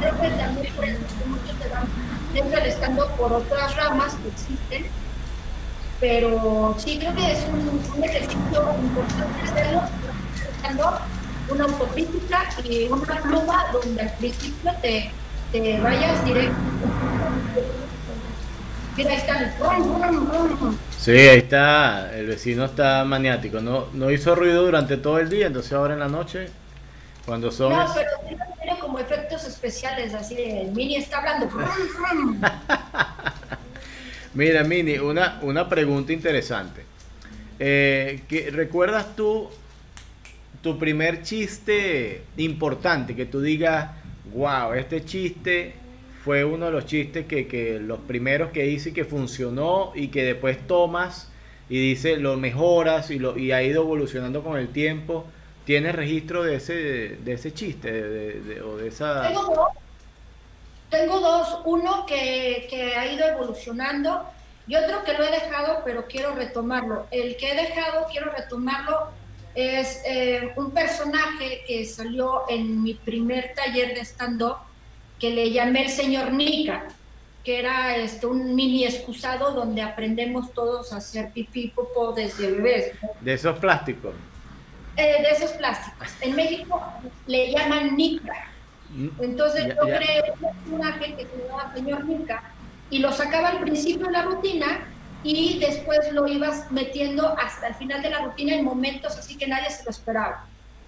Creo 0.00 0.20
que 0.20 0.28
también 0.30 0.74
por 0.74 0.84
eso 0.86 0.98
muchos 1.26 1.56
se 1.62 1.68
van 1.68 1.86
estando 2.34 3.08
por 3.16 3.32
otras 3.32 3.76
ramas 3.76 4.14
que 4.14 4.28
existen, 4.28 4.86
pero 5.98 6.74
sí 6.78 6.98
creo 6.98 7.14
que 7.14 7.32
es 7.32 7.38
un, 7.52 8.04
ejercicio 8.04 8.74
importante 8.82 9.42
hacerlo, 9.42 9.82
usando 10.58 10.98
una 11.48 11.64
autocrítica 11.64 12.48
y 12.64 12.86
una 12.86 13.20
pluma 13.20 13.66
donde 13.72 14.02
al 14.02 14.12
principio 14.14 14.72
te, 14.80 15.10
te 15.52 15.80
vayas 15.80 16.24
directo. 16.24 16.54
Mira, 18.96 19.10
ahí 19.12 19.16
está 19.16 19.56
Sí, 20.98 21.12
ahí 21.12 21.38
está, 21.38 22.14
el 22.14 22.26
vecino 22.26 22.66
está 22.66 23.04
maniático, 23.04 23.60
no, 23.60 23.86
no 23.94 24.10
hizo 24.10 24.34
ruido 24.34 24.64
durante 24.64 24.96
todo 24.98 25.18
el 25.18 25.30
día, 25.30 25.46
entonces 25.46 25.72
ahora 25.72 25.94
en 25.94 26.00
la 26.00 26.08
noche 26.08 26.48
cuando 27.26 27.50
son... 27.50 27.72
No, 27.72 27.86
pero 27.94 28.10
tiene 28.58 28.78
como 28.78 28.98
efectos 28.98 29.44
especiales, 29.46 30.14
así 30.14 30.34
de 30.34 30.70
Mini 30.74 30.96
está 30.96 31.18
hablando. 31.18 31.48
Mira, 34.34 34.64
Mini, 34.64 34.98
una, 34.98 35.38
una 35.42 35.68
pregunta 35.68 36.12
interesante. 36.12 36.84
Eh, 37.58 38.22
¿Recuerdas 38.52 39.14
tú 39.16 39.48
tu 40.62 40.78
primer 40.78 41.22
chiste 41.22 42.22
importante? 42.36 43.14
Que 43.14 43.26
tú 43.26 43.40
digas, 43.40 43.90
wow, 44.32 44.72
este 44.74 45.04
chiste 45.04 45.74
fue 46.24 46.44
uno 46.44 46.66
de 46.66 46.72
los 46.72 46.86
chistes 46.86 47.26
que, 47.26 47.46
que 47.46 47.78
los 47.80 47.98
primeros 48.00 48.50
que 48.50 48.66
hice 48.66 48.90
y 48.90 48.92
que 48.92 49.04
funcionó 49.04 49.92
y 49.94 50.08
que 50.08 50.22
después 50.22 50.58
tomas 50.66 51.30
y 51.68 51.80
dice 51.80 52.16
lo 52.16 52.36
mejoras 52.36 53.10
y, 53.10 53.18
lo, 53.18 53.38
y 53.38 53.52
ha 53.52 53.62
ido 53.62 53.82
evolucionando 53.82 54.42
con 54.42 54.58
el 54.58 54.68
tiempo. 54.68 55.26
¿Tienes 55.70 55.94
registro 55.94 56.42
de 56.42 56.56
ese, 56.56 56.72
de 57.22 57.32
ese 57.32 57.54
chiste 57.54 57.92
de, 57.92 58.60
o 58.60 58.76
de 58.76 58.88
esa...? 58.88 59.28
Tengo 59.28 59.54
dos. 59.54 59.68
Tengo 60.90 61.20
dos. 61.20 61.60
Uno 61.64 62.04
que, 62.06 62.66
que, 62.68 62.96
ha 62.96 63.06
ido 63.06 63.24
evolucionando 63.24 64.24
y 64.66 64.74
otro 64.74 65.04
que 65.04 65.12
lo 65.12 65.22
he 65.22 65.30
dejado, 65.30 65.82
pero 65.84 66.06
quiero 66.08 66.34
retomarlo. 66.34 67.06
El 67.12 67.36
que 67.36 67.52
he 67.52 67.54
dejado, 67.54 68.04
quiero 68.10 68.32
retomarlo, 68.32 69.10
es 69.54 70.02
eh, 70.04 70.52
un 70.56 70.72
personaje 70.72 71.62
que 71.64 71.84
salió 71.84 72.46
en 72.48 72.82
mi 72.82 72.94
primer 72.94 73.54
taller 73.54 73.94
de 73.94 74.00
stand-up 74.00 74.56
que 75.20 75.30
le 75.30 75.52
llamé 75.52 75.84
el 75.84 75.90
señor 75.90 76.32
Nika, 76.32 76.88
que 77.44 77.60
era 77.60 77.96
este, 77.96 78.26
un 78.26 78.56
mini 78.56 78.86
excusado 78.86 79.52
donde 79.52 79.82
aprendemos 79.82 80.52
todos 80.52 80.92
a 80.92 80.96
hacer 80.96 81.30
pipí 81.30 81.68
popo 81.68 82.10
desde 82.12 82.50
bebés. 82.50 82.90
De 83.20 83.34
esos 83.34 83.56
plásticos. 83.60 84.14
Eh, 84.96 85.22
de 85.22 85.30
esos 85.30 85.52
plásticos. 85.52 86.08
En 86.20 86.36
México 86.36 86.82
le 87.26 87.52
llaman 87.52 87.96
Nica. 87.96 88.50
Mm, 88.90 89.08
Entonces 89.20 89.68
yo 89.68 89.82
creé 89.82 90.32
un 90.32 90.40
personaje 90.40 91.14
que 91.14 91.26
se 91.26 91.46
llamaba 91.46 91.72
señor 91.74 92.04
Nica 92.04 92.42
y 92.90 92.98
lo 92.98 93.12
sacaba 93.12 93.50
al 93.50 93.60
principio 93.60 94.06
de 94.06 94.12
la 94.12 94.22
rutina 94.22 94.80
y 95.22 95.58
después 95.60 96.12
lo 96.12 96.26
ibas 96.26 96.70
metiendo 96.72 97.36
hasta 97.38 97.68
el 97.68 97.74
final 97.74 98.02
de 98.02 98.10
la 98.10 98.18
rutina 98.20 98.54
en 98.54 98.64
momentos 98.64 99.16
así 99.16 99.38
que 99.38 99.46
nadie 99.46 99.70
se 99.70 99.84
lo 99.84 99.90
esperaba. 99.90 100.46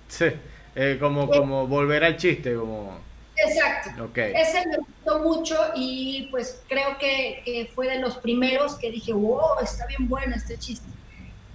Sí, 0.09 0.27
eh, 0.75 0.99
como, 1.01 1.25
eh, 1.25 1.39
como 1.39 1.67
volver 1.67 2.05
al 2.05 2.17
chiste, 2.17 2.55
como... 2.55 2.99
Exacto. 3.37 4.05
Okay. 4.07 4.35
Ese 4.35 4.67
me 4.69 4.77
gustó 4.79 5.21
mucho 5.21 5.57
y 5.75 6.29
pues 6.31 6.61
creo 6.69 6.99
que, 6.99 7.43
que, 7.45 7.71
fue 7.75 7.89
de 7.89 7.99
los 7.99 8.17
primeros 8.17 8.75
que 8.75 8.91
dije, 8.91 9.13
wow, 9.13 9.59
está 9.63 9.87
bien 9.87 10.09
bueno 10.09 10.35
este 10.35 10.59
chiste. 10.59 10.87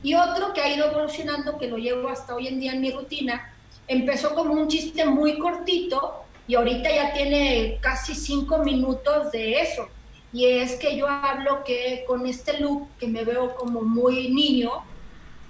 Y 0.08 0.16
otro 0.16 0.54
que 0.54 0.62
ha 0.62 0.74
ido 0.74 0.90
evolucionando, 0.90 1.58
que 1.58 1.68
lo 1.68 1.76
llevo 1.76 2.08
hasta 2.08 2.34
hoy 2.34 2.48
en 2.48 2.62
día 2.62 2.72
en 2.72 2.80
mi 2.80 2.92
rutina, 2.92 3.54
empezó 3.90 4.34
como 4.34 4.54
un 4.54 4.70
chiste 4.70 5.06
muy 5.06 5.38
cortito 5.38 6.24
y 6.48 6.56
ahorita 6.56 6.90
ya 6.90 7.12
tiene 7.12 7.78
casi 7.82 8.16
cinco 8.16 8.60
minutos 8.60 9.34
de 9.34 9.60
eso. 9.60 9.90
Y 10.32 10.46
es 10.46 10.78
que 10.78 10.96
yo 10.96 11.10
hablo 11.10 11.62
que 11.66 12.06
con 12.08 12.26
este 12.26 12.58
look, 12.58 12.88
que 12.98 13.06
me 13.10 13.26
veo 13.26 13.54
como 13.56 13.82
muy 13.82 14.30
niño, 14.30 14.72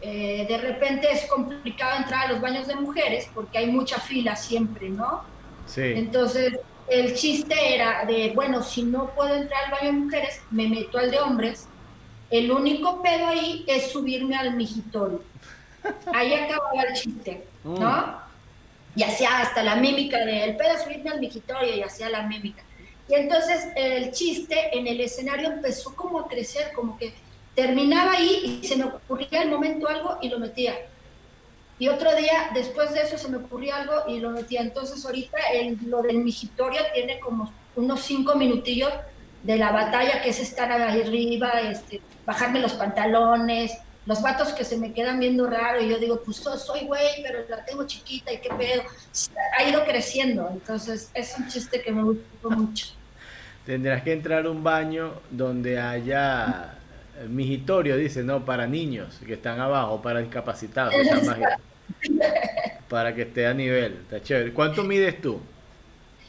eh, 0.01 0.47
de 0.49 0.57
repente 0.57 1.07
es 1.11 1.27
complicado 1.27 1.97
entrar 1.97 2.25
a 2.25 2.31
los 2.31 2.41
baños 2.41 2.65
de 2.65 2.73
mujeres 2.77 3.29
porque 3.35 3.59
hay 3.59 3.67
mucha 3.67 3.99
fila 3.99 4.35
siempre, 4.35 4.89
¿no? 4.89 5.21
Sí. 5.67 5.83
Entonces, 5.83 6.57
el 6.87 7.13
chiste 7.13 7.75
era 7.75 8.05
de, 8.05 8.31
bueno, 8.33 8.63
si 8.63 8.81
no 8.81 9.11
puedo 9.13 9.35
entrar 9.35 9.65
al 9.65 9.71
baño 9.71 9.85
de 9.85 9.99
mujeres, 9.99 10.41
me 10.49 10.67
meto 10.67 10.97
al 10.97 11.11
de 11.11 11.19
hombres. 11.19 11.67
El 12.29 12.51
único 12.51 13.01
pedo 13.01 13.27
ahí 13.27 13.63
es 13.67 13.91
subirme 13.91 14.35
al 14.35 14.55
mijitorio. 14.55 15.23
Ahí 16.13 16.33
acababa 16.33 16.81
el 16.83 16.93
chiste, 16.93 17.47
¿no? 17.63 17.79
Mm. 17.79 18.15
Y 18.95 19.03
hacía 19.03 19.41
hasta 19.41 19.63
la 19.63 19.75
mímica 19.75 20.25
de, 20.25 20.43
el 20.43 20.57
pedo 20.57 20.71
es 20.73 20.83
subirme 20.83 21.11
al 21.11 21.19
mijitorio 21.19 21.75
y 21.75 21.81
hacía 21.81 22.09
la 22.09 22.23
mímica. 22.23 22.63
Y 23.07 23.13
entonces 23.13 23.67
el 23.75 24.11
chiste 24.11 24.77
en 24.77 24.87
el 24.87 24.99
escenario 24.99 25.49
empezó 25.49 25.95
como 25.95 26.19
a 26.19 26.27
crecer, 26.27 26.73
como 26.73 26.97
que 26.97 27.13
terminaba 27.55 28.13
ahí 28.13 28.59
y 28.61 28.67
se 28.67 28.75
me 28.75 28.85
ocurría 28.85 29.43
el 29.43 29.49
momento 29.49 29.87
algo 29.87 30.17
y 30.21 30.29
lo 30.29 30.39
metía. 30.39 30.75
Y 31.79 31.89
otro 31.89 32.15
día, 32.15 32.49
después 32.53 32.91
de 32.91 33.01
eso, 33.01 33.17
se 33.17 33.29
me 33.29 33.37
ocurría 33.37 33.77
algo 33.77 33.93
y 34.07 34.19
lo 34.19 34.31
metía. 34.31 34.61
Entonces, 34.61 35.05
ahorita 35.05 35.37
el, 35.53 35.77
lo 35.85 36.01
del 36.01 36.17
mijitorio 36.17 36.81
tiene 36.93 37.19
como 37.19 37.53
unos 37.75 38.01
cinco 38.01 38.35
minutillos 38.35 38.91
de 39.47 39.57
la 39.57 39.71
batalla, 39.71 40.21
que 40.21 40.29
es 40.31 40.39
estar 40.41 40.69
ahí 40.69 41.01
arriba, 41.01 41.61
este, 41.61 42.01
bajarme 42.25 42.59
los 42.59 42.73
pantalones, 42.73 43.77
los 44.05 44.21
vatos 44.21 44.49
que 44.49 44.65
se 44.65 44.75
me 44.75 44.91
quedan 44.91 45.21
viendo 45.21 45.49
raro 45.49 45.81
y 45.81 45.87
yo 45.87 45.97
digo, 45.99 46.21
pues 46.21 46.37
soy 46.37 46.81
güey, 46.85 47.23
pero 47.23 47.39
la 47.47 47.63
tengo 47.63 47.87
chiquita 47.87 48.33
y 48.33 48.39
qué 48.39 48.49
pedo. 48.49 48.83
Ha 49.57 49.63
ido 49.63 49.85
creciendo, 49.85 50.49
entonces 50.51 51.09
es 51.13 51.33
un 51.37 51.47
chiste 51.47 51.81
que 51.81 51.93
me 51.93 52.03
gustó 52.03 52.49
mucho. 52.49 52.87
Tendrás 53.65 54.03
que 54.03 54.11
entrar 54.11 54.45
a 54.45 54.51
un 54.51 54.61
baño 54.61 55.13
donde 55.31 55.79
haya 55.79 56.73
mijitorio, 57.29 57.95
dice, 57.95 58.23
no, 58.23 58.43
para 58.43 58.67
niños 58.67 59.17
que 59.25 59.35
están 59.35 59.61
abajo, 59.61 60.01
para 60.01 60.19
discapacitados, 60.19 60.93
para 62.89 63.15
que 63.15 63.21
esté 63.21 63.47
a 63.47 63.53
nivel. 63.53 63.93
Está 63.93 64.21
chévere. 64.21 64.51
¿Cuánto 64.51 64.83
mides 64.83 65.21
tú? 65.21 65.39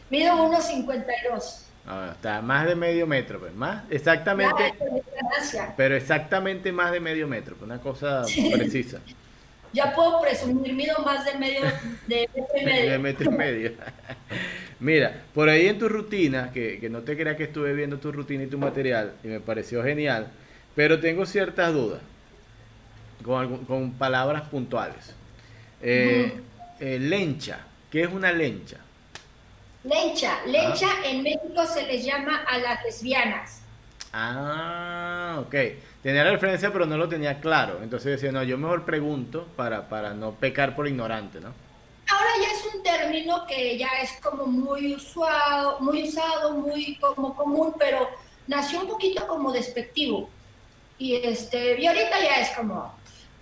Mido 0.08 0.34
1,52. 0.34 1.67
Está 2.12 2.42
más 2.42 2.66
de 2.66 2.74
medio 2.74 3.06
metro, 3.06 3.40
pues, 3.40 3.54
más 3.54 3.84
exactamente. 3.90 4.74
Pero 5.76 5.96
exactamente 5.96 6.70
más 6.72 6.92
de 6.92 7.00
medio 7.00 7.26
metro, 7.26 7.56
pues, 7.56 7.66
una 7.70 7.80
cosa 7.80 8.22
precisa. 8.52 9.00
Ya 9.72 9.94
puedo 9.94 10.20
presumir, 10.20 10.72
mido 10.74 10.98
más 11.04 11.24
de 11.24 11.34
medio 11.38 11.60
de 12.06 12.28
metro 12.34 12.58
y 12.60 12.64
medio. 12.64 12.90
de 12.90 12.98
metro 12.98 13.30
y 13.30 13.34
medio. 13.34 13.72
Mira, 14.80 15.22
por 15.34 15.48
ahí 15.48 15.66
en 15.66 15.78
tu 15.78 15.88
rutina, 15.88 16.52
que, 16.52 16.78
que 16.78 16.88
no 16.88 17.02
te 17.02 17.16
creas 17.16 17.36
que 17.36 17.44
estuve 17.44 17.72
viendo 17.74 17.98
tu 17.98 18.12
rutina 18.12 18.44
y 18.44 18.46
tu 18.46 18.58
material, 18.58 19.14
y 19.24 19.28
me 19.28 19.40
pareció 19.40 19.82
genial, 19.82 20.28
pero 20.74 21.00
tengo 21.00 21.26
ciertas 21.26 21.72
dudas 21.72 22.00
con, 23.24 23.64
con 23.64 23.92
palabras 23.92 24.42
puntuales. 24.42 25.14
Eh, 25.82 26.32
eh, 26.80 26.98
lencha, 26.98 27.60
¿qué 27.90 28.02
es 28.02 28.12
una 28.12 28.32
lencha? 28.32 28.78
Lencha, 29.84 30.44
lencha 30.46 30.88
en 31.04 31.22
México 31.22 31.64
se 31.66 31.86
les 31.86 32.04
llama 32.04 32.44
a 32.48 32.58
las 32.58 32.84
lesbianas. 32.84 33.62
Ah, 34.12 35.36
ok. 35.40 35.54
Tenía 36.02 36.24
la 36.24 36.32
referencia, 36.32 36.72
pero 36.72 36.86
no 36.86 36.96
lo 36.96 37.08
tenía 37.08 37.40
claro. 37.40 37.80
Entonces 37.82 38.12
decía, 38.12 38.32
no, 38.32 38.42
yo 38.42 38.58
mejor 38.58 38.84
pregunto 38.84 39.46
para, 39.56 39.88
para 39.88 40.14
no 40.14 40.32
pecar 40.32 40.74
por 40.74 40.88
ignorante, 40.88 41.40
¿no? 41.40 41.52
Ahora 42.10 42.30
ya 42.40 42.50
es 42.50 42.74
un 42.74 42.82
término 42.82 43.46
que 43.46 43.76
ya 43.76 43.88
es 44.02 44.12
como 44.22 44.46
muy 44.46 44.94
usado, 44.94 45.78
muy 45.80 46.08
usado, 46.08 46.52
muy 46.54 46.96
como 46.96 47.36
común, 47.36 47.74
pero 47.78 48.08
nació 48.46 48.80
un 48.80 48.88
poquito 48.88 49.26
como 49.26 49.52
despectivo. 49.52 50.30
Y, 50.98 51.16
este, 51.16 51.80
y 51.80 51.86
ahorita 51.86 52.20
ya 52.20 52.40
es 52.40 52.50
como, 52.56 52.97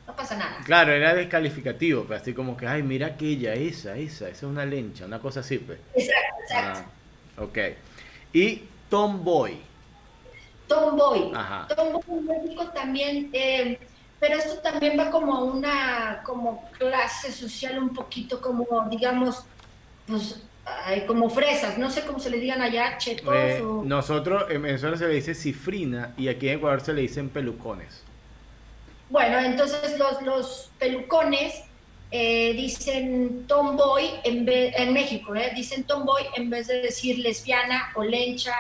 no 0.07 0.14
pasa 0.14 0.37
nada. 0.37 0.59
Claro, 0.64 0.92
era 0.92 1.14
descalificativo, 1.14 2.05
pero 2.05 2.21
así 2.21 2.33
como 2.33 2.57
que, 2.57 2.66
ay, 2.66 2.83
mira 2.83 3.09
aquella, 3.09 3.55
esa, 3.55 3.97
esa, 3.97 4.29
esa 4.29 4.31
es 4.31 4.42
una 4.42 4.64
lencha, 4.64 5.05
una 5.07 5.19
cosa 5.19 5.40
así, 5.40 5.59
pues. 5.59 5.79
Exacto, 5.95 6.42
exacto. 6.42 6.90
Ah, 7.37 7.42
ok. 7.42 7.59
Y 8.33 8.62
Tomboy. 8.88 9.59
Tomboy. 10.69 11.33
Ajá. 11.35 11.66
Tomboy 11.75 12.21
México 12.21 12.69
también, 12.75 13.31
eh, 13.33 13.79
pero 14.21 14.37
esto 14.38 14.61
también 14.61 14.99
va 14.99 15.11
como 15.11 15.35
a 15.35 15.45
una 15.45 16.23
como 16.25 16.69
clase 16.79 17.33
social 17.33 17.79
un 17.79 17.92
poquito 17.92 18.40
como, 18.40 18.87
digamos, 18.88 19.45
pues 20.07 20.42
como 21.07 21.31
fresas, 21.31 21.79
no 21.79 21.90
sé 21.90 22.05
cómo 22.05 22.19
se 22.19 22.31
le 22.31 22.38
digan 22.38 22.61
allá, 22.61 22.99
chetos 22.99 23.33
eh, 23.35 23.62
Nosotros 23.85 24.47
en 24.51 24.62
Venezuela 24.62 24.97
se 24.97 25.07
le 25.07 25.14
dice 25.14 25.35
cifrina 25.35 26.12
y 26.16 26.29
aquí 26.29 26.49
en 26.49 26.59
Ecuador 26.59 26.81
se 26.81 26.92
le 26.92 27.03
dicen 27.03 27.29
pelucones. 27.29 28.03
Bueno, 29.09 29.38
entonces 29.38 29.99
los, 29.99 30.21
los 30.23 30.71
pelucones 30.79 31.62
eh, 32.11 32.53
dicen 32.55 33.47
tomboy 33.47 34.05
en, 34.25 34.47
en 34.49 34.92
México, 34.92 35.35
eh, 35.35 35.53
dicen 35.55 35.85
tomboy 35.85 36.23
en 36.37 36.51
vez 36.51 36.69
de 36.69 36.81
decir 36.81 37.19
lesbiana 37.19 37.92
o 37.95 38.05
lencha 38.05 38.55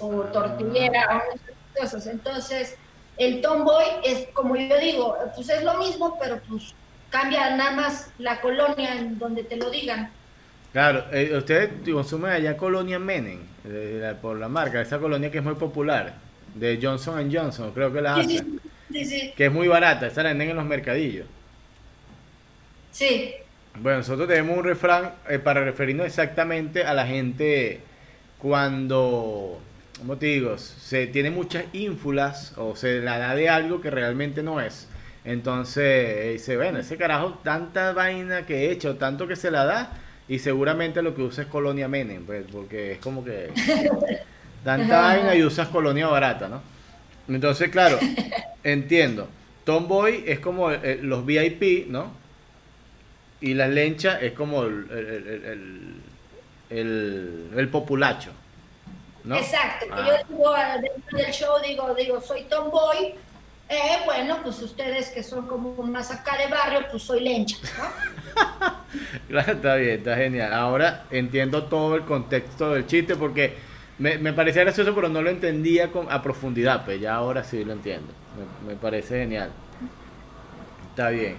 o 0.00 0.22
ah. 0.22 0.32
tortillera 0.32 1.22
o 1.24 1.80
cosas. 1.80 2.06
Entonces, 2.06 2.76
el 3.16 3.40
tomboy 3.40 3.84
es, 4.02 4.26
como 4.32 4.56
yo 4.56 4.78
digo, 4.78 5.16
pues 5.34 5.48
es 5.48 5.62
lo 5.62 5.78
mismo, 5.78 6.18
pero 6.18 6.40
pues 6.48 6.74
cambia 7.10 7.54
nada 7.56 7.72
más 7.72 8.10
la 8.18 8.40
colonia 8.40 8.94
en 8.94 9.18
donde 9.18 9.44
te 9.44 9.56
lo 9.56 9.70
digan. 9.70 10.10
Claro, 10.72 11.06
eh, 11.12 11.34
ustedes 11.36 11.70
consumen 11.90 12.32
allá 12.32 12.56
Colonia 12.56 12.98
Menem, 12.98 13.40
por 14.20 14.36
la 14.36 14.48
marca, 14.48 14.80
esa 14.80 14.98
colonia 14.98 15.30
que 15.30 15.38
es 15.38 15.44
muy 15.44 15.54
popular, 15.54 16.14
de 16.54 16.78
Johnson 16.82 17.30
Johnson, 17.32 17.72
creo 17.72 17.92
que 17.92 18.00
la 18.02 18.16
hace. 18.16 18.28
Sí, 18.28 18.38
sí, 18.38 18.60
Que 18.90 19.46
es 19.46 19.52
muy 19.52 19.68
barata, 19.68 20.06
esa 20.06 20.22
la 20.22 20.30
venden 20.30 20.50
en 20.50 20.56
los 20.56 20.64
mercadillos. 20.64 21.26
Sí. 22.90 23.34
Bueno, 23.80 23.98
nosotros 23.98 24.28
tenemos 24.28 24.56
un 24.56 24.64
refrán 24.64 25.12
eh, 25.28 25.38
para 25.38 25.62
referirnos 25.64 26.06
exactamente 26.06 26.84
a 26.84 26.94
la 26.94 27.06
gente 27.06 27.80
cuando, 28.38 29.60
¿cómo 29.98 30.16
te 30.16 30.26
digo? 30.26 30.56
Se 30.56 31.06
tiene 31.06 31.30
muchas 31.30 31.64
ínfulas 31.72 32.54
o 32.56 32.74
se 32.74 33.00
la 33.00 33.18
da 33.18 33.34
de 33.34 33.48
algo 33.48 33.80
que 33.80 33.90
realmente 33.90 34.42
no 34.42 34.60
es. 34.60 34.88
Entonces 35.24 36.32
dice, 36.32 36.56
bueno, 36.56 36.78
ese 36.78 36.96
carajo, 36.96 37.40
tanta 37.42 37.92
vaina 37.92 38.46
que 38.46 38.66
he 38.66 38.70
hecho, 38.70 38.96
tanto 38.96 39.26
que 39.26 39.36
se 39.36 39.50
la 39.50 39.64
da, 39.64 39.90
y 40.28 40.38
seguramente 40.38 41.02
lo 41.02 41.14
que 41.14 41.22
usa 41.22 41.44
es 41.44 41.50
colonia 41.50 41.88
Menem, 41.88 42.24
pues, 42.24 42.44
porque 42.50 42.92
es 42.92 42.98
como 42.98 43.24
que 43.24 43.50
tanta 44.64 45.00
vaina 45.00 45.34
y 45.34 45.42
usas 45.42 45.68
colonia 45.68 46.06
barata, 46.06 46.48
¿no? 46.48 46.62
Entonces, 47.28 47.70
claro, 47.70 47.98
entiendo. 48.66 49.28
Tomboy 49.64 50.24
es 50.26 50.40
como 50.40 50.70
eh, 50.70 50.98
los 51.02 51.24
VIP, 51.24 51.88
¿no? 51.88 52.12
Y 53.40 53.54
la 53.54 53.68
lencha 53.68 54.20
es 54.20 54.32
como 54.32 54.62
el, 54.62 56.00
el, 56.70 57.68
populacho. 57.70 58.30
¿no? 59.24 59.36
Exacto. 59.36 59.86
Ah. 59.90 60.06
Yo 60.06 60.36
digo, 60.36 60.54
dentro 60.80 61.18
del 61.18 61.32
show 61.32 61.54
digo, 61.62 61.94
digo, 61.94 62.20
soy 62.20 62.42
Tomboy. 62.44 63.14
Eh, 63.68 63.98
bueno, 64.04 64.38
pues 64.44 64.62
ustedes 64.62 65.08
que 65.08 65.24
son 65.24 65.48
como 65.48 65.74
más 65.82 66.12
acá 66.12 66.38
de 66.38 66.46
barrio, 66.46 66.86
pues 66.88 67.02
soy 67.02 67.20
lencha, 67.20 67.56
¿no? 67.76 68.76
claro, 69.28 69.52
está 69.52 69.74
bien, 69.74 69.98
está 69.98 70.16
genial. 70.16 70.52
Ahora 70.52 71.06
entiendo 71.10 71.64
todo 71.64 71.96
el 71.96 72.02
contexto 72.04 72.72
del 72.72 72.86
chiste 72.86 73.16
porque 73.16 73.56
me, 73.98 74.18
me 74.18 74.32
parecía 74.32 74.62
gracioso, 74.62 74.94
pero 74.94 75.08
no 75.08 75.20
lo 75.20 75.30
entendía 75.30 75.90
con, 75.90 76.10
a 76.10 76.22
profundidad. 76.22 76.84
Pues 76.84 77.00
ya 77.00 77.16
ahora 77.16 77.42
sí 77.42 77.64
lo 77.64 77.72
entiendo. 77.72 78.12
Me, 78.66 78.74
parece 78.76 79.20
genial. 79.20 79.50
Está 80.90 81.10
bien. 81.10 81.36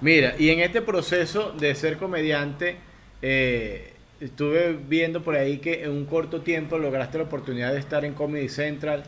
Mira, 0.00 0.34
y 0.38 0.50
en 0.50 0.60
este 0.60 0.82
proceso 0.82 1.52
de 1.52 1.74
ser 1.74 1.98
comediante, 1.98 2.76
eh, 3.22 3.92
estuve 4.20 4.78
viendo 4.88 5.22
por 5.22 5.36
ahí 5.36 5.58
que 5.58 5.84
en 5.84 5.90
un 5.90 6.06
corto 6.06 6.40
tiempo 6.40 6.78
lograste 6.78 7.18
la 7.18 7.24
oportunidad 7.24 7.72
de 7.72 7.78
estar 7.78 8.04
en 8.04 8.14
Comedy 8.14 8.48
Central, 8.48 9.02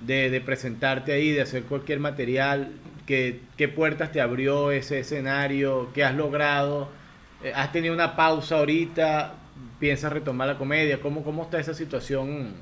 de, 0.00 0.40
presentarte 0.44 1.12
ahí, 1.12 1.32
de 1.32 1.42
hacer 1.42 1.64
cualquier 1.64 2.00
material. 2.00 2.72
¿Qué, 3.06 3.40
¿Qué 3.56 3.68
puertas 3.68 4.12
te 4.12 4.20
abrió 4.20 4.70
ese 4.70 5.00
escenario? 5.00 5.90
¿Qué 5.94 6.04
has 6.04 6.14
logrado? 6.14 6.88
Eh, 7.42 7.52
¿Has 7.54 7.72
tenido 7.72 7.94
una 7.94 8.16
pausa 8.16 8.58
ahorita? 8.58 9.34
¿Piensas 9.78 10.12
retomar 10.12 10.48
la 10.48 10.58
comedia? 10.58 11.00
¿Cómo, 11.00 11.22
cómo 11.22 11.44
está 11.44 11.58
esa 11.58 11.74
situación? 11.74 12.54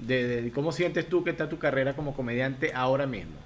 De, 0.00 0.50
¿Cómo 0.54 0.72
sientes 0.72 1.08
tú 1.08 1.22
que 1.22 1.30
está 1.30 1.48
tu 1.48 1.58
carrera 1.58 1.94
como 1.94 2.14
comediante 2.14 2.72
ahora 2.74 3.06
mismo? 3.06 3.36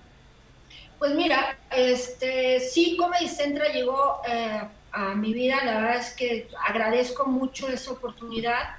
Pues 0.98 1.14
mira, 1.14 1.58
este, 1.70 2.60
sí, 2.60 2.96
Comedy 2.96 3.28
Central 3.28 3.72
llegó 3.72 4.20
eh, 4.28 4.62
a 4.92 5.14
mi 5.14 5.34
vida. 5.34 5.56
La 5.64 5.80
verdad 5.80 5.96
es 5.96 6.12
que 6.12 6.48
agradezco 6.66 7.26
mucho 7.26 7.68
esa 7.68 7.92
oportunidad 7.92 8.76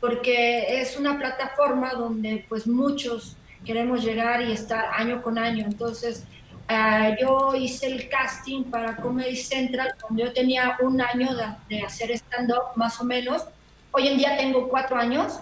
porque 0.00 0.80
es 0.80 0.96
una 0.96 1.18
plataforma 1.18 1.92
donde 1.92 2.44
pues 2.48 2.66
muchos 2.66 3.36
queremos 3.64 4.04
llegar 4.04 4.42
y 4.42 4.52
estar 4.52 4.90
año 4.94 5.22
con 5.22 5.38
año. 5.38 5.64
Entonces, 5.64 6.24
uh, 6.68 7.14
yo 7.20 7.54
hice 7.54 7.86
el 7.86 8.08
casting 8.08 8.64
para 8.64 8.96
Comedy 8.96 9.36
Central 9.36 9.94
cuando 10.00 10.24
yo 10.24 10.32
tenía 10.32 10.76
un 10.80 11.00
año 11.00 11.30
de, 11.68 11.82
hacer 11.82 12.10
stand-up, 12.12 12.76
más 12.76 13.00
o 13.00 13.04
menos. 13.04 13.44
Hoy 13.92 14.08
en 14.08 14.18
día 14.18 14.36
tengo 14.36 14.68
cuatro 14.68 14.96
años. 14.96 15.40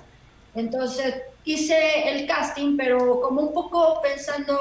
Entonces, 0.55 1.23
hice 1.45 2.11
el 2.11 2.27
casting, 2.27 2.77
pero 2.77 3.21
como 3.21 3.41
un 3.41 3.55
poco 3.55 4.01
pensando, 4.03 4.59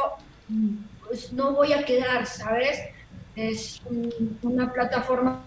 pues 1.07 1.33
no 1.33 1.53
voy 1.53 1.73
a 1.73 1.83
quedar, 1.83 2.25
¿sabes? 2.25 2.79
Es 3.35 3.81
una 4.41 4.71
plataforma 4.71 5.43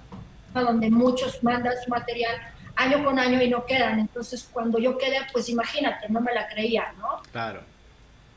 donde 0.52 0.90
muchos 0.90 1.42
mandan 1.42 1.74
su 1.82 1.90
material 1.90 2.36
año 2.76 3.04
con 3.04 3.18
año 3.18 3.40
y 3.42 3.48
no 3.48 3.64
quedan. 3.64 3.98
Entonces, 3.98 4.48
cuando 4.52 4.78
yo 4.78 4.98
quedé, 4.98 5.18
pues 5.32 5.48
imagínate, 5.48 6.08
no 6.08 6.20
me 6.20 6.32
la 6.34 6.48
creía, 6.48 6.92
¿no? 6.98 7.22
Claro. 7.32 7.62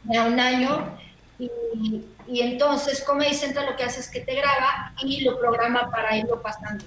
Era 0.10 0.24
un 0.26 0.39
año 0.39 0.98
y, 1.38 1.50
y 2.28 2.41
entonces 2.41 3.04
Comedy 3.04 3.34
Central 3.34 3.67
lo 3.67 3.76
que 3.76 3.84
hace 3.84 4.00
es 4.00 4.10
que 4.10 4.22
te 4.22 4.36
graba 4.36 4.93
y 5.02 5.22
lo 5.22 5.39
programa 5.39 5.91
para 5.91 6.15
irlo 6.17 6.41
pasando. 6.41 6.86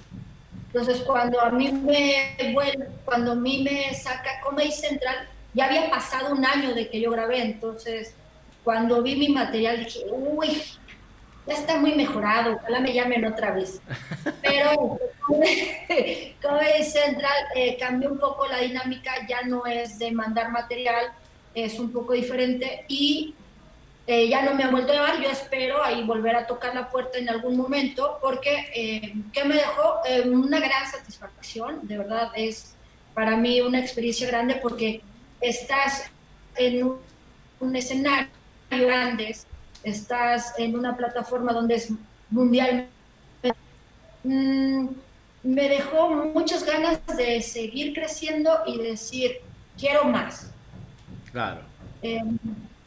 Entonces, 0.73 1.01
cuando 1.01 1.41
a 1.41 1.49
mí 1.49 1.71
me 1.71 2.53
bueno, 2.53 2.85
cuando 3.03 3.33
a 3.33 3.35
mí 3.35 3.61
me 3.63 3.93
saca 3.93 4.39
Comedy 4.41 4.71
Central, 4.71 5.27
ya 5.53 5.65
había 5.65 5.89
pasado 5.89 6.33
un 6.33 6.45
año 6.45 6.73
de 6.73 6.89
que 6.89 7.01
yo 7.01 7.11
grabé, 7.11 7.41
entonces 7.41 8.13
cuando 8.63 9.01
vi 9.01 9.15
mi 9.15 9.29
material 9.29 9.83
dije, 9.83 10.05
uy, 10.09 10.61
ya 11.47 11.55
está 11.55 11.77
muy 11.77 11.95
mejorado, 11.95 12.55
ojalá 12.55 12.79
me 12.79 12.93
llamen 12.93 13.25
otra 13.25 13.51
vez. 13.51 13.81
Pero 14.41 14.99
Comedy 16.41 16.83
Central 16.83 17.33
eh, 17.55 17.77
cambió 17.77 18.11
un 18.11 18.19
poco 18.19 18.47
la 18.47 18.59
dinámica, 18.59 19.11
ya 19.27 19.41
no 19.41 19.65
es 19.65 19.99
de 19.99 20.11
mandar 20.11 20.51
material, 20.51 21.11
es 21.53 21.79
un 21.79 21.91
poco 21.91 22.13
diferente 22.13 22.85
y 22.87 23.35
eh, 24.07 24.27
ya 24.27 24.41
no 24.43 24.55
me 24.55 24.63
ha 24.63 24.71
vuelto 24.71 24.91
a 24.91 24.95
llamar, 24.95 25.21
yo 25.21 25.29
espero 25.29 25.83
ahí 25.83 26.03
volver 26.03 26.35
a 26.35 26.47
tocar 26.47 26.73
la 26.73 26.89
puerta 26.89 27.19
en 27.19 27.29
algún 27.29 27.55
momento, 27.55 28.17
porque 28.21 28.71
eh, 28.73 29.13
que 29.31 29.43
me 29.43 29.55
dejó 29.55 30.01
eh, 30.07 30.27
una 30.27 30.59
gran 30.59 30.89
satisfacción, 30.89 31.87
de 31.87 31.97
verdad 31.99 32.31
es 32.35 32.75
para 33.13 33.37
mí 33.37 33.61
una 33.61 33.79
experiencia 33.79 34.27
grande 34.27 34.55
porque 34.55 35.01
estás 35.39 36.09
en 36.55 36.83
un, 36.83 36.97
un 37.59 37.75
escenario 37.75 38.27
grande, 38.69 39.35
estás 39.83 40.53
en 40.57 40.75
una 40.75 40.97
plataforma 40.97 41.53
donde 41.53 41.75
es 41.75 41.89
mundial. 42.29 42.87
Mm, 44.23 44.87
me 45.43 45.69
dejó 45.69 46.09
muchas 46.09 46.63
ganas 46.63 46.99
de 47.17 47.41
seguir 47.41 47.93
creciendo 47.93 48.59
y 48.65 48.77
decir, 48.77 49.37
quiero 49.77 50.05
más. 50.05 50.51
Claro. 51.31 51.61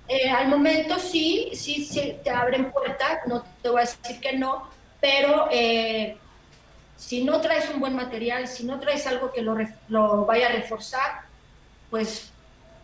Eh, 0.06 0.28
al 0.28 0.48
momento 0.48 0.98
sí, 0.98 1.50
sí, 1.54 1.84
sí, 1.84 2.16
te 2.22 2.30
abren 2.30 2.70
puertas, 2.70 3.20
no 3.26 3.44
te 3.62 3.68
voy 3.70 3.78
a 3.78 3.84
decir 3.84 4.20
que 4.20 4.36
no, 4.36 4.68
pero 5.00 5.48
eh, 5.50 6.16
si 6.96 7.24
no 7.24 7.40
traes 7.40 7.70
un 7.70 7.80
buen 7.80 7.96
material, 7.96 8.46
si 8.46 8.64
no 8.64 8.78
traes 8.78 9.06
algo 9.06 9.32
que 9.32 9.40
lo, 9.40 9.56
lo 9.88 10.26
vaya 10.26 10.48
a 10.48 10.52
reforzar, 10.52 11.22
pues 11.90 12.30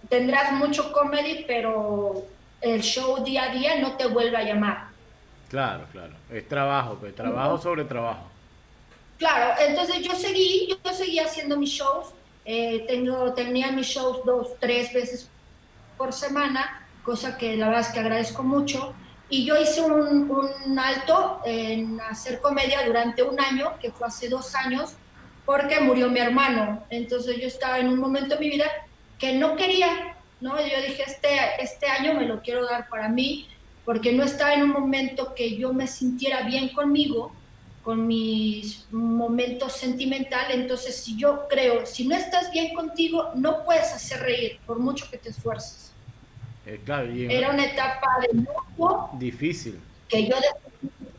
tendrás 0.09 0.52
mucho 0.52 0.92
comedy, 0.92 1.44
pero 1.46 2.24
el 2.61 2.80
show 2.80 3.22
día 3.22 3.44
a 3.44 3.54
día 3.54 3.80
no 3.80 3.96
te 3.96 4.06
vuelve 4.06 4.37
a 4.37 4.42
llamar. 4.42 4.88
Claro, 5.48 5.85
claro. 5.92 6.14
Es 6.30 6.48
trabajo, 6.48 6.96
pues 7.00 7.14
trabajo 7.14 7.59
sobre 7.59 7.85
trabajo. 7.85 8.30
Claro, 9.18 9.61
entonces 9.61 10.00
yo 10.00 10.14
seguí, 10.14 10.68
yo 10.68 10.92
seguí 10.92 11.18
haciendo 11.18 11.56
mis 11.56 11.70
shows. 11.70 12.14
Eh, 12.44 12.85
tengo, 12.88 13.35
tenía 13.35 13.70
mis 13.70 13.87
shows 13.87 14.24
dos, 14.24 14.56
tres 14.59 14.92
veces 14.92 15.28
por 15.98 16.12
semana, 16.12 16.87
cosa 17.02 17.36
que 17.36 17.56
la 17.56 17.66
verdad 17.66 17.86
es 17.86 17.92
que 17.92 18.00
agradezco 18.00 18.42
mucho. 18.42 18.94
Y 19.28 19.44
yo 19.44 19.60
hice 19.60 19.80
un, 19.80 20.78
alto 20.78 21.40
en 21.44 22.00
hacer 22.00 22.40
comedia 22.40 22.84
durante 22.84 23.22
un 23.22 23.40
año, 23.40 23.78
que 23.80 23.92
fue 23.92 24.08
hace 24.08 24.28
dos 24.28 24.54
años, 24.54 24.94
porque 25.44 25.80
murió 25.80 26.08
mi 26.08 26.20
hermano. 26.20 26.84
Entonces 26.90 27.36
yo 27.40 27.46
estaba 27.46 27.78
en 27.78 27.88
un 27.88 27.98
momento 27.98 28.34
de 28.34 28.40
mi 28.40 28.50
vida 28.50 28.66
que 29.18 29.34
no 29.34 29.54
quería, 29.54 30.16
¿no? 30.40 30.56
Yo 30.58 30.80
dije, 30.82 31.04
este, 31.06 31.28
este 31.60 31.86
año 31.86 32.14
me 32.14 32.26
lo 32.26 32.42
quiero 32.42 32.66
dar 32.66 32.88
para 32.88 33.08
mí, 33.08 33.48
porque 33.84 34.12
no 34.12 34.24
estaba 34.24 34.54
en 34.54 34.64
un 34.64 34.70
momento 34.70 35.34
que 35.34 35.56
yo 35.56 35.72
me 35.72 35.86
sintiera 35.86 36.42
bien 36.42 36.70
conmigo, 36.70 37.32
con 37.82 38.06
mis 38.06 38.86
momentos 38.90 39.72
sentimental, 39.72 40.50
entonces 40.50 40.96
si 40.96 41.16
yo 41.16 41.48
creo, 41.48 41.86
si 41.86 42.06
no 42.06 42.14
estás 42.14 42.50
bien 42.52 42.74
contigo, 42.74 43.30
no 43.34 43.64
puedes 43.64 43.92
hacer 43.92 44.20
reír, 44.20 44.60
por 44.66 44.78
mucho 44.78 45.08
que 45.10 45.16
te 45.16 45.30
esfuerces. 45.30 45.89
Eh, 46.70 46.80
claro, 46.85 47.11
y 47.12 47.24
Era 47.33 47.50
una 47.50 47.64
etapa 47.64 48.06
de 48.22 48.38
luto 48.38 49.11
difícil. 49.14 49.80
que 50.09 50.26
yo, 50.28 50.37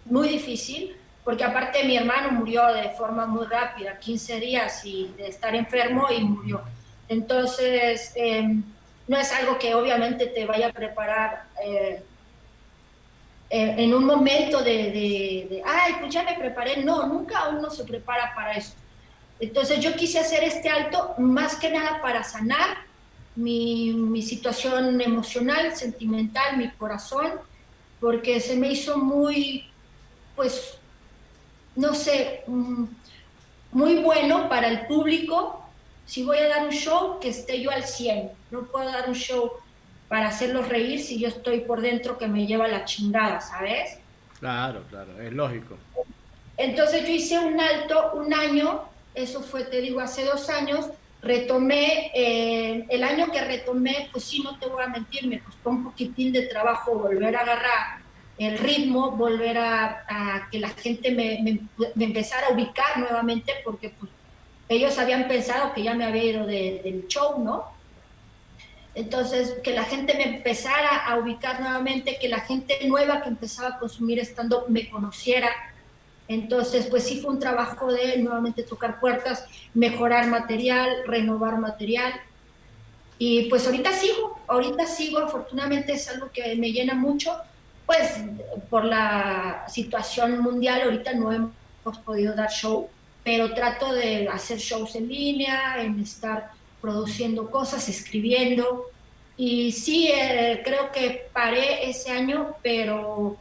muy 0.06 0.30
difícil, 0.30 0.96
porque 1.26 1.44
aparte 1.44 1.84
mi 1.84 1.98
hermano 1.98 2.32
murió 2.32 2.66
de 2.68 2.90
forma 2.92 3.26
muy 3.26 3.46
rápida, 3.48 4.00
15 4.00 4.40
días 4.40 4.86
y 4.86 5.12
de 5.18 5.28
estar 5.28 5.54
enfermo 5.54 6.08
y 6.10 6.22
murió. 6.24 6.62
Entonces, 7.10 8.14
eh, 8.16 8.48
no 9.10 9.18
es 9.18 9.32
algo 9.34 9.58
que 9.60 9.76
obviamente 9.76 10.28
te 10.28 10.46
vaya 10.46 10.68
a 10.68 10.72
preparar 10.72 11.44
eh, 11.66 12.02
eh, 13.50 13.76
en 13.78 13.94
un 13.94 14.06
momento 14.06 14.62
de, 14.64 14.72
de- 14.72 15.48
de, 15.50 15.62
ay, 15.66 15.96
pues 16.00 16.14
ya 16.14 16.24
me 16.24 16.36
preparé. 16.36 16.78
No, 16.84 17.06
nunca 17.08 17.50
uno 17.50 17.70
se 17.70 17.84
prepara 17.84 18.34
para 18.34 18.54
eso. 18.54 18.74
Entonces 19.42 19.80
yo 19.82 19.94
quise 19.96 20.20
hacer 20.20 20.44
este 20.46 20.70
alto 20.70 21.16
más 21.18 21.56
que 21.58 21.70
nada 21.70 22.02
para 22.02 22.24
sanar 22.24 22.78
mi, 23.36 23.94
mi 23.94 24.22
situación 24.22 25.00
emocional, 25.02 25.76
sentimental, 25.76 26.58
mi 26.58 26.70
corazón, 26.72 27.32
porque 28.00 28.39
se 28.39 28.56
me 28.56 28.72
hizo 28.72 28.98
muy, 28.98 29.65
pues, 30.36 30.78
no 31.76 31.94
sé, 31.94 32.44
mm, 32.48 32.86
muy 33.72 33.98
bueno 33.98 34.50
para 34.50 34.67
el 34.67 34.88
público. 34.88 35.63
Si 36.06 36.24
voy 36.24 36.39
a 36.39 36.50
dar 36.50 36.65
un 36.65 36.72
show, 36.72 37.20
que 37.20 37.30
esté 37.30 37.62
yo 37.62 37.72
al 37.72 37.84
100. 37.84 38.32
No 38.50 38.63
puedo 38.63 38.86
dar 38.86 39.08
un 39.08 39.15
show 39.15 39.52
para 40.10 40.28
hacerlos 40.28 40.67
reír 40.67 41.00
si 41.00 41.20
yo 41.20 41.30
estoy 41.30 41.62
por 41.62 41.80
dentro 41.80 42.17
que 42.17 42.28
me 42.28 42.46
lleva 42.46 42.67
la 42.67 42.84
chingada, 42.84 43.39
¿sabes? 43.39 43.98
Claro, 44.39 44.84
claro, 44.89 45.22
es 45.22 45.32
lógico. 45.32 45.78
Entonces 46.58 47.04
yo 47.04 47.13
hice 47.13 47.39
un 47.39 47.60
alto 47.60 48.12
un 48.15 48.34
año, 48.34 48.82
eso 49.15 49.41
fue, 49.41 49.63
te 49.63 49.80
digo, 49.80 50.02
hace 50.02 50.26
dos 50.26 50.50
años, 50.50 50.89
retomé, 51.22 52.12
eh, 52.16 52.86
el 52.90 53.04
año 53.04 53.32
que 53.32 53.42
retomé, 53.42 54.10
pues 54.12 54.24
sí, 54.24 54.42
no 54.42 54.58
te 54.58 54.68
voy 54.68 54.84
a 54.84 54.88
mentir, 54.88 55.28
me 55.28 55.40
costó 55.40 55.70
un 55.70 55.84
poquitín 55.84 56.32
de 56.34 56.44
trabajo 56.48 56.96
volver 56.96 57.36
a 57.36 57.42
agarrar 57.42 58.02
el 58.38 58.58
ritmo, 58.58 59.12
volver 59.12 59.58
a, 59.60 60.48
que 60.52 60.60
la 60.60 60.70
gente 60.70 61.12
me 61.12 61.60
empezara 62.00 62.48
a 62.48 62.54
ubicar 62.54 62.98
nuevamente, 62.98 63.54
porque 63.64 63.90
pues, 63.90 64.12
ellos 64.68 64.98
habían 64.98 65.28
pensado 65.28 65.74
que 65.74 65.84
ya 65.84 65.94
me 65.94 66.06
había 66.06 66.24
ido 66.24 66.46
de- 66.48 66.82
del 66.84 67.08
show, 67.08 67.44
¿no? 67.44 67.66
Entonces, 68.96 69.56
que 69.64 69.74
la 69.74 69.84
gente 69.84 70.14
me 70.16 70.24
empezara 70.38 71.06
a 71.06 71.18
ubicar 71.18 71.62
nuevamente, 71.62 72.18
que 72.20 72.28
la 72.30 72.40
gente 72.42 72.78
nueva 72.88 73.22
que 73.22 73.30
empezaba 73.30 73.70
a 73.70 73.80
consumir 73.80 74.20
estando 74.20 74.66
me 74.68 74.90
conociera. 74.90 75.50
Entonces, 76.32 76.86
pues 76.86 77.04
sí 77.04 77.20
fue 77.20 77.32
un 77.32 77.39
trabajo 77.39 77.91
de 77.91 78.17
nuevamente 78.20 78.63
tocar 78.63 79.02
puertas, 79.02 79.44
mejorar 79.74 80.28
material, 80.28 81.04
renovar 81.06 81.58
material. 81.58 82.13
Y 83.20 83.50
pues 83.50 83.65
ahorita 83.65 83.91
sigo, 83.91 84.39
ahorita 84.48 84.86
sigo, 84.86 85.20
afortunadamente 85.20 85.91
es 85.91 86.08
algo 86.08 86.32
que 86.32 86.56
me 86.56 86.72
llena 86.72 86.94
mucho, 86.96 87.36
pues 87.86 88.24
por 88.70 88.86
la 88.86 89.65
situación 89.67 90.39
mundial 90.39 90.84
ahorita 90.84 91.13
no 91.15 91.34
hemos 91.34 91.98
podido 92.06 92.34
dar 92.34 92.50
show, 92.50 92.88
pero 93.26 93.54
trato 93.54 93.94
de 93.94 94.30
hacer 94.30 94.58
shows 94.58 94.96
en 94.96 95.10
línea, 95.10 95.84
en 95.84 96.00
estar 96.00 96.52
produciendo 96.80 97.52
cosas, 97.52 97.89
escribiendo. 97.89 98.86
Y 99.36 99.74
sí, 99.74 100.08
eh, 100.08 100.62
creo 100.63 100.94
que 100.94 101.28
paré 101.34 101.89
ese 101.89 102.12
año, 102.12 102.56
pero 102.63 103.38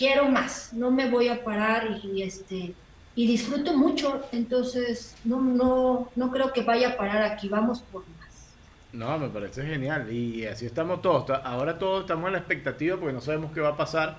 quiero 0.00 0.30
más, 0.30 0.72
no 0.72 0.90
me 0.90 1.10
voy 1.10 1.28
a 1.28 1.44
parar 1.44 2.00
y, 2.02 2.22
este 2.22 2.72
y 3.14 3.26
disfruto 3.26 3.76
mucho, 3.76 4.22
entonces 4.32 5.14
no, 5.24 5.42
no, 5.42 6.08
no 6.16 6.30
creo 6.30 6.54
que 6.54 6.62
vaya 6.62 6.90
a 6.90 6.96
parar 6.96 7.22
aquí, 7.22 7.50
vamos 7.50 7.82
por 7.92 8.02
más. 8.18 8.54
No, 8.94 9.18
me 9.18 9.28
parece 9.28 9.62
genial. 9.62 10.10
Y 10.10 10.46
así 10.46 10.64
estamos 10.64 11.02
todos. 11.02 11.28
Ahora 11.44 11.78
todos 11.78 12.02
estamos 12.02 12.28
en 12.28 12.32
la 12.32 12.38
expectativa 12.38 12.96
porque 12.96 13.12
no 13.12 13.20
sabemos 13.20 13.52
qué 13.52 13.60
va 13.60 13.68
a 13.68 13.76
pasar. 13.76 14.16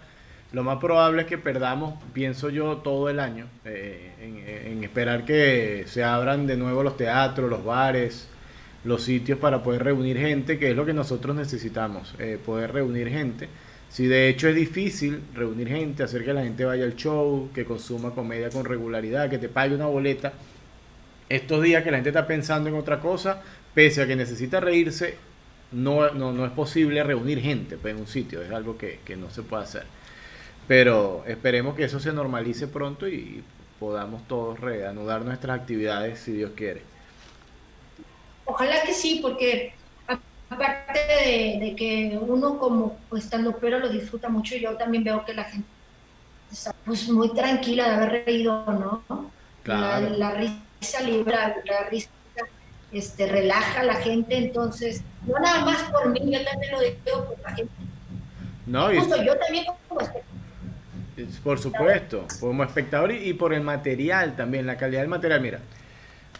Lo 0.51 0.63
más 0.63 0.77
probable 0.77 1.23
es 1.23 1.27
que 1.27 1.39
perdamos, 1.39 1.95
pienso 2.13 2.49
yo, 2.49 2.77
todo 2.77 3.09
el 3.09 3.19
año 3.19 3.47
eh, 3.65 4.13
en, 4.21 4.71
en 4.77 4.83
esperar 4.83 5.25
que 5.25 5.85
se 5.87 6.03
abran 6.03 6.45
de 6.45 6.57
nuevo 6.57 6.83
los 6.83 6.95
teatros, 6.95 7.49
los 7.49 7.65
bares, 7.65 8.27
los 8.83 9.01
sitios 9.01 9.39
para 9.39 9.63
poder 9.63 9.83
reunir 9.83 10.17
gente, 10.17 10.59
que 10.59 10.69
es 10.69 10.75
lo 10.75 10.85
que 10.85 10.93
nosotros 10.93 11.35
necesitamos, 11.35 12.13
eh, 12.19 12.37
poder 12.45 12.71
reunir 12.71 13.09
gente. 13.09 13.49
Si 13.91 14.07
de 14.07 14.29
hecho 14.29 14.47
es 14.47 14.55
difícil 14.55 15.21
reunir 15.33 15.67
gente, 15.67 16.03
hacer 16.03 16.23
que 16.23 16.33
la 16.33 16.43
gente 16.43 16.63
vaya 16.63 16.85
al 16.85 16.95
show, 16.95 17.49
que 17.53 17.65
consuma 17.65 18.11
comedia 18.11 18.49
con 18.49 18.63
regularidad, 18.63 19.29
que 19.29 19.37
te 19.37 19.49
pague 19.49 19.75
una 19.75 19.87
boleta, 19.87 20.31
estos 21.27 21.61
días 21.61 21.83
que 21.83 21.91
la 21.91 21.97
gente 21.97 22.09
está 22.09 22.25
pensando 22.25 22.69
en 22.69 22.75
otra 22.75 23.01
cosa, 23.01 23.41
pese 23.73 24.01
a 24.01 24.07
que 24.07 24.15
necesita 24.15 24.61
reírse, 24.61 25.17
no, 25.73 26.09
no, 26.11 26.31
no 26.31 26.45
es 26.45 26.51
posible 26.53 27.03
reunir 27.03 27.41
gente 27.41 27.77
pues, 27.77 27.93
en 27.93 27.99
un 27.99 28.07
sitio, 28.07 28.41
es 28.41 28.51
algo 28.51 28.77
que, 28.77 28.99
que 29.03 29.17
no 29.17 29.29
se 29.29 29.43
puede 29.43 29.63
hacer. 29.63 29.83
Pero 30.69 31.25
esperemos 31.27 31.75
que 31.75 31.83
eso 31.83 31.99
se 31.99 32.13
normalice 32.13 32.67
pronto 32.67 33.09
y 33.09 33.43
podamos 33.77 34.25
todos 34.25 34.57
reanudar 34.57 35.25
nuestras 35.25 35.59
actividades 35.59 36.19
si 36.19 36.31
Dios 36.31 36.51
quiere. 36.55 36.81
Ojalá 38.45 38.83
que 38.83 38.93
sí, 38.93 39.19
porque 39.21 39.73
aparte 40.51 40.99
de, 40.99 41.57
de 41.65 41.75
que 41.75 42.19
uno 42.21 42.59
como 42.59 42.97
estando 43.17 43.57
pero 43.57 43.79
lo 43.79 43.89
disfruta 43.89 44.29
mucho, 44.29 44.55
yo 44.55 44.75
también 44.75 45.03
veo 45.03 45.25
que 45.25 45.33
la 45.33 45.45
gente 45.45 45.67
está 46.51 46.73
pues 46.85 47.07
muy 47.09 47.33
tranquila 47.33 47.85
de 47.85 47.95
haber 47.95 48.25
reído, 48.25 48.65
¿no? 48.67 49.31
Claro. 49.63 50.09
La, 50.09 50.17
la 50.17 50.31
risa 50.33 51.01
libra, 51.01 51.55
la 51.65 51.89
risa 51.89 52.09
este, 52.91 53.27
relaja 53.27 53.81
a 53.81 53.83
la 53.83 53.95
gente, 53.95 54.37
entonces, 54.37 55.01
no 55.25 55.39
nada 55.39 55.63
más 55.63 55.81
por 55.91 56.09
mí, 56.09 56.19
yo 56.19 56.43
también 56.43 56.71
lo 56.73 56.81
digo 56.81 57.25
por 57.25 57.39
la 57.41 57.55
gente. 57.55 57.73
No, 58.65 58.93
Justo 58.93 59.23
yo 59.23 59.37
también 59.37 59.65
como 59.87 60.01
Por 61.43 61.59
supuesto, 61.59 62.25
como 62.39 62.63
espectador 62.63 63.11
y, 63.11 63.33
por 63.33 63.53
el 63.53 63.61
material 63.61 64.35
también, 64.35 64.65
la 64.67 64.77
calidad 64.77 65.01
del 65.01 65.09
material. 65.09 65.41
Mira, 65.41 65.59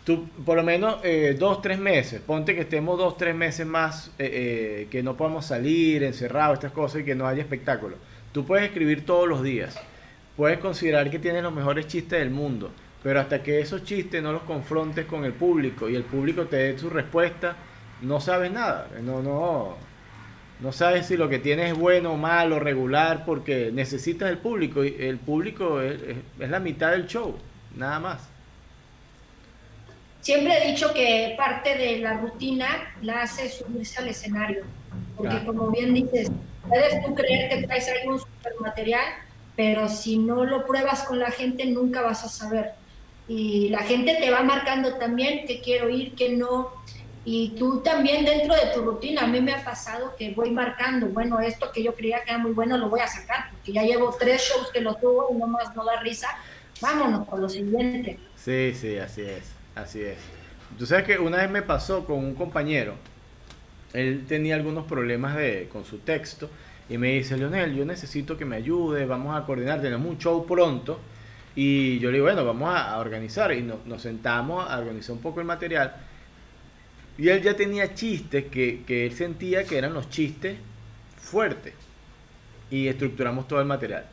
tú 0.04 0.28
por 0.46 0.58
lo 0.58 0.64
menos 0.64 0.98
eh, 1.04 1.36
dos, 1.38 1.62
tres 1.62 1.80
meses, 1.80 2.22
ponte 2.22 2.56
que 2.56 2.62
estemos 2.62 2.98
dos, 2.98 3.18
tres 3.18 3.36
meses 3.36 3.66
más, 3.66 4.12
eh, 4.18 4.30
eh, 4.84 4.88
que 4.90 5.04
no 5.04 5.16
podamos 5.16 5.46
salir, 5.46 6.04
encerrados, 6.04 6.56
estas 6.56 6.72
cosas 6.72 7.02
y 7.02 7.06
que 7.06 7.16
no 7.16 7.28
haya 7.28 7.42
espectáculo. 7.42 7.98
Tú 8.32 8.46
puedes 8.46 8.66
escribir 8.66 9.06
todos 9.06 9.28
los 9.28 9.44
días, 9.44 9.80
puedes 10.38 10.60
considerar 10.60 11.10
que 11.10 11.20
tienes 11.20 11.44
los 11.44 11.54
mejores 11.54 11.88
chistes 11.88 12.20
del 12.20 12.32
mundo, 12.32 12.72
pero 13.04 13.20
hasta 13.20 13.44
que 13.44 13.60
esos 13.60 13.84
chistes 13.84 14.22
no 14.22 14.32
los 14.32 14.44
confrontes 14.44 15.06
con 15.06 15.26
el 15.26 15.34
público 15.34 15.90
y 15.90 15.96
el 15.96 16.04
público 16.04 16.46
te 16.46 16.58
dé 16.58 16.78
su 16.78 16.90
respuesta, 16.90 17.56
no 18.02 18.20
sabes 18.20 18.52
nada. 18.52 18.88
No, 19.02 19.22
no, 19.22 19.76
no 20.60 20.72
sabes 20.72 21.08
si 21.08 21.18
lo 21.18 21.28
que 21.28 21.40
tienes 21.40 21.72
es 21.72 21.78
bueno, 21.78 22.16
malo, 22.18 22.60
regular, 22.60 23.26
porque 23.26 23.72
necesitas 23.74 24.30
el 24.30 24.38
público 24.38 24.84
y 24.84 24.96
el 25.00 25.18
público 25.18 25.82
es, 25.82 26.00
la 26.38 26.60
mitad 26.60 26.92
del 26.92 27.08
show, 27.08 27.36
nada 27.76 28.00
más. 28.00 28.31
Siempre 30.22 30.58
he 30.58 30.72
dicho 30.72 30.94
que 30.94 31.34
parte 31.38 31.76
de 31.76 31.98
la 31.98 32.14
rutina 32.14 32.94
la 33.02 33.24
hace 33.24 33.50
subirse 33.50 34.00
al 34.00 34.08
escenario, 34.08 34.64
porque 35.18 35.44
como 35.46 35.72
bien 35.72 35.94
dices, 35.94 36.32
puedes 36.68 37.04
tú 37.04 37.16
creer 37.16 37.50
que 37.50 37.68
traes 37.68 37.90
algún 37.90 38.20
super 38.20 38.54
material, 38.60 39.06
pero 39.56 39.90
si 39.90 40.18
no 40.18 40.46
lo 40.46 40.66
pruebas 40.66 41.04
con 41.04 41.20
la 41.20 41.32
gente 41.32 41.66
nunca 41.66 42.02
vas 42.02 42.24
a 42.24 42.30
saber 42.30 42.74
y 43.28 43.70
la 43.70 43.80
gente 43.80 44.18
te 44.20 44.30
va 44.30 44.44
marcando 44.44 44.96
también 44.96 45.46
que 45.46 45.62
quiero 45.62 45.90
ir, 45.90 46.16
que 46.16 46.30
no. 46.30 46.70
Y 47.24 47.50
tú 47.58 47.82
también 47.82 48.26
dentro 48.26 48.54
de 48.56 48.74
tu 48.74 48.82
rutina, 48.82 49.22
a 49.22 49.28
mí 49.28 49.40
me 49.42 49.54
ha 49.54 49.64
pasado 49.64 50.16
que 50.18 50.32
voy 50.32 50.52
marcando, 50.52 51.08
bueno, 51.08 51.40
esto 51.40 51.72
que 51.72 51.84
yo 51.84 51.94
creía 51.94 52.24
que 52.24 52.32
era 52.32 52.40
muy 52.40 52.52
bueno 52.52 52.78
lo 52.78 52.90
voy 52.90 53.00
a 53.00 53.08
sacar, 53.08 53.52
porque 53.52 53.74
ya 53.74 53.84
llevo 53.84 54.16
tres 54.20 54.42
shows 54.42 54.72
que 54.72 54.82
lo 54.82 54.96
tuvo 54.96 55.30
y 55.32 55.36
no 55.36 55.48
más 55.48 55.76
no 55.76 55.86
da 55.86 56.00
risa, 56.00 56.28
vámonos 56.82 57.28
con 57.28 57.42
lo 57.42 57.48
siguiente. 57.48 58.20
Sí, 58.36 58.74
sí, 58.74 58.98
así 58.98 59.22
es, 59.22 59.52
así 59.76 60.02
es. 60.02 60.18
Tú 60.78 60.86
sabes 60.86 61.06
que 61.06 61.20
una 61.20 61.38
vez 61.38 61.50
me 61.50 61.62
pasó 61.62 62.06
con 62.06 62.18
un 62.20 62.36
compañero, 62.36 62.96
él 63.94 64.26
tenía 64.28 64.56
algunos 64.56 64.86
problemas 64.86 65.36
de, 65.36 65.68
con 65.72 65.84
su 65.84 66.00
texto 66.00 66.50
y 66.90 66.98
me 66.98 67.14
dice, 67.14 67.38
Leonel, 67.38 67.76
yo 67.76 67.86
necesito 67.86 68.38
que 68.38 68.46
me 68.46 68.56
ayude, 68.56 69.06
vamos 69.06 69.40
a 69.40 69.46
coordinar, 69.46 69.82
tenemos 69.82 70.10
un 70.10 70.18
show 70.18 70.46
pronto 70.46 71.00
y 71.56 72.00
yo 72.00 72.10
le 72.10 72.16
digo, 72.18 72.26
bueno, 72.26 72.46
vamos 72.46 72.74
a, 72.74 72.98
organizar. 73.00 73.52
Y 73.54 73.62
nos 73.62 74.02
sentamos 74.02 74.70
a 74.70 74.80
organizar 74.80 75.16
un 75.16 75.22
poco 75.22 75.40
el 75.40 75.46
material. 75.46 75.96
Y 77.18 77.30
él 77.30 77.42
ya 77.42 77.56
tenía 77.56 77.94
chistes 77.94 78.46
que, 78.46 78.84
que 78.86 79.06
él 79.06 79.14
sentía 79.14 79.64
que 79.66 79.78
eran 79.78 79.94
los 79.94 80.10
chistes 80.10 80.58
fuertes. 81.18 81.74
Y 82.70 82.88
estructuramos 82.88 83.48
todo 83.48 83.60
el 83.60 83.68
material. 83.68 84.06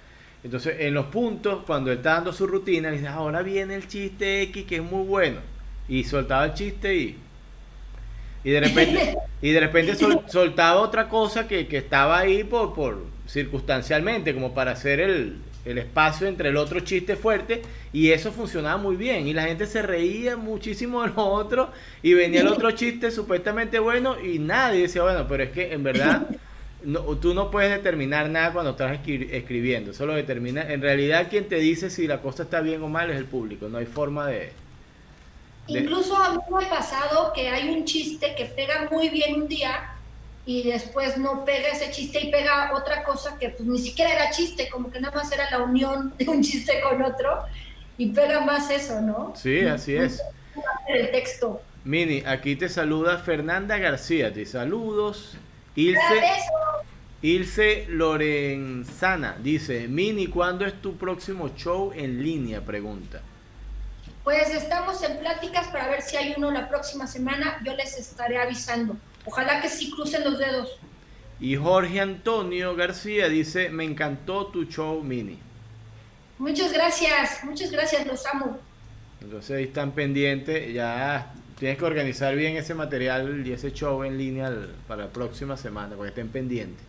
Entonces, 0.44 0.76
en 0.80 0.94
los 0.94 1.06
puntos, 1.06 1.64
cuando 1.66 1.90
él 1.90 1.98
está 1.98 2.14
dando 2.14 2.32
su 2.32 2.46
rutina, 2.46 2.90
dice, 2.90 3.08
ahora 3.08 3.42
viene 3.42 3.74
el 3.74 3.88
chiste 3.88 4.42
X 4.42 4.64
que 4.66 4.76
es 4.76 4.82
muy 4.82 5.06
bueno. 5.06 5.38
Y 5.88 6.04
soltaba 6.04 6.44
el 6.46 6.54
chiste 6.54 6.94
y. 6.94 7.16
Y 8.44 8.50
de 8.50 8.60
repente, 8.60 9.16
y 9.42 9.50
de 9.50 9.60
repente 9.60 9.96
soltaba 10.28 10.80
otra 10.80 11.08
cosa 11.08 11.48
que, 11.48 11.66
que 11.66 11.78
estaba 11.78 12.18
ahí 12.18 12.44
por, 12.44 12.74
por 12.74 13.04
circunstancialmente, 13.26 14.32
como 14.32 14.54
para 14.54 14.72
hacer 14.72 15.00
el, 15.00 15.38
el 15.64 15.78
espacio 15.78 16.26
entre 16.26 16.48
el 16.48 16.56
otro 16.56 16.80
chiste 16.80 17.14
fuerte 17.16 17.62
y 17.92 18.10
eso 18.10 18.32
funcionaba 18.32 18.78
muy 18.78 18.96
bien 18.96 19.28
y 19.28 19.34
la 19.34 19.42
gente 19.42 19.66
se 19.66 19.82
reía 19.82 20.36
muchísimo 20.36 21.02
de 21.02 21.10
lo 21.10 21.26
otro 21.26 21.70
y 22.02 22.14
venía 22.14 22.40
el 22.40 22.48
otro 22.48 22.70
chiste 22.72 23.10
supuestamente 23.10 23.78
bueno 23.78 24.16
y 24.20 24.38
nadie 24.38 24.82
decía, 24.82 25.02
bueno, 25.02 25.26
pero 25.28 25.44
es 25.44 25.50
que 25.50 25.72
en 25.72 25.82
verdad 25.82 26.26
no, 26.82 27.00
tú 27.16 27.34
no 27.34 27.50
puedes 27.50 27.70
determinar 27.70 28.28
nada 28.28 28.52
cuando 28.52 28.72
estás 28.72 28.98
escribiendo, 29.06 29.92
solo 29.92 30.14
determina, 30.14 30.72
en 30.72 30.80
realidad 30.80 31.28
quien 31.28 31.48
te 31.48 31.56
dice 31.56 31.90
si 31.90 32.06
la 32.06 32.20
cosa 32.20 32.44
está 32.44 32.60
bien 32.60 32.82
o 32.82 32.88
mal 32.88 33.10
es 33.10 33.16
el 33.16 33.24
público, 33.24 33.68
no 33.68 33.78
hay 33.78 33.86
forma 33.86 34.26
de... 34.26 34.52
Incluso 35.66 36.16
a 36.16 36.32
mí 36.32 36.38
me 36.50 36.64
ha 36.64 36.70
pasado 36.70 37.32
que 37.34 37.48
hay 37.48 37.68
un 37.68 37.84
chiste 37.84 38.34
que 38.36 38.46
pega 38.46 38.88
muy 38.90 39.10
bien 39.10 39.42
un 39.42 39.48
día 39.48 39.94
y 40.46 40.62
después 40.70 41.18
no 41.18 41.44
pega 41.44 41.68
ese 41.68 41.90
chiste 41.90 42.20
y 42.20 42.30
pega 42.30 42.72
otra 42.74 43.04
cosa 43.04 43.36
que 43.38 43.50
pues 43.50 43.68
ni 43.68 43.78
siquiera 43.78 44.12
era 44.14 44.30
chiste, 44.30 44.70
como 44.70 44.90
que 44.90 44.98
nada 44.98 45.14
más 45.14 45.30
era 45.30 45.50
la 45.50 45.58
unión 45.58 46.14
de 46.16 46.26
un 46.26 46.42
chiste 46.42 46.80
con 46.80 47.02
otro 47.02 47.42
y 47.98 48.06
pega 48.12 48.40
más 48.40 48.70
eso, 48.70 49.02
¿no? 49.02 49.34
Sí, 49.36 49.60
así 49.60 49.94
es. 49.94 50.22
El 50.88 51.10
texto. 51.10 51.60
Mini, 51.84 52.22
aquí 52.24 52.56
te 52.56 52.70
saluda 52.70 53.18
Fernanda 53.18 53.76
García, 53.76 54.32
te 54.32 54.46
saludos. 54.46 55.36
Ilse, 55.78 56.22
Ilse 57.22 57.86
Lorenzana 57.88 59.36
dice, 59.40 59.86
Mini, 59.86 60.26
¿cuándo 60.26 60.66
es 60.66 60.82
tu 60.82 60.96
próximo 60.96 61.50
show 61.54 61.92
en 61.94 62.20
línea? 62.20 62.60
Pregunta. 62.60 63.22
Pues 64.24 64.50
estamos 64.50 65.00
en 65.04 65.18
pláticas 65.20 65.68
para 65.68 65.88
ver 65.88 66.02
si 66.02 66.16
hay 66.16 66.34
uno 66.36 66.50
la 66.50 66.68
próxima 66.68 67.06
semana, 67.06 67.60
yo 67.64 67.74
les 67.74 67.96
estaré 67.96 68.38
avisando. 68.38 68.96
Ojalá 69.24 69.60
que 69.62 69.68
sí 69.68 69.92
crucen 69.92 70.24
los 70.24 70.40
dedos. 70.40 70.80
Y 71.38 71.54
Jorge 71.54 72.00
Antonio 72.00 72.74
García 72.74 73.28
dice, 73.28 73.70
me 73.70 73.84
encantó 73.84 74.48
tu 74.48 74.64
show 74.64 75.00
mini. 75.04 75.38
Muchas 76.38 76.72
gracias, 76.72 77.44
muchas 77.44 77.70
gracias, 77.70 78.04
los 78.04 78.26
amo. 78.26 78.58
Entonces 79.20 79.56
ahí 79.56 79.64
están 79.64 79.92
pendientes, 79.92 80.74
ya 80.74 81.32
tienes 81.58 81.78
que 81.78 81.84
organizar 81.84 82.34
bien 82.34 82.56
ese 82.56 82.74
material 82.74 83.46
y 83.46 83.52
ese 83.52 83.72
show 83.72 84.02
en 84.04 84.16
línea 84.16 84.52
para 84.86 85.04
la 85.04 85.10
próxima 85.10 85.56
semana, 85.56 85.96
porque 85.96 86.10
estén 86.10 86.28
pendientes. 86.28 86.84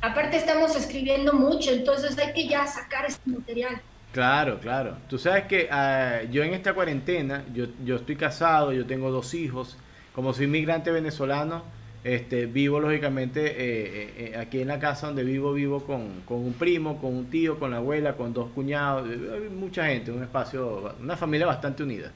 Aparte 0.00 0.36
estamos 0.36 0.76
escribiendo 0.76 1.32
mucho, 1.32 1.72
entonces 1.72 2.16
hay 2.18 2.32
que 2.32 2.48
ya 2.48 2.66
sacar 2.66 3.06
ese 3.06 3.18
material. 3.26 3.80
Claro, 4.12 4.58
claro. 4.60 4.96
Tú 5.08 5.18
sabes 5.18 5.44
que 5.44 5.68
ah, 5.70 6.22
yo 6.30 6.42
en 6.42 6.54
esta 6.54 6.72
cuarentena, 6.72 7.44
yo, 7.52 7.66
yo 7.84 7.96
estoy 7.96 8.16
casado, 8.16 8.72
yo 8.72 8.86
tengo 8.86 9.10
dos 9.10 9.34
hijos, 9.34 9.76
como 10.14 10.32
soy 10.32 10.46
inmigrante 10.46 10.90
venezolano, 10.90 11.62
este, 12.04 12.46
vivo 12.46 12.78
lógicamente 12.78 13.44
eh, 13.44 13.54
eh, 13.58 14.32
eh, 14.32 14.36
aquí 14.38 14.60
en 14.60 14.68
la 14.68 14.78
casa 14.78 15.08
donde 15.08 15.24
vivo, 15.24 15.52
vivo 15.52 15.84
con, 15.84 16.22
un 16.28 16.54
primo, 16.54 17.00
con 17.00 17.14
un 17.14 17.26
tío, 17.26 17.58
con 17.58 17.72
la 17.72 17.78
abuela, 17.78 18.14
con 18.16 18.32
dos 18.32 18.50
cuñados, 18.54 19.08
mucha 19.50 19.86
gente, 19.86 20.12
un 20.12 20.22
espacio, 20.22 20.94
una 21.00 21.16
familia 21.16 21.46
bastante 21.46 21.82
unida. 21.82 22.12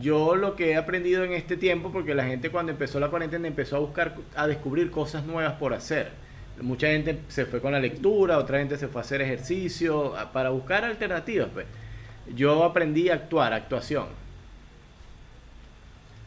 Yo 0.00 0.34
lo 0.36 0.56
que 0.56 0.70
he 0.70 0.76
aprendido 0.76 1.24
en 1.24 1.32
este 1.32 1.56
tiempo, 1.56 1.92
porque 1.92 2.14
la 2.14 2.24
gente 2.24 2.50
cuando 2.50 2.72
empezó 2.72 2.98
la 3.00 3.08
cuarentena 3.08 3.46
empezó 3.46 3.76
a 3.76 3.80
buscar, 3.80 4.16
a 4.34 4.46
descubrir 4.46 4.90
cosas 4.90 5.24
nuevas 5.24 5.54
por 5.54 5.74
hacer. 5.74 6.10
Mucha 6.60 6.86
gente 6.88 7.18
se 7.28 7.46
fue 7.46 7.60
con 7.60 7.72
la 7.72 7.80
lectura, 7.80 8.38
otra 8.38 8.58
gente 8.58 8.78
se 8.78 8.88
fue 8.88 9.00
a 9.00 9.04
hacer 9.04 9.20
ejercicio, 9.20 10.14
para 10.32 10.50
buscar 10.50 10.84
alternativas. 10.84 11.48
Pues. 11.52 11.66
Yo 12.34 12.64
aprendí 12.64 13.10
a 13.10 13.14
actuar, 13.14 13.52
actuación 13.52 14.06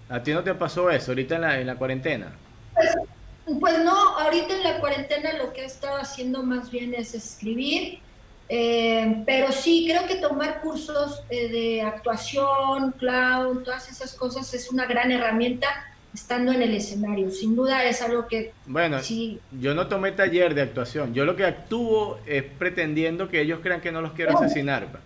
¿A 0.10 0.24
ti 0.24 0.32
no 0.32 0.44
te 0.44 0.54
pasó 0.54 0.90
eso 0.90 1.12
ahorita 1.12 1.36
en 1.36 1.42
la, 1.42 1.60
en 1.60 1.68
la 1.68 1.76
cuarentena? 1.76 2.32
Pues, 2.74 2.96
pues, 3.60 3.80
no, 3.84 4.18
ahorita 4.20 4.56
en 4.56 4.64
la 4.64 4.80
cuarentena 4.80 5.34
lo 5.34 5.52
que 5.52 5.62
he 5.62 5.66
estado 5.66 5.98
haciendo 5.98 6.44
más 6.44 6.72
bien 6.72 6.94
es 6.94 7.14
escribir, 7.14 8.00
eh, 8.50 9.24
pero 9.26 9.52
sí 9.52 9.88
creo 9.90 10.08
que 10.08 10.16
tomar 10.16 10.62
cursos 10.62 11.24
eh, 11.30 11.50
de 11.50 11.82
actuación, 11.82 12.94
clown, 12.94 13.64
todas 13.64 13.90
esas 13.90 14.14
cosas 14.14 14.54
es 14.54 14.72
una 14.72 14.86
gran 14.86 15.12
herramienta 15.12 15.68
estando 16.14 16.52
en 16.52 16.62
el 16.62 16.74
escenario. 16.74 17.30
Sin 17.30 17.56
duda 17.56 17.84
es 17.86 18.02
algo 18.02 18.28
que... 18.28 18.54
Bueno, 18.66 19.00
sí. 19.02 19.40
yo 19.60 19.76
no 19.76 19.88
tomé 19.88 20.14
taller 20.14 20.56
de 20.56 20.62
actuación. 20.62 21.14
Yo 21.14 21.26
lo 21.26 21.36
que 21.36 21.46
actúo 21.46 22.20
es 22.26 22.44
pretendiendo 22.44 23.30
que 23.30 23.42
ellos 23.42 23.60
crean 23.62 23.82
que 23.82 23.92
no 23.92 24.02
los 24.02 24.14
quiero 24.14 24.38
asesinar. 24.38 24.88
Pues. 24.88 25.04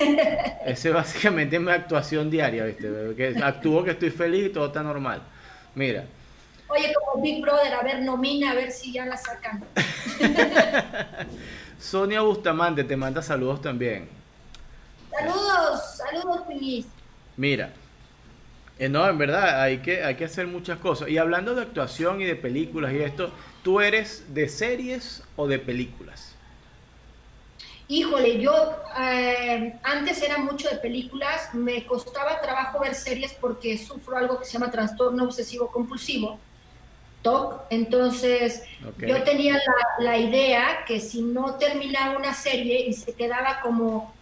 Esa 0.66 0.88
es 0.88 0.94
básicamente 0.94 1.58
mi 1.58 1.70
actuación 1.70 2.30
diaria, 2.30 2.64
¿viste? 2.64 2.88
Que 3.16 3.34
actúo 3.42 3.84
que 3.84 3.92
estoy 3.92 4.10
feliz 4.10 4.46
y 4.46 4.50
todo 4.50 4.66
está 4.66 4.82
normal. 4.82 5.22
Mira. 5.74 6.04
Oye, 6.68 6.92
como 6.94 7.22
Big 7.22 7.42
Brother, 7.42 7.74
a 7.74 7.82
ver, 7.82 8.00
nomina, 8.00 8.52
a 8.52 8.54
ver 8.54 8.70
si 8.70 8.92
ya 8.92 9.04
la 9.04 9.16
sacan. 9.16 9.64
Sonia 11.80 12.20
Bustamante 12.20 12.84
te 12.84 12.96
manda 12.96 13.22
saludos 13.22 13.62
también. 13.62 14.08
Saludos, 15.10 15.96
saludos, 15.96 16.46
feliz. 16.46 16.86
Mira, 17.36 17.72
eh, 18.78 18.88
no, 18.88 19.08
en 19.08 19.16
verdad, 19.16 19.62
hay 19.62 19.78
que, 19.78 20.04
hay 20.04 20.14
que 20.14 20.26
hacer 20.26 20.46
muchas 20.46 20.78
cosas. 20.78 21.08
Y 21.08 21.16
hablando 21.16 21.54
de 21.54 21.62
actuación 21.62 22.20
y 22.20 22.24
de 22.24 22.36
películas 22.36 22.92
y 22.92 22.98
esto, 22.98 23.30
¿tú 23.62 23.80
eres 23.80 24.32
de 24.34 24.48
series 24.48 25.22
o 25.36 25.46
de 25.46 25.58
películas? 25.58 26.36
Híjole, 27.88 28.40
yo 28.40 28.52
eh, 29.00 29.74
antes 29.82 30.22
era 30.22 30.38
mucho 30.38 30.68
de 30.68 30.76
películas, 30.76 31.52
me 31.54 31.84
costaba 31.86 32.40
trabajo 32.40 32.80
ver 32.80 32.94
series 32.94 33.32
porque 33.32 33.76
sufro 33.76 34.16
algo 34.16 34.38
que 34.38 34.44
se 34.44 34.52
llama 34.52 34.70
trastorno 34.70 35.24
obsesivo 35.24 35.68
compulsivo, 35.72 36.38
Entonces, 37.68 38.62
yo 38.98 39.22
tenía 39.24 39.58
la, 39.98 40.16
idea 40.16 40.84
que 40.86 41.00
si 41.00 41.22
no 41.22 41.56
terminaba 41.56 42.16
una 42.16 42.32
serie 42.32 42.86
y 42.86 42.94
se 42.94 43.12
quedaba 43.12 43.60
como 43.60 44.14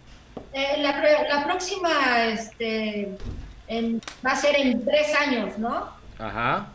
eh, 0.53 0.75
la, 0.79 1.43
próxima 1.45 2.25
este, 2.25 3.17
va 4.25 4.31
a 4.31 4.35
ser 4.35 4.55
en 4.57 4.83
tres 4.83 5.15
años, 5.15 5.57
¿no? 5.57 5.89
Ajá. 6.17 6.67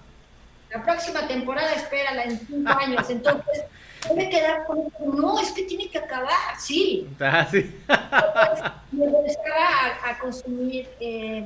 La 0.71 0.83
próxima 0.83 1.29
temporada 1.29 1.73
espérala 1.75 2.25
en 2.25 2.41
cinco 2.41 2.73
años. 2.73 3.11
Entonces, 3.11 3.65
me 4.17 4.31
quedar 4.31 4.65
con 4.65 4.93
no, 5.15 5.39
es 5.41 5.53
que 5.53 5.65
tiene 5.65 5.89
que 5.89 5.99
acabar, 5.99 6.59
sí. 6.59 7.07
Ah, 7.21 7.47
sí. 7.51 7.75
me 8.93 9.07
gustaba 9.09 9.99
a, 10.05 10.19
consumir 10.19 10.89
eh, 11.01 11.45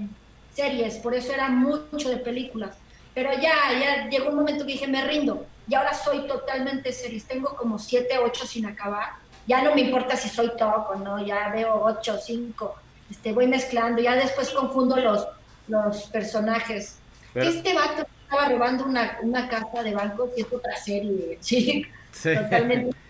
series, 0.55 0.97
por 0.97 1.15
eso 1.15 1.33
era 1.33 1.49
mucho 1.49 2.11
de 2.11 2.19
películas. 2.19 2.77
Pero 3.15 3.33
ya, 3.35 3.79
ya 3.81 4.09
llegó 4.09 4.31
un 4.31 4.37
momento 4.37 4.65
que 4.67 4.73
dije, 4.73 4.87
me 4.87 5.05
rindo. 5.05 5.47
Y 5.69 5.75
ahora 5.75 5.93
soy 5.95 6.27
totalmente 6.27 6.93
series. 6.93 7.25
Tengo 7.25 7.55
como 7.57 7.79
siete, 7.79 8.19
ocho 8.19 8.47
sin 8.47 8.67
acabar. 8.67 9.11
Ya 9.47 9.63
no 9.63 9.75
me 9.75 9.81
importa 9.81 10.17
si 10.17 10.29
soy 10.29 10.51
top 10.59 10.91
o 10.91 10.95
no, 10.97 11.25
ya 11.25 11.49
veo 11.49 11.83
ocho, 11.83 12.19
cinco. 12.19 12.77
Este, 13.11 13.33
voy 13.33 13.47
mezclando, 13.47 14.03
ya 14.03 14.15
después 14.15 14.51
confundo 14.51 14.97
los, 14.97 15.27
los 15.69 16.05
personajes. 16.05 16.99
Este 17.35 17.75
vato 17.75 18.07
estaba 18.23 18.49
robando 18.49 18.85
una, 18.85 19.19
una 19.23 19.49
casa 19.49 19.83
de 19.83 19.95
banco 19.95 20.31
que 20.35 20.43
es 20.43 20.53
otra 20.53 20.77
serie, 20.77 21.39
sí. 21.41 21.87
Totalmente. 22.23 22.97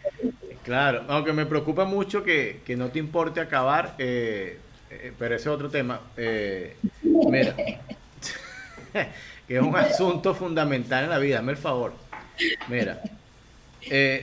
Claro, 0.64 1.04
aunque 1.08 1.32
me 1.32 1.46
preocupa 1.46 1.86
mucho 1.86 2.22
que, 2.22 2.60
que 2.62 2.76
no 2.76 2.90
te 2.90 2.98
importe 2.98 3.40
acabar, 3.40 3.94
eh, 3.96 4.58
eh, 4.90 5.12
pero 5.18 5.34
ese 5.34 5.48
es 5.48 5.54
otro 5.54 5.70
tema. 5.70 5.98
Eh, 6.14 6.76
mira, 7.02 7.56
que 9.48 9.56
es 9.56 9.62
un 9.62 9.74
asunto 9.76 10.34
fundamental 10.34 11.04
en 11.04 11.10
la 11.10 11.18
vida, 11.18 11.38
hazme 11.38 11.52
el 11.52 11.58
favor. 11.58 11.94
Mira, 12.68 13.02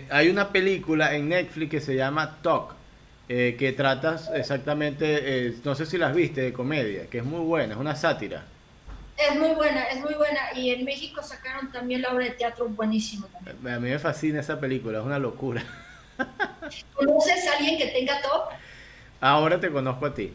hay 0.09 0.30
una 0.30 0.51
película 0.51 1.13
en 1.15 1.28
Netflix 1.30 1.71
que 1.71 1.82
se 1.82 1.95
llama 1.95 2.38
Talk, 2.41 2.76
que 3.28 3.73
trata 3.76 4.17
exactamente, 4.36 5.55
no 5.65 5.76
sé 5.76 5.86
si 5.86 5.97
las 5.97 6.15
viste, 6.15 6.41
de 6.41 6.53
comedia, 6.53 7.07
que 7.09 7.17
es 7.17 7.26
muy 7.26 7.41
buena, 7.41 7.73
es 7.73 7.80
una 7.80 7.95
sátira. 7.95 8.45
Es 9.17 9.39
muy 9.39 9.51
buena, 9.51 9.84
es 9.86 10.01
muy 10.01 10.13
buena. 10.13 10.39
Y 10.55 10.71
en 10.71 10.84
México 10.84 11.23
sacaron 11.23 11.71
también 11.71 12.01
la 12.01 12.13
obra 12.13 12.26
de 12.26 12.32
teatro 12.32 12.67
buenísimo. 12.67 13.28
A 13.45 13.80
mí 13.80 13.89
me 13.89 13.99
fascina 13.99 14.41
esa 14.41 14.59
película, 14.59 14.99
es 14.99 15.05
una 15.05 15.19
locura. 15.19 15.63
¿Conoces 16.93 17.47
a 17.47 17.57
alguien 17.57 17.78
que 17.78 17.88
tenga 17.88 18.21
top? 18.21 18.49
Ahora 19.21 19.59
te 19.59 19.71
conozco 19.71 20.05
a 20.05 20.13
ti. 20.13 20.34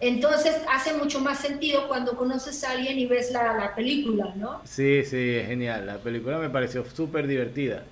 Entonces 0.00 0.56
hace 0.72 0.94
mucho 0.94 1.20
más 1.20 1.40
sentido 1.40 1.86
cuando 1.86 2.16
conoces 2.16 2.64
a 2.64 2.70
alguien 2.70 2.98
y 2.98 3.06
ves 3.06 3.30
la, 3.32 3.74
película, 3.76 4.32
¿no? 4.34 4.62
Sí, 4.64 5.04
sí, 5.04 5.36
es 5.36 5.46
genial. 5.46 5.86
La 5.86 5.98
película 5.98 6.38
me 6.38 6.48
pareció 6.48 6.84
súper 6.84 7.26
divertida. 7.26 7.84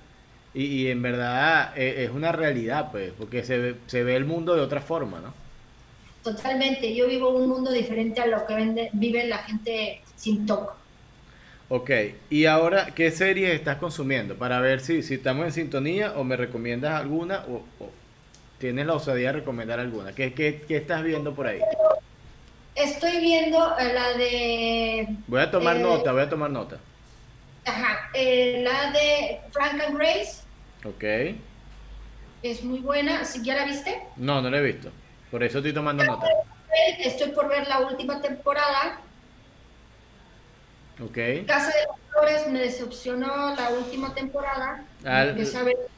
Y, 0.55 0.89
en 0.89 1.03
verdad 1.03 1.77
es, 1.79 1.99
es, 1.99 2.11
una 2.11 2.33
realidad, 2.33 2.91
pues, 2.91 3.13
porque 3.17 3.45
se 3.45 3.59
ve, 3.59 3.77
se 3.87 4.03
ve 4.03 4.17
el 4.17 4.25
mundo 4.25 4.55
de 4.55 4.63
otra 4.63 4.81
forma, 4.81 5.21
¿no? 5.21 5.35
Totalmente, 6.23 6.95
yo 6.95 7.07
vivo 7.07 7.31
un 7.31 7.49
mundo 7.49 7.71
diferente 7.71 8.21
a 8.21 8.27
lo 8.27 8.45
que 8.47 8.91
vive 8.93 9.27
la 9.27 9.39
gente 9.39 10.01
sin 10.17 10.47
TOC. 10.47 10.75
Ok, 11.71 11.91
y 12.31 12.47
ahora, 12.47 12.87
¿qué 12.95 13.11
series 13.11 13.55
estás 13.55 13.77
consumiendo? 13.77 14.37
Para 14.37 14.59
ver 14.61 14.81
si, 14.81 15.03
si 15.03 15.15
estamos 15.15 15.45
en 15.45 15.53
sintonía 15.53 16.15
o 16.17 16.25
me 16.25 16.37
recomiendas 16.37 16.99
alguna 16.99 17.45
o, 17.47 17.63
tienes 18.59 18.87
la 18.87 18.95
osadía 18.95 19.29
de 19.29 19.41
recomendar 19.41 19.81
alguna. 19.81 20.15
¿Qué, 20.15 20.35
qué, 20.35 20.65
qué 20.67 20.77
estás 20.77 21.03
viendo 21.03 21.35
por 21.35 21.47
ahí? 21.47 21.61
Estoy 22.75 23.19
viendo 23.19 23.77
eh, 23.79 23.93
la 23.93 24.13
de... 24.17 25.09
Voy 25.27 25.41
a 25.41 25.51
tomar 25.51 25.77
eh, 25.77 25.81
nota, 25.81 26.13
voy 26.13 26.23
a 26.23 26.29
tomar 26.29 26.51
nota. 26.51 26.79
Ajá, 27.65 28.11
eh, 28.15 28.63
la 28.63 28.93
de 28.93 29.41
Frank 29.51 29.81
and 29.81 29.97
Grace. 29.97 30.43
Ok. 30.85 31.37
Es 32.43 32.63
muy 32.63 32.79
buena, 32.79 33.23
¿ya 33.43 33.57
la 33.57 33.65
viste? 33.65 34.01
No, 34.17 34.41
no 34.41 34.49
la 34.49 34.59
he 34.59 34.63
visto. 34.63 34.91
Por 35.31 35.43
eso 35.43 35.59
estoy 35.59 35.73
tomando 35.73 36.05
nota. 36.05 36.27
Estoy 37.01 37.31
por 37.31 37.49
ver 37.49 37.67
la 37.67 37.81
última 37.81 38.23
temporada. 38.23 39.01
Ok. 41.03 41.47
Casa 41.47 41.69
de 41.69 41.85
los 41.87 41.98
Flores 42.19 42.49
me 42.49 42.61
decepcionó 42.61 43.55
la 43.55 43.71
última 43.71 44.15
temporada. 44.15 44.85
Ah, 45.05 45.25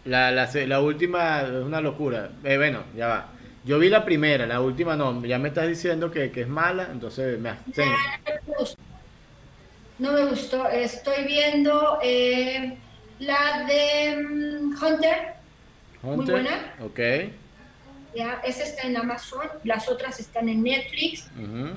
la, 0.05 0.31
la, 0.31 0.47
la, 0.67 0.81
última 0.81 1.43
es 1.43 1.51
una 1.51 1.81
locura. 1.81 2.31
Eh, 2.45 2.57
bueno, 2.57 2.85
ya 2.97 3.07
va. 3.07 3.29
Yo 3.65 3.79
vi 3.79 3.89
la 3.89 4.05
primera, 4.05 4.47
la 4.47 4.61
última 4.61 4.97
no. 4.97 5.25
Ya 5.25 5.39
me 5.39 5.49
estás 5.49 5.69
diciendo 5.69 6.11
que, 6.11 6.31
que 6.31 6.43
es 6.43 6.49
mala, 6.49 6.89
entonces 6.91 7.39
me 7.39 7.51
abstengo. 7.51 7.95
No 9.99 10.13
me 10.13 10.25
gustó. 10.27 10.69
Estoy 10.69 11.25
viendo 11.25 11.99
eh, 12.03 12.77
la 13.19 13.67
de 13.67 14.17
mm, 14.17 14.83
Hunter. 14.83 15.35
Hunter. 16.03 16.17
Muy 16.17 16.27
buena. 16.27 16.75
Ok. 16.81 17.01
¿ya? 18.15 18.41
Esa 18.45 18.65
está 18.65 18.87
en 18.87 18.97
Amazon, 18.97 19.47
las 19.65 19.89
otras 19.89 20.19
están 20.21 20.49
en 20.49 20.63
Netflix. 20.63 21.27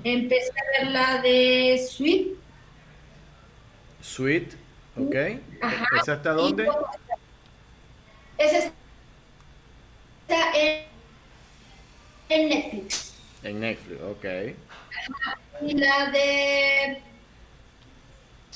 Empecé 0.04 0.52
a 0.52 0.84
ver 0.84 0.92
la 0.92 1.22
de 1.22 1.86
Sweet. 1.90 2.43
Sweet, 4.04 4.54
ok. 4.96 5.16
¿Esa 6.00 6.14
está 6.14 6.34
dónde? 6.34 6.70
Esa 8.38 8.58
está 8.58 10.52
en, 10.56 10.84
en, 12.30 12.50
Netflix. 12.50 13.14
En 13.42 13.60
Netflix, 13.60 14.02
ok. 14.02 14.26
Y 15.66 15.74
la 15.74 16.12
de 16.12 17.02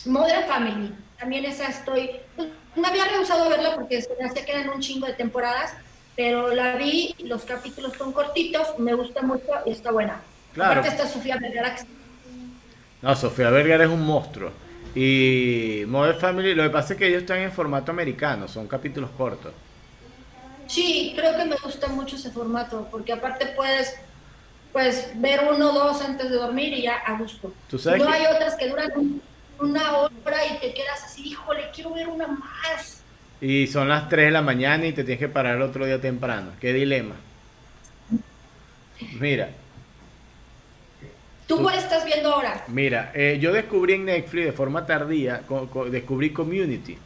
Modern 0.06 0.48
Family. 0.48 0.94
También 1.18 1.46
esa 1.46 1.70
estoy. 1.70 2.12
Pues, 2.36 2.50
no 2.76 2.88
había 2.88 3.06
rehusado 3.06 3.50
verla 3.50 3.74
porque 3.74 4.04
se 4.04 4.10
me 4.20 4.26
hacía 4.26 4.46
que 4.46 4.52
eran 4.52 4.70
un 4.70 4.82
chingo 4.82 5.08
de 5.08 5.14
temporadas 5.14 5.74
pero 6.18 6.52
la 6.54 6.76
vi, 6.76 7.16
los 7.20 7.44
capítulos 7.44 7.94
son 7.96 8.12
cortitos, 8.12 8.80
me 8.80 8.96
gusta 8.96 9.22
mucho 9.22 9.46
y 9.68 9.70
está 9.70 9.92
buena. 9.92 10.20
Claro. 10.56 10.80
Aparte 10.80 10.90
está 10.90 11.08
Sofía 11.08 11.38
Vergara. 11.38 11.76
No, 13.04 13.16
Sofía 13.16 13.52
Vergara 13.52 13.84
es 13.84 13.90
un 13.92 14.02
monstruo. 14.02 14.52
Y 15.00 15.86
Modern 15.86 16.18
Family, 16.20 16.56
lo 16.56 16.64
que 16.64 16.72
pasa 16.72 16.94
es 16.94 17.00
que 17.00 17.08
ellos 17.08 17.22
están 17.22 17.38
en 17.38 17.52
formato 17.52 17.92
americano, 17.92 18.48
son 18.48 18.68
capítulos 18.68 19.12
cortos. 19.16 19.54
Sí, 20.66 21.14
creo 21.16 21.38
que 21.38 21.46
me 21.46 21.56
gusta 21.56 21.88
mucho 21.88 22.16
ese 22.16 22.32
formato, 22.32 22.88
porque 22.90 23.14
aparte 23.14 23.46
puedes 23.56 23.94
pues 24.74 25.12
ver 25.14 25.42
uno 25.54 25.70
o 25.70 25.74
dos 25.74 26.02
antes 26.02 26.32
de 26.32 26.36
dormir 26.36 26.74
y 26.74 26.82
ya 26.82 26.96
a 26.96 27.16
gusto. 27.16 27.54
no 27.72 28.10
hay 28.10 28.26
otras 28.26 28.56
que 28.56 28.70
duran 28.70 29.22
una 29.60 29.98
hora 29.98 30.46
y 30.52 30.58
te 30.58 30.74
quedas 30.74 31.04
así, 31.04 31.28
híjole, 31.28 31.70
quiero 31.76 31.94
ver 31.94 32.08
una 32.08 32.26
más. 32.26 33.04
Y 33.40 33.68
son 33.68 33.90
las 33.90 34.10
3 34.10 34.26
de 34.26 34.32
la 34.32 34.42
mañana 34.42 34.88
y 34.88 34.94
te 34.94 35.04
tienes 35.04 35.20
que 35.20 35.30
parar 35.30 35.58
el 35.58 35.62
otro 35.62 35.86
día 35.86 36.02
temprano. 36.02 36.54
Qué 36.60 36.74
dilema. 36.74 37.18
Mira. 39.20 39.52
¿Tú, 41.48 41.62
cuál 41.62 41.78
estás 41.78 42.04
viendo 42.06 42.34
ahora? 42.34 42.66
Mira, 42.68 43.12
eh, 43.16 43.38
yo 43.40 43.54
descubrí 43.54 43.94
en 43.94 44.06
Netflix 44.06 44.46
de 44.46 44.52
forma 44.52 44.86
tardía, 44.86 45.44
descubrí 45.90 46.32
Community. 46.32 46.98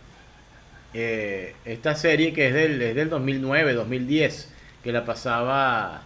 Eh, 0.94 1.56
esta 1.64 1.96
serie 1.96 2.34
que 2.34 2.48
es 2.48 2.54
del, 2.54 2.82
es 2.82 2.96
del 2.96 3.10
2009, 3.10 3.74
2010, 3.74 4.52
que 4.84 4.92
la 4.92 5.06
pasaba... 5.06 6.04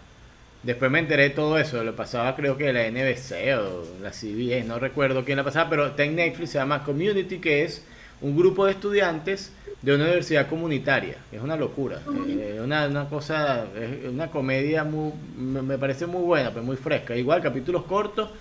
Después 0.64 0.90
me 0.90 1.00
enteré 1.00 1.24
de 1.24 1.30
todo 1.30 1.60
eso, 1.60 1.84
lo 1.84 1.96
pasaba 1.96 2.36
creo 2.36 2.58
que 2.58 2.74
la 2.74 2.90
NBC 2.90 3.56
o 3.56 3.86
la 4.02 4.12
CBS, 4.12 4.66
no 4.66 4.80
recuerdo 4.80 5.24
quién 5.24 5.38
la 5.38 5.44
pasaba, 5.44 5.70
pero 5.70 5.88
está 5.88 6.04
en 6.04 6.16
Netflix, 6.16 6.50
se 6.52 6.58
llama 6.58 6.84
Community, 6.84 7.38
que 7.38 7.64
es 7.64 7.86
un 8.20 8.36
grupo 8.36 8.66
de 8.66 8.72
estudiantes 8.72 9.52
de 9.86 9.94
una 9.94 10.06
universidad 10.06 10.48
comunitaria. 10.48 11.18
Es 11.32 11.40
una 11.40 11.56
locura. 11.56 11.98
Es 12.28 12.60
una, 12.60 12.88
una, 12.88 13.08
cosa, 13.08 13.68
es 13.80 14.10
una 14.10 14.32
comedia 14.32 14.84
muy, 14.84 15.14
me, 15.38 15.78
parece 15.78 16.08
muy 16.08 16.24
buena, 16.24 16.50
pero 16.50 16.64
muy 16.64 16.76
fresca. 16.76 17.16
Igual, 17.16 17.40
capítulos 17.44 17.84
cortos 17.84 18.32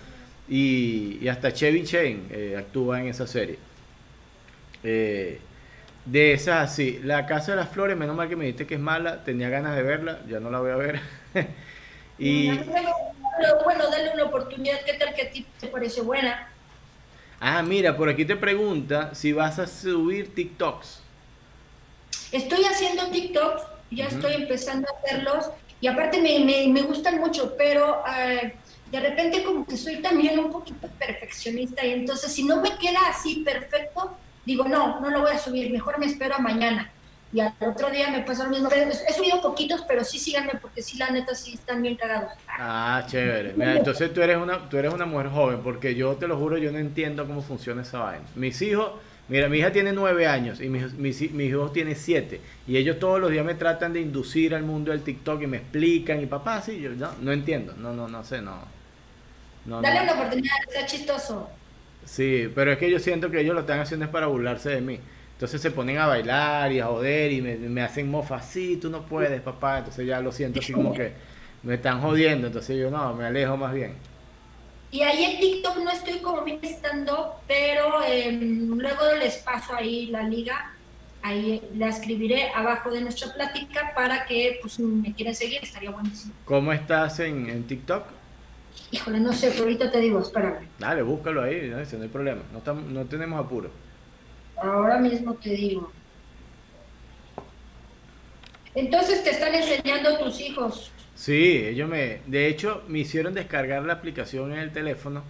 y, 0.49 1.29
hasta 1.29 1.53
Chevy 1.53 1.85
Chain 1.85 2.29
eh, 2.31 2.57
actúa 2.59 2.99
en 2.99 3.09
esa 3.09 3.27
serie. 3.27 3.59
Eh, 4.83 5.39
de 6.07 6.33
esas, 6.33 6.75
sí. 6.75 7.01
La 7.05 7.27
Casa 7.27 7.53
de 7.53 7.59
las 7.59 7.69
Flores, 7.69 7.95
menos 7.95 8.17
mal 8.17 8.27
que 8.27 8.37
me 8.37 8.47
dijiste 8.47 8.67
que 8.67 8.77
es 8.77 8.81
mala, 8.81 9.23
tenía 9.23 9.51
ganas 9.51 9.77
de 9.77 9.83
verla, 9.83 10.21
ya 10.27 10.41
no 10.41 10.51
la 10.51 10.61
voy 10.61 10.71
a 10.71 10.77
ver. 10.77 11.01
y... 12.19 12.57
Bueno, 13.65 13.91
dale 13.91 14.15
una 14.15 14.25
oportunidad, 14.25 14.81
¿qué 14.87 14.95
tal 14.95 15.13
que 15.13 15.23
a 15.23 15.31
ti 15.31 15.47
te 15.61 15.67
parece 15.67 16.01
buena? 16.01 16.49
Ah, 17.39 17.63
mira, 17.63 17.95
por 17.99 18.09
aquí 18.09 18.25
te 18.25 18.37
pregunta 18.37 19.15
si 19.15 19.35
vas 19.35 19.59
a 19.59 19.67
subir 19.67 20.35
TikToks. 20.35 21.04
Estoy 22.35 22.64
haciendo 22.64 23.07
TikToks, 23.12 23.62
ya 23.93 24.07
estoy 24.07 24.35
empezando 24.35 24.89
a 24.89 24.99
hacerlos 24.99 25.51
y 25.80 25.87
aparte 25.87 26.20
me, 26.20 26.41
me, 26.66 26.82
gustan 26.82 27.20
mucho, 27.20 27.55
pero 27.57 28.03
eh, 28.18 28.57
de 28.91 29.01
repente 29.01 29.45
como 29.45 29.64
que 29.64 29.76
soy 29.76 30.03
también 30.03 30.41
un 30.41 30.51
poquito 30.51 30.89
perfeccionista 30.99 31.87
y 31.87 31.93
entonces 31.93 32.32
si 32.32 32.43
no 32.43 32.61
me 32.61 32.76
queda 32.76 32.99
así 33.09 33.45
perfecto, 33.45 34.16
digo, 34.45 34.64
no, 34.66 34.99
no 34.99 35.11
lo 35.11 35.20
voy 35.20 35.30
a 35.30 35.39
subir, 35.39 35.70
mejor 35.70 36.01
me 36.01 36.07
espero 36.07 36.35
a 36.35 36.39
mañana. 36.39 36.91
Y 37.32 37.39
al 37.39 37.53
otro 37.61 37.89
día 37.91 38.11
me 38.11 38.22
pasa 38.22 38.45
lo 38.45 38.51
mismo. 38.51 38.68
He 38.70 39.12
subido 39.12 39.41
poquitos, 39.41 39.82
pero 39.87 40.03
sí 40.03 40.18
síganme 40.18 40.55
porque 40.61 40.82
sí, 40.82 40.99
la 40.99 41.11
neta, 41.11 41.35
sí 41.37 41.55
están 41.55 41.82
bien 41.82 41.97
cagados. 41.97 42.32
Ah, 42.49 43.05
chévere. 43.09 43.55
Mira, 43.57 43.76
entonces 43.76 44.12
tú 44.12 44.22
eres, 44.22 44.39
una, 44.39 44.68
tú 44.68 44.76
eres 44.76 44.93
una 44.93 45.05
mujer 45.05 45.30
joven 45.30 45.61
porque 45.62 45.95
yo 45.95 46.14
te 46.14 46.26
lo 46.26 46.37
juro, 46.37 46.59
yo 46.59 46.72
no 46.72 46.78
entiendo 46.78 47.26
cómo 47.26 47.43
funciona 47.43 47.82
esa 47.82 48.01
vaina. 48.01 48.24
Mis 48.35 48.61
hijos 48.62 48.93
Mira, 49.29 49.49
mi 49.49 49.59
hija 49.59 49.72
tiene 49.72 49.93
nueve 49.93 50.27
años 50.27 50.61
y 50.61 50.68
mis, 50.68 50.93
mis, 50.95 51.22
hijos 51.22 51.72
tienen 51.72 51.97
siete. 51.97 52.41
Y 52.66 52.77
ellos 52.77 52.99
todos 52.99 53.20
los 53.20 53.31
días 53.31 53.45
me 53.45 53.55
tratan 53.55 53.93
de 53.93 54.01
inducir 54.01 54.55
al 54.55 54.64
mundo 54.64 54.93
del 54.93 55.03
TikTok 55.03 55.43
y 55.43 55.47
me 55.47 55.59
explican. 55.59 56.20
Y 56.22 56.27
papá, 56.27 56.61
sí, 56.61 56.81
yo 56.81 56.91
no, 56.91 57.11
no 57.22 57.33
entiendo. 57.33 57.75
No, 57.79 57.95
no, 57.95 58.07
no 58.07 58.22
sé, 58.22 58.43
no. 58.43 58.59
Dale 59.64 60.03
una 60.03 60.12
oportunidad, 60.12 60.53
sea 60.68 60.85
chistoso. 60.85 61.49
Sí, 62.05 62.51
pero 62.55 62.72
es 62.72 62.79
que 62.79 62.91
yo 62.91 62.99
siento 62.99 63.31
que 63.31 63.41
ellos 63.41 63.55
lo 63.55 63.61
están 63.61 63.81
haciendo 63.81 64.05
es 64.05 64.12
para 64.12 64.27
burlarse 64.27 64.68
de 64.70 64.81
mí. 64.83 65.01
Entonces 65.33 65.61
se 65.61 65.70
ponen 65.70 65.99
a 65.99 66.07
bailar 66.07 66.70
y 66.70 66.81
a 66.81 66.87
joder 66.87 67.33
y 67.33 67.41
me, 67.41 67.83
hacen 67.83 68.11
mofa, 68.11 68.41
sí, 68.43 68.77
tú 68.77 68.91
no 68.91 69.07
puedes, 69.07 69.41
papá. 69.41 69.79
Entonces 69.79 70.07
ya 70.07 70.20
lo 70.20 70.33
siento 70.33 70.61
así 70.61 70.72
como 70.72 70.93
que 70.93 71.12
me 71.62 71.75
están 71.75 72.03
jodiendo. 72.03 72.49
Entonces 72.49 72.77
yo 72.79 72.91
no, 72.91 73.14
me 73.14 73.25
alejo 73.25 73.57
más 73.57 73.72
bien. 73.72 73.95
Y 74.91 75.03
ahí 75.03 75.24
en 75.24 75.41
TikTok 75.41 75.76
no 75.78 75.91
estoy 75.91 76.18
como 76.20 76.43
bien 76.43 76.61
estando, 76.62 77.41
pero 77.49 78.05
em, 78.05 78.78
luego 78.78 79.12
les 79.18 79.39
paso 79.39 79.74
ahí 79.74 80.07
la 80.07 80.22
liga. 80.22 80.70
Ahí 81.22 81.62
la 81.76 81.89
escribiré 81.89 82.51
abajo 82.51 82.91
de 82.91 83.01
nuestra 83.01 83.32
plática 83.32 83.93
para 83.95 84.26
que 84.26 84.59
pues, 84.61 84.78
me 84.78 85.14
quieran 85.14 85.35
seguir, 85.35 85.61
estaría 85.62 85.91
buenísimo. 85.91 86.35
¿Cómo 86.45 86.70
estás 86.72 87.18
en, 87.20 87.49
en 87.49 87.66
TikTok? 87.66 88.05
Híjole, 88.91 89.20
no 89.20 89.32
sé, 89.32 89.51
pero 89.51 89.64
ahorita 89.64 89.91
te 89.91 90.01
digo, 90.01 90.20
espérame. 90.20 90.68
Dale, 90.78 91.03
búscalo 91.03 91.43
ahí, 91.43 91.68
no, 91.68 91.78
no 91.78 92.03
hay 92.03 92.09
problema, 92.09 92.43
no, 92.53 92.59
estamos, 92.59 92.85
no 92.85 93.05
tenemos 93.07 93.45
apuro. 93.45 93.70
Ahora 94.57 94.99
mismo 94.99 95.35
te 95.35 95.51
digo. 95.51 95.91
Entonces 98.74 99.22
te 99.22 99.30
están 99.30 99.55
enseñando 99.55 100.18
tus 100.18 100.41
hijos. 100.41 100.91
Sí, 101.25 101.57
ellos 101.66 101.89
me, 101.89 102.20
de 102.27 102.49
hecho, 102.49 102.83
me 102.87 102.99
hicieron 102.99 103.33
descargar 103.33 103.83
la 103.85 103.95
aplicación 103.95 104.53
en 104.53 104.59
el 104.59 104.75
teléfono 104.75 105.22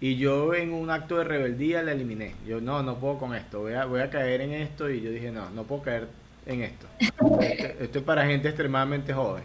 y 0.00 0.16
yo 0.16 0.52
en 0.52 0.72
un 0.72 0.90
acto 0.90 1.16
de 1.16 1.22
rebeldía 1.22 1.80
la 1.84 1.92
eliminé. 1.92 2.34
Yo 2.44 2.60
no, 2.60 2.82
no 2.82 2.98
puedo 2.98 3.18
con 3.18 3.36
esto, 3.36 3.60
voy 3.60 3.74
a, 3.74 3.84
voy 3.84 4.00
a 4.00 4.10
caer 4.10 4.40
en 4.40 4.52
esto 4.52 4.90
y 4.90 5.00
yo 5.00 5.12
dije 5.12 5.30
no, 5.30 5.48
no 5.50 5.62
puedo 5.62 5.82
caer 5.82 6.08
en 6.44 6.62
esto. 6.64 6.88
esto, 6.98 7.98
es 8.00 8.04
para 8.04 8.26
gente 8.26 8.48
extremadamente 8.48 9.14
joven. 9.14 9.44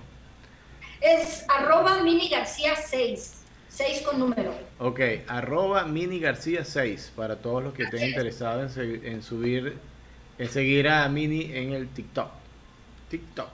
Es 0.99 1.45
arroba 1.47 2.01
mini 2.01 2.27
García 2.27 2.75
6. 2.75 3.43
6 3.69 4.01
con 4.01 4.17
número. 4.17 4.51
Ok, 4.79 4.99
arroba 5.27 5.83
Mini 5.85 6.19
García 6.19 6.65
6 6.65 7.13
para 7.15 7.35
todos 7.35 7.63
los 7.63 7.73
que 7.75 7.83
estén 7.83 8.07
interesados 8.09 8.77
en, 8.77 9.21
subir, 9.21 9.77
en 10.39 10.49
seguir 10.49 10.87
a 10.87 11.07
Mini 11.07 11.51
en 11.53 11.73
el 11.73 11.87
TikTok. 11.89 12.31
TikTok. 13.11 13.49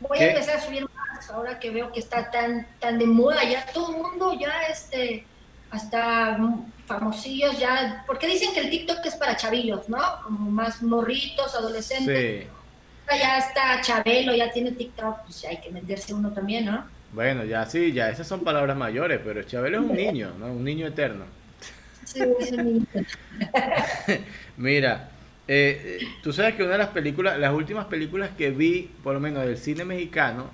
Voy 0.00 0.18
a 0.18 0.30
empezar 0.30 0.56
a 0.56 0.60
subir 0.60 0.86
más 1.18 1.30
ahora 1.30 1.58
que 1.58 1.70
veo 1.70 1.92
que 1.92 2.00
está 2.00 2.30
tan, 2.30 2.66
tan 2.78 2.98
de 2.98 3.06
moda, 3.06 3.42
ya 3.44 3.66
todo 3.72 3.90
el 3.94 4.02
mundo 4.02 4.38
ya 4.38 4.62
este 4.70 5.24
hasta 5.70 6.38
famosillos 6.86 7.58
ya, 7.58 8.04
porque 8.06 8.26
dicen 8.26 8.54
que 8.54 8.60
el 8.60 8.70
TikTok 8.70 9.04
es 9.04 9.16
para 9.16 9.36
chavillos, 9.36 9.88
¿no? 9.88 9.98
Como 10.22 10.50
más 10.50 10.82
morritos, 10.82 11.54
adolescentes. 11.54 12.44
Sí. 12.44 12.48
Ya 13.10 13.38
está 13.38 13.80
Chabelo, 13.80 14.34
ya 14.34 14.50
tiene 14.50 14.72
TikTok, 14.72 15.24
pues 15.24 15.44
hay 15.44 15.58
que 15.58 15.70
meterse 15.70 16.14
uno 16.14 16.30
también, 16.32 16.66
¿no? 16.66 16.86
Bueno, 17.12 17.44
ya 17.44 17.66
sí, 17.66 17.92
ya 17.92 18.10
esas 18.10 18.26
son 18.26 18.40
palabras 18.40 18.76
mayores, 18.76 19.20
pero 19.24 19.42
Chabelo 19.42 19.80
es 19.80 19.90
un 19.90 19.96
niño, 19.96 20.32
¿no? 20.38 20.46
Un 20.46 20.64
niño 20.64 20.86
eterno. 20.86 21.24
Sí, 22.04 22.22
es 22.40 22.52
un 22.52 22.64
niño. 22.64 22.86
Mira, 24.56 25.10
eh, 25.46 26.00
tú 26.22 26.32
sabes 26.32 26.54
que 26.54 26.62
una 26.62 26.72
de 26.72 26.78
las 26.78 26.88
películas, 26.88 27.38
las 27.38 27.52
últimas 27.52 27.86
películas 27.86 28.30
que 28.36 28.50
vi, 28.50 28.90
por 29.02 29.14
lo 29.14 29.20
menos 29.20 29.44
del 29.44 29.56
cine 29.56 29.84
mexicano, 29.84 30.50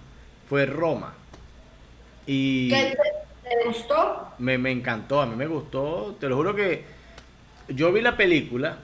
fue 0.49 0.66
Roma. 0.66 1.14
Y 2.26 2.70
¿Qué 2.70 2.97
te, 3.42 3.66
gustó? 3.66 4.32
Me, 4.38 4.59
me, 4.59 4.70
encantó, 4.70 5.20
a 5.20 5.26
mí 5.26 5.36
me 5.36 5.47
gustó. 5.47 6.16
Te 6.18 6.28
lo 6.28 6.36
juro 6.36 6.55
que 6.55 6.84
yo 7.68 7.92
vi 7.92 8.01
la 8.01 8.16
película, 8.16 8.78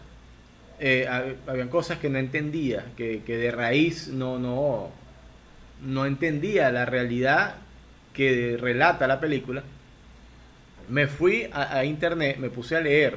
eh, 0.79 1.09
habían 1.47 1.69
cosas 1.69 1.99
que 1.99 2.09
no 2.09 2.19
entendía, 2.19 2.87
que, 2.97 3.23
que 3.25 3.37
de 3.37 3.51
raíz 3.51 4.09
no, 4.09 4.39
no, 4.39 4.91
no 5.83 6.07
entendía 6.07 6.71
la 6.71 6.87
realidad 6.87 7.57
que 8.13 8.57
relata 8.61 9.07
la 9.07 9.21
película, 9.21 9.63
me 10.89 11.07
fui 11.07 11.49
a, 11.53 11.85
internet, 11.85 12.37
me 12.39 12.51
puse 12.51 12.77
a 12.77 12.81
leer 12.81 13.17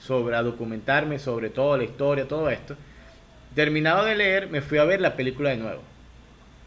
sobre, 0.00 0.34
a 0.34 0.42
documentarme 0.42 1.18
sobre 1.18 1.50
toda 1.50 1.78
la 1.78 1.84
historia, 1.84 2.26
todo 2.26 2.50
esto. 2.50 2.76
Terminado 3.54 4.04
de 4.04 4.16
leer, 4.16 4.50
me 4.50 4.60
fui 4.60 4.78
a 4.78 4.84
ver 4.84 5.00
la 5.00 5.14
película 5.14 5.50
de 5.50 5.56
nuevo. 5.56 5.82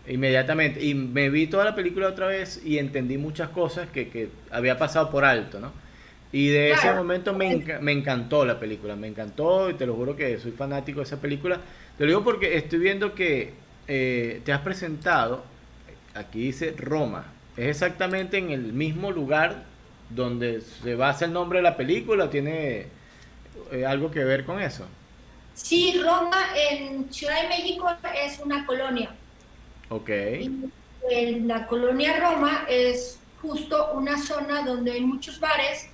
Inmediatamente. 0.07 0.83
Y 0.83 0.93
me 0.93 1.29
vi 1.29 1.47
toda 1.47 1.65
la 1.65 1.75
película 1.75 2.07
otra 2.07 2.27
vez 2.27 2.61
y 2.63 2.77
entendí 2.77 3.17
muchas 3.17 3.49
cosas 3.49 3.89
que, 3.89 4.29
había 4.51 4.77
pasado 4.77 5.09
por 5.09 5.25
alto, 5.25 5.59
¿no? 5.59 5.71
Y 6.31 6.49
de 6.49 6.71
ese 6.71 6.91
momento 6.91 7.33
me, 7.33 7.63
me, 7.79 7.93
encantó 7.93 8.45
la 8.45 8.59
película, 8.59 8.95
me 8.97 9.07
encantó 9.07 9.69
y 9.69 9.75
te 9.75 9.85
lo 9.85 9.95
juro 9.95 10.17
que 10.17 10.37
soy 10.37 10.51
fanático 10.51 10.99
de 10.99 11.05
esa 11.05 11.21
película. 11.21 11.59
Te 11.97 12.03
lo 12.03 12.09
digo 12.09 12.23
porque 12.25 12.57
estoy 12.57 12.79
viendo 12.79 13.15
que 13.15 13.53
eh, 13.87 14.41
te 14.43 14.51
has 14.51 14.61
presentado, 14.61 15.43
aquí 16.13 16.39
dice 16.39 16.73
Roma, 16.77 17.27
es 17.55 17.67
exactamente 17.67 18.37
en 18.37 18.51
el 18.51 18.73
mismo 18.73 19.11
lugar 19.11 19.63
donde 20.09 20.61
se 20.61 20.95
basa 20.95 21.25
el 21.25 21.33
nombre 21.33 21.59
de 21.59 21.63
la 21.63 21.77
película, 21.77 22.29
¿tiene 22.29 22.87
eh, 23.71 23.85
algo 23.85 24.11
que 24.11 24.23
ver 24.23 24.43
con 24.43 24.59
eso? 24.59 24.85
Sí, 25.53 26.01
Roma 26.03 26.47
en 26.69 27.11
Ciudad 27.13 27.43
de 27.43 27.47
México 27.47 27.89
es 28.13 28.39
una 28.39 28.65
colonia. 28.65 29.11
Ok. 29.89 30.09
en 31.09 31.47
la 31.47 31.67
colonia 31.67 32.19
Roma 32.19 32.65
es 32.67 33.19
justo 33.41 33.91
una 33.93 34.17
zona 34.17 34.63
donde 34.63 34.93
hay 34.93 35.01
muchos 35.01 35.39
bares, 35.39 35.87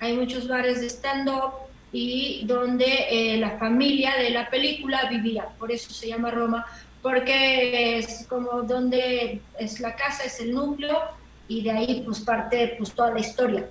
hay 0.00 0.16
muchos 0.16 0.48
bares 0.48 0.80
de 0.80 0.88
stand-up 0.88 1.52
y 1.92 2.44
donde 2.46 2.86
eh, 3.10 3.36
la 3.38 3.58
familia 3.58 4.16
de 4.16 4.30
la 4.30 4.50
película 4.50 5.08
vivía, 5.08 5.48
por 5.58 5.70
eso 5.70 5.92
se 5.92 6.08
llama 6.08 6.30
Roma, 6.30 6.66
porque 7.02 7.98
es 7.98 8.26
como 8.28 8.62
donde 8.62 9.40
es 9.58 9.78
la 9.78 9.94
casa, 9.94 10.24
es 10.24 10.40
el 10.40 10.54
núcleo 10.54 10.98
y 11.46 11.62
de 11.62 11.70
ahí 11.70 12.02
pues 12.04 12.20
parte 12.20 12.74
pues 12.78 12.92
toda 12.92 13.12
la 13.12 13.20
historia. 13.20 13.68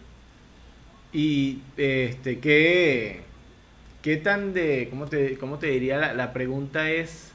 Y 1.11 1.59
este, 1.75 2.39
¿qué, 2.39 3.21
qué 4.01 4.17
tan 4.17 4.53
de, 4.53 4.87
cómo 4.89 5.07
te, 5.07 5.37
cómo 5.37 5.59
te 5.59 5.67
diría? 5.67 5.97
La, 5.97 6.13
la, 6.13 6.31
pregunta 6.31 6.89
es, 6.89 7.32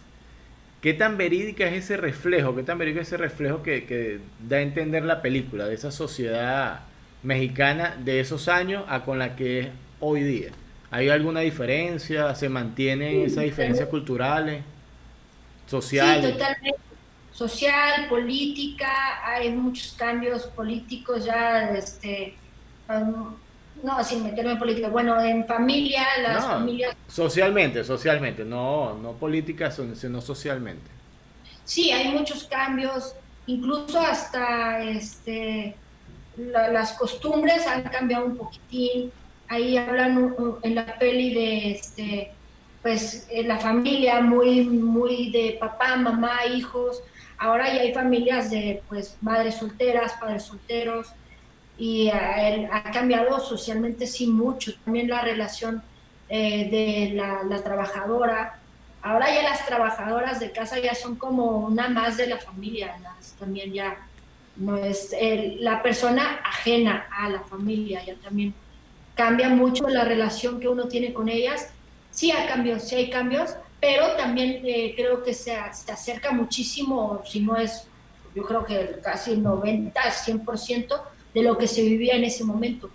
¿qué 0.81 0.95
tan 0.95 1.17
verídica 1.17 1.67
es 1.67 1.85
ese 1.85 1.97
reflejo? 1.97 2.55
¿Qué 2.55 2.63
tan 2.63 2.79
verídico 2.79 3.01
es 3.01 3.09
ese 3.09 3.17
reflejo 3.17 3.63
que, 3.63 3.85
que 3.85 4.21
da 4.47 4.59
a 4.59 4.61
entender 4.61 5.05
la 5.05 5.23
película 5.23 5.67
de 5.67 5.75
esa 5.75 5.91
sociedad 5.91 6.81
mexicana 7.23 7.97
de 7.99 8.21
esos 8.21 8.49
años 8.49 8.85
a 8.89 9.05
con 9.05 9.19
la 9.19 9.37
que 9.37 9.61
es 9.61 9.69
hoy 10.01 10.23
día? 10.23 10.51
¿Hay 10.91 11.09
alguna 11.09 11.41
diferencia? 11.41 12.35
¿Se 12.35 12.49
mantienen 12.49 13.27
esas 13.27 13.45
diferencias 13.45 13.89
culturales? 13.89 14.63
social. 15.69 16.23
Sí, 16.23 16.33
totalmente. 16.33 16.81
Social, 17.31 18.09
política, 18.09 19.25
hay 19.25 19.51
muchos 19.51 19.95
cambios 19.97 20.47
políticos 20.47 21.25
ya, 21.25 21.71
este, 21.71 22.35
um, 22.89 23.35
no, 23.83 24.03
sin 24.03 24.25
meterme 24.25 24.53
en 24.53 24.59
política, 24.59 24.89
bueno, 24.89 25.21
en 25.21 25.47
familia, 25.47 26.05
las 26.23 26.45
familias... 26.45 26.97
Socialmente, 27.07 27.85
socialmente, 27.85 28.45
no, 28.45 28.95
no 28.95 29.13
política, 29.13 29.71
sino 29.71 30.21
socialmente. 30.21 30.91
Sí, 31.65 31.93
hay 31.93 32.09
muchos 32.13 32.45
cambios, 32.45 33.15
incluso 33.47 34.01
hasta 34.01 34.83
este, 34.83 35.77
las 36.37 36.93
costumbres 36.93 37.67
han 37.67 37.83
cambiado 37.85 38.27
un 38.27 38.37
poquitín. 38.37 39.13
Ahí 39.49 39.77
hablan 39.77 40.35
en 40.63 40.75
la 40.75 40.99
peli 40.99 41.35
de 41.35 41.71
este, 41.73 42.33
pues 42.83 43.29
la 43.45 43.59
familia 43.59 44.21
muy, 44.21 44.63
muy 44.63 45.31
de 45.31 45.57
papá, 45.59 45.97
mamá, 45.97 46.47
hijos. 46.47 47.03
Ahora 47.39 47.73
ya 47.73 47.83
hay 47.83 47.95
familias 47.95 48.51
de 48.51 48.83
pues 48.89 49.17
madres 49.21 49.57
solteras, 49.57 50.15
padres 50.21 50.45
solteros 50.45 51.09
y 51.79 52.11
ha, 52.11 52.83
cambiado 52.93 53.39
socialmente 53.41 54.07
sí 54.07 54.27
mucho. 54.27 54.73
También 54.85 55.09
la 55.09 55.23
relación 55.23 55.83
eh, 56.29 56.69
de 56.71 57.15
la, 57.15 57.63
trabajadora. 57.63 58.59
Ahora 59.01 59.33
ya 59.33 59.43
las 59.43 59.65
trabajadoras 59.65 60.41
de 60.41 60.51
casa 60.51 60.79
ya 60.81 60.95
son 60.95 61.17
como 61.17 61.59
una 61.59 61.89
más 61.89 62.17
de 62.17 62.27
la 62.27 62.39
familia, 62.39 62.97
también 63.39 63.73
ya 63.73 63.97
no 64.57 64.77
es 64.77 65.15
la 65.61 65.83
persona 65.83 66.41
ajena 66.45 67.07
a 67.13 67.29
la 67.29 67.41
familia, 67.41 68.05
ya 68.05 68.17
también 68.17 68.53
cambia 69.15 69.49
mucho 69.49 69.89
la 69.89 70.05
relación 70.05 70.59
que 70.59 70.69
uno 70.69 70.89
tiene 70.89 71.13
con 71.13 71.29
ellas 71.29 71.69
sí 72.19 72.33
hay 72.33 72.49
cambios, 72.49 72.83
sí 72.83 72.97
hay 72.97 73.11
cambios, 73.11 73.55
pero 73.81 74.17
también 74.17 74.61
eh, 74.65 74.93
creo 74.97 75.23
que 75.23 75.33
se, 75.33 75.57
se, 75.73 75.93
acerca 75.93 76.33
muchísimo, 76.33 77.23
si 77.25 77.41
no 77.41 77.57
es, 77.57 77.87
yo 78.35 78.43
creo 78.43 78.65
que 78.65 78.99
casi 79.03 79.37
90, 79.37 80.01
100% 80.01 81.01
de 81.35 81.43
lo 81.43 81.57
que 81.59 81.67
se 81.67 81.83
vivía 81.83 82.15
en 82.15 82.25
ese 82.25 82.45
momento. 82.45 82.91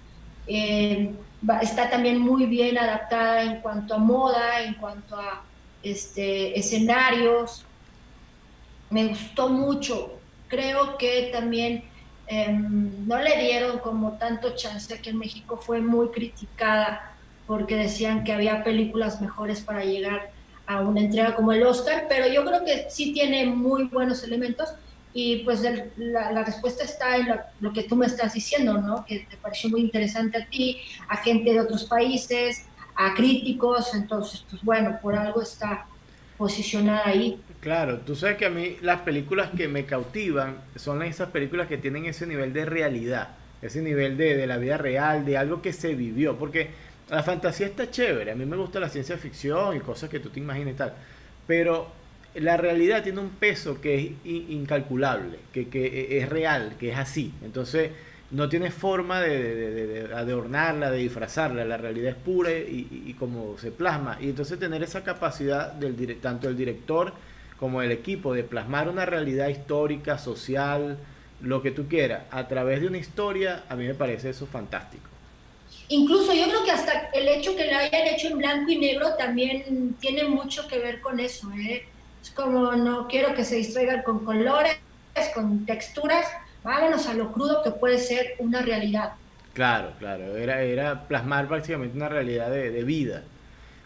Eh, 0.48 1.14
está 1.62 1.90
también 1.90 2.20
muy 2.20 2.46
bien 2.46 2.78
adaptada 2.78 3.44
en 3.44 3.62
cuanto 3.62 3.96
a 3.96 3.98
moda, 3.98 4.64
en 4.64 4.76
cuanto 4.76 5.16
a 5.16 5.44
este, 5.82 6.58
escenarios. 6.58 7.66
Me 8.90 9.08
gustó 9.08 9.50
mucho. 9.50 10.20
Creo 10.48 10.98
que 10.98 11.30
también 11.34 11.84
em, 12.28 13.08
no 13.08 13.18
le 13.18 13.38
dieron 13.38 13.80
como 13.80 14.14
tanto 14.14 14.56
chance 14.56 15.02
que 15.02 15.10
en 15.10 15.18
México 15.18 15.58
fue 15.58 15.82
muy 15.82 16.10
criticada 16.10 17.16
porque 17.48 17.76
decían 17.76 18.24
que 18.24 18.34
había 18.34 18.64
películas 18.64 19.20
mejores 19.20 19.62
para 19.62 19.84
llegar 19.84 20.32
a 20.66 20.82
una 20.82 21.02
entrega 21.02 21.36
como 21.36 21.52
el 21.52 21.64
Oscar, 21.64 22.06
pero 22.08 22.28
yo 22.28 22.46
creo 22.46 22.64
que 22.64 22.88
sí 22.90 23.12
tiene 23.12 23.46
muy 23.48 23.84
buenos 23.86 24.24
elementos 24.24 24.70
y 25.14 25.44
pues 25.44 25.62
la, 25.98 26.44
respuesta 26.44 26.84
está 26.84 27.18
en 27.18 27.28
lo, 27.60 27.72
que 27.72 27.84
tú 27.84 27.96
me 27.96 28.08
estás 28.08 28.34
diciendo, 28.34 28.80
¿no? 28.82 29.06
Que 29.06 29.20
te 29.30 29.38
pareció 29.38 29.70
muy 29.70 29.82
interesante 29.82 30.38
a 30.40 30.46
ti, 30.46 30.82
a 31.08 31.18
gente 31.18 31.54
de 31.54 31.60
otros 31.60 31.84
países, 31.84 32.66
a 32.96 33.14
críticos, 33.14 33.94
entonces, 33.94 34.44
pues 34.50 34.64
bueno, 34.64 34.98
por 35.02 35.16
algo 35.16 35.42
está 35.42 35.86
posicionada 36.38 37.08
ahí. 37.08 37.40
Claro, 37.60 38.00
tú 38.00 38.16
sabes 38.16 38.38
que 38.38 38.48
a 38.48 38.50
mí 38.50 38.78
las 38.82 39.02
películas 39.02 39.52
que 39.56 39.68
me 39.68 39.86
cautivan 39.86 40.58
son 40.76 41.04
esas 41.04 41.30
películas 41.30 41.68
que 41.68 41.78
tienen 41.78 42.06
ese 42.06 42.26
nivel 42.26 42.52
de 42.52 42.66
realidad, 42.66 43.30
ese 43.62 43.82
nivel 43.82 44.18
de, 44.18 44.36
de 44.36 44.48
la 44.48 44.58
vida 44.58 44.78
real, 44.78 45.26
de 45.26 45.38
algo 45.38 45.62
que 45.62 45.74
se 45.74 45.94
vivió, 45.94 46.38
porque 46.38 46.72
la 47.10 47.22
fantasía 47.22 47.68
está 47.68 47.90
chévere, 47.90 48.32
a 48.32 48.36
mí 48.36 48.46
me 48.46 48.58
gusta 48.58 48.80
la 48.80 48.90
ciencia 48.90 49.18
ficción 49.18 49.78
y 49.78 49.80
cosas 49.80 50.10
que 50.10 50.20
tú 50.20 50.30
te 50.30 50.40
imaginas 50.40 50.74
y 50.74 50.78
tal, 50.78 50.94
pero 51.46 52.03
la 52.36 52.58
realidad 52.58 53.04
tiene 53.04 53.20
un 53.20 53.30
peso 53.30 53.80
que 53.80 53.96
es 53.96 54.12
incalculable, 54.26 55.40
que, 55.52 56.08
es 56.20 56.30
real, 56.30 56.76
que 56.80 56.92
es 56.92 56.98
así. 56.98 57.32
Entonces, 57.44 57.92
no 58.32 58.50
tiene 58.50 58.72
forma 58.72 59.22
de, 59.22 60.10
adornarla, 60.16 60.90
de 60.90 60.98
disfrazarla. 60.98 61.64
La 61.66 61.78
realidad 61.78 62.10
es 62.12 62.16
pura 62.16 62.52
y, 62.52 63.16
como 63.20 63.58
se 63.60 63.72
plasma. 63.72 64.18
Y 64.20 64.30
entonces 64.30 64.60
tener 64.60 64.82
esa 64.82 65.04
capacidad 65.04 65.72
del 65.74 66.20
tanto 66.20 66.50
el 66.50 66.58
director 66.58 67.14
como 67.60 67.82
el 67.82 67.92
equipo 67.92 68.34
de 68.34 68.44
plasmar 68.44 68.90
una 68.90 69.06
realidad 69.06 69.48
histórica, 69.48 70.18
social, 70.18 70.98
lo 71.42 71.62
que 71.62 71.72
tú 71.72 71.88
quieras, 71.88 72.24
a 72.32 72.48
través 72.48 72.82
de 72.82 72.88
una 72.88 72.98
historia, 72.98 73.64
a 73.70 73.76
mí 73.76 73.86
me 73.86 73.94
parece 73.94 74.32
eso 74.32 74.48
fantástico. 74.48 75.10
Incluso 75.90 76.34
yo 76.34 76.46
creo 76.46 76.64
que 76.64 76.72
hasta 76.72 77.10
el 77.14 77.28
hecho 77.28 77.56
que 77.56 77.72
lo 77.72 77.78
hayan 77.78 78.08
hecho 78.08 78.30
en 78.30 78.38
blanco 78.38 78.72
y 78.72 78.78
negro 78.78 79.14
también 79.16 79.96
tiene 80.00 80.24
mucho 80.24 80.68
que 80.68 80.80
ver 80.80 81.02
con 81.02 81.20
eso. 81.20 81.52
¿eh? 81.54 81.86
Es 82.24 82.32
como 82.32 82.72
no 82.72 83.08
quiero 83.10 83.36
que 83.36 83.44
se 83.44 83.58
distraigan 83.58 84.02
con 84.02 84.24
colores, 84.24 84.80
con 85.36 85.66
texturas, 85.66 86.26
vámonos 86.64 87.06
a 87.08 87.14
lo 87.14 87.34
crudo 87.34 87.62
que 87.62 87.72
puede 87.72 87.98
ser 87.98 88.36
una 88.40 88.62
realidad. 88.62 89.14
Claro, 89.54 89.92
claro, 90.00 90.38
era, 90.38 90.62
era 90.62 91.06
plasmar 91.08 91.50
prácticamente 91.50 91.98
una 91.98 92.08
realidad 92.08 92.50
de, 92.50 92.84
vida. 92.84 93.24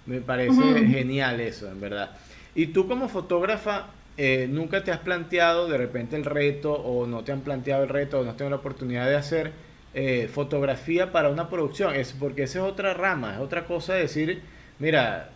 Me 0.05 0.21
parece 0.21 0.61
genial 0.87 1.41
eso, 1.41 1.67
en 1.67 1.81
verdad. 1.81 2.11
Y 2.53 2.67
tú 2.67 2.87
como 2.87 3.09
fotógrafa, 3.09 3.87
eh, 4.17 4.47
¿nunca 4.49 4.83
te 4.83 4.91
has 4.91 4.99
planteado 4.99 5.67
de 5.67 5.77
repente 5.77 6.15
el 6.15 6.23
reto 6.23 6.73
o 6.73 7.07
no 7.07 7.23
te 7.23 7.31
han 7.31 7.41
planteado 7.41 7.83
el 7.83 7.89
reto 7.89 8.19
o 8.19 8.23
no 8.23 8.29
has 8.29 8.37
tenido 8.37 8.51
la 8.51 8.57
oportunidad 8.57 9.07
de 9.07 9.15
hacer 9.15 9.51
eh, 9.95 10.29
fotografía 10.31 11.11
para 11.11 11.29
una 11.29 11.49
producción? 11.49 11.95
Es 11.95 12.13
porque 12.13 12.43
esa 12.43 12.59
es 12.59 12.65
otra 12.65 12.93
rama, 12.93 13.33
es 13.33 13.39
otra 13.39 13.65
cosa 13.65 13.95
decir, 13.95 14.43
mira, 14.79 15.31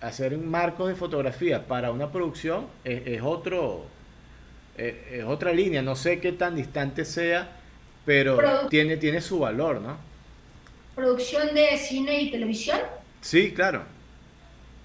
hacer 0.00 0.36
marcos 0.38 0.88
de 0.88 0.94
fotografía 0.94 1.66
para 1.66 1.90
una 1.90 2.12
producción 2.12 2.66
es, 2.84 3.20
otro 3.22 3.86
es, 4.76 5.24
otra 5.24 5.52
línea. 5.52 5.82
No 5.82 5.96
sé 5.96 6.20
qué 6.20 6.32
tan 6.32 6.56
distante 6.56 7.04
sea 7.04 7.50
pero 8.04 8.68
tiene 8.68 8.96
tiene 8.96 9.20
su 9.20 9.40
valor 9.40 9.80
no 9.80 9.96
producción 10.94 11.52
de 11.54 11.76
cine 11.76 12.20
y 12.20 12.30
televisión 12.30 12.78
sí 13.20 13.52
claro. 13.52 13.82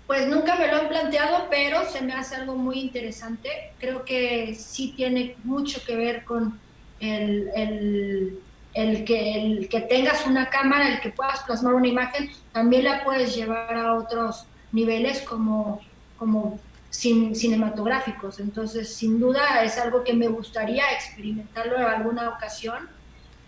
Pues 0.07 0.27
nunca 0.27 0.55
me 0.55 0.67
lo 0.67 0.77
han 0.77 0.89
planteado 0.89 1.47
pero 1.49 1.85
se 1.89 2.01
me 2.01 2.13
hace 2.13 2.35
algo 2.35 2.55
muy 2.55 2.79
interesante. 2.79 3.71
Creo 3.79 4.03
que 4.03 4.55
sí 4.55 4.93
tiene 4.97 5.35
mucho 5.45 5.81
que 5.85 5.95
ver 5.95 6.25
con 6.25 6.59
el, 6.99 7.49
el 7.55 8.39
el 8.73 9.03
que, 9.03 9.35
el 9.35 9.69
que 9.69 9.81
tengas 9.81 10.25
una 10.25 10.49
cámara, 10.49 10.87
el 10.87 11.01
que 11.01 11.09
puedas 11.09 11.41
plasmar 11.43 11.73
una 11.73 11.87
imagen, 11.87 12.29
también 12.53 12.85
la 12.85 13.03
puedes 13.03 13.35
llevar 13.35 13.75
a 13.75 13.95
otros 13.95 14.45
niveles 14.71 15.21
como, 15.21 15.81
como 16.17 16.59
cinematográficos. 16.89 18.39
Entonces, 18.39 18.93
sin 18.93 19.19
duda 19.19 19.63
es 19.63 19.77
algo 19.77 20.03
que 20.03 20.13
me 20.13 20.27
gustaría 20.27 20.91
experimentarlo 20.93 21.77
en 21.77 21.83
alguna 21.83 22.29
ocasión 22.29 22.89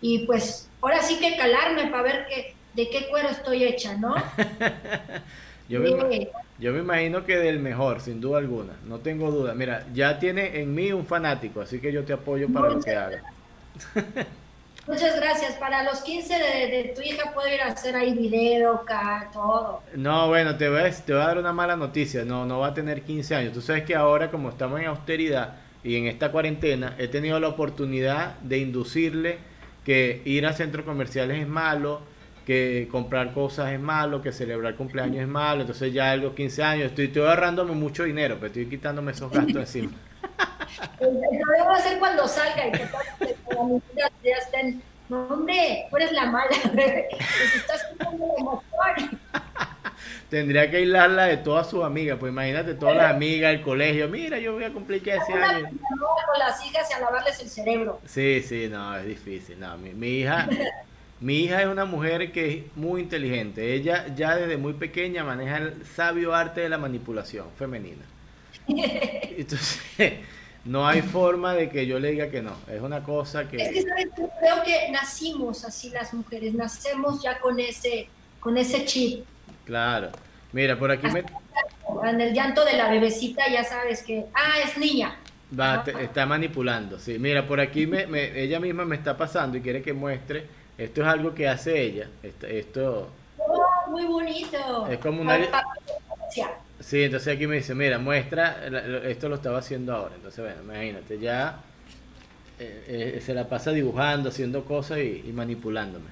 y 0.00 0.26
pues 0.26 0.68
ahora 0.80 1.02
sí 1.02 1.18
que 1.18 1.36
calarme 1.36 1.86
para 1.86 2.02
ver 2.02 2.26
que, 2.26 2.54
de 2.74 2.90
qué 2.90 3.06
cuero 3.08 3.28
estoy 3.28 3.64
hecha, 3.64 3.96
¿no? 3.96 4.14
yo, 5.68 5.80
me, 5.80 6.30
yo 6.58 6.72
me 6.72 6.78
imagino 6.80 7.24
que 7.24 7.36
del 7.36 7.58
mejor, 7.58 8.00
sin 8.00 8.20
duda 8.20 8.38
alguna, 8.38 8.74
no 8.86 8.98
tengo 8.98 9.30
duda. 9.30 9.54
Mira, 9.54 9.86
ya 9.94 10.18
tiene 10.18 10.60
en 10.60 10.74
mí 10.74 10.92
un 10.92 11.06
fanático, 11.06 11.60
así 11.60 11.80
que 11.80 11.92
yo 11.92 12.04
te 12.04 12.12
apoyo 12.12 12.48
para 12.48 12.70
lo 12.70 12.80
que 12.80 12.94
haga. 12.94 13.22
Muchas 14.86 15.16
gracias. 15.16 15.54
Para 15.56 15.82
los 15.82 16.00
15 16.02 16.34
de, 16.34 16.92
tu 16.94 17.00
hija 17.00 17.32
puedo 17.32 17.48
ir 17.48 17.60
a 17.62 17.68
hacer 17.68 17.96
ahí 17.96 18.12
video, 18.12 18.84
todo. 19.32 19.82
No, 19.94 20.28
bueno, 20.28 20.56
te 20.56 20.68
voy, 20.68 20.80
a, 20.80 20.90
te 20.90 21.12
voy 21.12 21.22
a 21.22 21.26
dar 21.26 21.38
una 21.38 21.52
mala 21.52 21.76
noticia. 21.76 22.24
No, 22.24 22.44
no 22.44 22.60
va 22.60 22.68
a 22.68 22.74
tener 22.74 23.02
15 23.02 23.34
años. 23.34 23.52
Tú 23.52 23.62
sabes 23.62 23.84
que 23.84 23.94
ahora, 23.94 24.30
como 24.30 24.50
estamos 24.50 24.80
en 24.80 24.86
austeridad 24.86 25.56
y 25.82 25.96
en 25.96 26.06
esta 26.06 26.30
cuarentena, 26.30 26.94
he 26.98 27.08
tenido 27.08 27.40
la 27.40 27.48
oportunidad 27.48 28.38
de 28.40 28.58
inducirle 28.58 29.38
que 29.84 30.20
ir 30.24 30.46
a 30.46 30.52
centros 30.52 30.84
comerciales 30.84 31.40
es 31.40 31.48
malo, 31.48 32.00
que 32.44 32.88
comprar 32.90 33.32
cosas 33.32 33.72
es 33.72 33.80
malo, 33.80 34.20
que 34.20 34.32
celebrar 34.32 34.74
cumpleaños 34.76 35.22
es 35.22 35.28
malo. 35.28 35.62
Entonces 35.62 35.94
ya 35.94 36.10
a 36.10 36.16
los 36.16 36.34
15 36.34 36.62
años 36.62 36.86
estoy, 36.88 37.06
estoy 37.06 37.22
ahorrándome 37.22 37.72
mucho 37.72 38.04
dinero, 38.04 38.34
pero 38.36 38.48
estoy 38.48 38.66
quitándome 38.66 39.12
esos 39.12 39.32
gastos 39.32 39.56
encima. 39.74 39.92
El 41.00 41.40
problema 41.40 41.64
va 41.66 41.76
a 41.76 41.80
ser 41.80 41.98
cuando 41.98 42.26
salga 42.28 42.68
y 42.68 42.72
que 42.72 42.86
todas 43.50 44.12
ya 44.24 44.36
estén, 44.36 44.82
no, 45.08 45.26
hombre, 45.28 45.86
tú 45.90 45.96
eres 45.96 46.12
la 46.12 46.26
mala, 46.26 46.50
pues 46.74 47.54
estás 47.56 47.86
Tendría 50.30 50.70
que 50.70 50.78
aislarla 50.78 51.24
de 51.26 51.36
todas 51.36 51.68
sus 51.68 51.84
amigas, 51.84 52.18
pues 52.18 52.32
imagínate 52.32 52.74
todas 52.74 52.96
las 52.96 53.14
amigas 53.14 53.52
del 53.52 53.62
colegio, 53.62 54.08
mira, 54.08 54.38
yo 54.38 54.54
voy 54.54 54.64
a 54.64 54.72
cumplir 54.72 55.02
15 55.02 55.32
años. 55.32 55.70
Con 55.70 56.38
las 56.38 56.64
hijas 56.64 56.90
y 56.90 56.94
a 56.94 57.00
lavarles 57.00 57.40
el 57.40 57.48
cerebro. 57.48 58.00
Sí, 58.06 58.42
sí, 58.42 58.68
no, 58.70 58.96
es 58.96 59.06
difícil, 59.06 59.60
no, 59.60 59.76
mi, 59.78 59.92
mi 59.94 60.08
hija... 60.20 60.48
Mi 61.20 61.44
hija 61.44 61.62
es 61.62 61.68
una 61.68 61.86
mujer 61.86 62.32
que 62.32 62.52
es 62.52 62.76
muy 62.76 63.00
inteligente. 63.00 63.72
Ella 63.72 64.14
ya 64.14 64.36
desde 64.36 64.58
muy 64.58 64.74
pequeña 64.74 65.24
maneja 65.24 65.56
el 65.56 65.86
sabio 65.86 66.34
arte 66.34 66.60
de 66.60 66.68
la 66.68 66.76
manipulación 66.76 67.46
femenina. 67.56 68.04
Entonces, 68.66 70.14
no 70.64 70.86
hay 70.86 71.02
forma 71.02 71.54
de 71.54 71.68
que 71.68 71.86
yo 71.86 71.98
le 71.98 72.12
diga 72.12 72.30
que 72.30 72.40
no. 72.40 72.52
Es 72.68 72.80
una 72.80 73.02
cosa 73.02 73.48
que... 73.48 73.56
Es 73.56 73.84
que 73.84 73.84
creo 73.84 74.62
que 74.64 74.90
nacimos 74.90 75.64
así 75.64 75.90
las 75.90 76.14
mujeres, 76.14 76.54
nacemos 76.54 77.22
ya 77.22 77.38
con 77.38 77.60
ese, 77.60 78.08
con 78.40 78.56
ese 78.56 78.84
chip. 78.84 79.24
Claro. 79.64 80.10
Mira, 80.52 80.78
por 80.78 80.90
aquí 80.90 81.06
me... 81.08 81.24
En 82.08 82.20
el 82.20 82.32
llanto 82.32 82.64
de 82.64 82.74
la 82.74 82.88
bebecita 82.88 83.42
ya 83.50 83.62
sabes 83.62 84.02
que, 84.02 84.24
ah, 84.34 84.60
es 84.64 84.78
niña. 84.78 85.16
Va, 85.58 85.84
está 86.00 86.26
manipulando, 86.26 86.98
sí. 86.98 87.18
Mira, 87.18 87.46
por 87.46 87.60
aquí 87.60 87.86
me, 87.86 88.06
ella 88.40 88.58
misma 88.58 88.84
me 88.84 88.96
está 88.96 89.16
pasando 89.16 89.58
y 89.58 89.60
quiere 89.60 89.82
que 89.82 89.92
muestre. 89.92 90.46
Esto 90.78 91.02
es 91.02 91.06
algo 91.06 91.34
que 91.34 91.46
hace 91.46 91.80
ella. 91.80 92.08
Esto, 92.22 92.46
esto 92.46 93.10
oh, 93.38 93.90
muy 93.90 94.04
bonito. 94.06 94.86
Es 94.88 94.98
como 94.98 95.20
una... 95.20 95.38
Sí, 96.84 97.02
entonces 97.02 97.34
aquí 97.34 97.46
me 97.46 97.56
dice, 97.56 97.74
mira, 97.74 97.98
muestra, 97.98 98.58
esto 99.06 99.30
lo 99.30 99.36
estaba 99.36 99.58
haciendo 99.58 99.94
ahora. 99.94 100.16
Entonces, 100.16 100.44
bueno, 100.44 100.62
imagínate, 100.62 101.18
ya 101.18 101.60
eh, 102.58 103.14
eh, 103.16 103.20
se 103.24 103.32
la 103.32 103.48
pasa 103.48 103.70
dibujando, 103.70 104.28
haciendo 104.28 104.66
cosas 104.66 104.98
y, 104.98 105.30
manipulándome. 105.32 106.10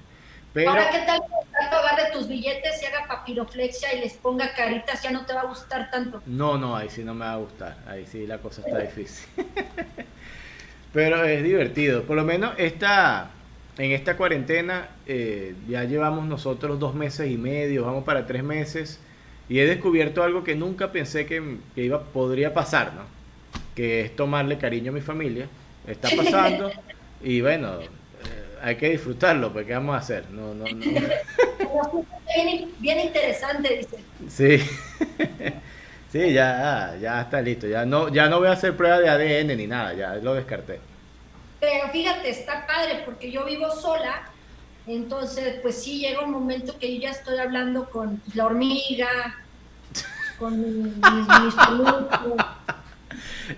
Pero, 0.51 0.71
ahora, 0.71 0.89
¿qué 0.89 0.99
tal 1.05 1.21
que 1.21 1.75
agarre 1.75 2.11
tus 2.11 2.27
billetes 2.27 2.81
y 2.81 2.85
haga 2.87 3.07
papiroflexia 3.07 3.93
y 3.93 3.99
les 3.99 4.13
ponga 4.13 4.51
caritas? 4.55 5.03
Ya 5.03 5.11
no 5.11 5.27
te 5.27 5.33
va 5.33 5.41
a 5.41 5.45
gustar 5.45 5.91
tanto. 5.91 6.23
No, 6.25 6.57
no, 6.57 6.75
ahí 6.75 6.89
sí 6.89 7.03
no 7.03 7.13
me 7.13 7.25
va 7.25 7.33
a 7.33 7.37
gustar. 7.37 7.77
Ahí 7.87 8.07
sí 8.07 8.25
la 8.25 8.39
cosa 8.39 8.63
está 8.65 8.79
difícil. 8.79 9.27
Pero 10.91 11.23
es 11.23 11.43
divertido. 11.43 12.01
Por 12.03 12.15
lo 12.15 12.23
menos 12.23 12.55
esta, 12.57 13.29
en 13.77 13.91
esta 13.91 14.17
cuarentena 14.17 14.87
eh, 15.05 15.53
ya 15.67 15.83
llevamos 15.83 16.25
nosotros 16.25 16.79
dos 16.79 16.95
meses 16.95 17.29
y 17.29 17.37
medio, 17.37 17.85
vamos 17.85 18.03
para 18.03 18.25
tres 18.25 18.43
meses 18.43 18.99
y 19.49 19.59
he 19.59 19.65
descubierto 19.65 20.23
algo 20.23 20.43
que 20.43 20.55
nunca 20.55 20.91
pensé 20.91 21.25
que, 21.25 21.57
iba, 21.75 22.03
podría 22.03 22.53
pasar, 22.53 22.93
¿no? 22.93 23.03
Que 23.75 24.01
es 24.01 24.15
tomarle 24.15 24.57
cariño 24.57 24.91
a 24.91 24.95
mi 24.95 25.01
familia. 25.01 25.47
Está 25.87 26.09
pasando 26.15 26.71
y 27.23 27.41
bueno, 27.41 27.81
eh, 27.81 27.87
hay 28.61 28.75
que 28.77 28.89
disfrutarlo, 28.89 29.51
porque 29.51 29.67
¿qué 29.67 29.73
vamos 29.73 29.95
a 29.95 29.99
hacer? 29.99 30.29
No, 30.31 30.53
no, 30.53 30.65
no. 30.65 31.93
Bien, 32.79 32.99
interesante, 32.99 33.77
dice. 33.77 33.97
Sí. 34.29 34.63
Sí, 36.13 36.31
ya, 36.31 36.95
ya 37.01 37.21
está 37.21 37.41
listo. 37.41 37.65
Ya 37.65 37.85
no, 37.85 38.07
ya 38.13 38.29
no 38.29 38.37
voy 38.37 38.47
a 38.47 38.51
hacer 38.51 38.77
prueba 38.77 38.99
de 38.99 39.09
ADN 39.09 39.57
ni 39.57 39.65
nada, 39.65 39.95
ya 39.95 40.13
lo 40.17 40.35
descarté. 40.35 40.79
Pero 41.59 41.89
fíjate, 41.91 42.29
está 42.29 42.67
padre 42.67 43.01
porque 43.03 43.31
yo 43.31 43.43
vivo 43.45 43.71
sola 43.71 44.29
entonces, 44.85 45.59
pues 45.61 45.81
sí, 45.81 45.99
llega 45.99 46.21
un 46.21 46.31
momento 46.31 46.77
que 46.77 46.93
yo 46.93 47.01
ya 47.01 47.11
estoy 47.11 47.37
hablando 47.37 47.89
con 47.89 48.21
la 48.33 48.45
hormiga, 48.45 49.07
con 50.37 50.59
mis, 50.59 50.95
mis 50.95 51.55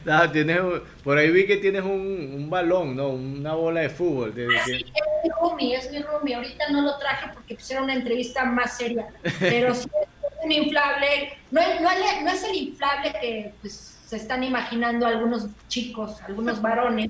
No, 0.05 0.31
tienes, 0.31 0.59
por 1.03 1.17
ahí 1.17 1.31
vi 1.31 1.47
que 1.47 1.57
tienes 1.57 1.83
un, 1.83 2.33
un 2.35 2.49
balón, 2.49 2.95
¿no? 2.95 3.09
Una 3.09 3.53
bola 3.55 3.81
de 3.81 3.89
fútbol. 3.89 4.33
Ah, 4.55 4.61
sí, 4.65 4.73
es 4.73 4.83
mi 5.23 5.29
roomie, 5.29 5.75
es 5.75 5.91
mi 5.91 5.99
roomie. 5.99 6.35
Ahorita 6.35 6.69
no 6.69 6.81
lo 6.81 6.97
traje 6.99 7.31
porque 7.33 7.55
pues, 7.55 7.71
era 7.71 7.81
una 7.81 7.93
entrevista 7.93 8.45
más 8.45 8.77
seria, 8.77 9.07
pero 9.39 9.73
sí 9.73 9.89
es 9.89 10.45
un 10.45 10.51
inflable. 10.51 11.37
No, 11.49 11.61
no, 11.81 11.89
no 12.23 12.31
es 12.31 12.43
el 12.43 12.55
inflable 12.55 13.13
que 13.19 13.53
pues, 13.61 13.97
se 14.05 14.17
están 14.17 14.43
imaginando 14.43 15.07
algunos 15.07 15.47
chicos, 15.67 16.21
algunos 16.21 16.61
varones, 16.61 17.09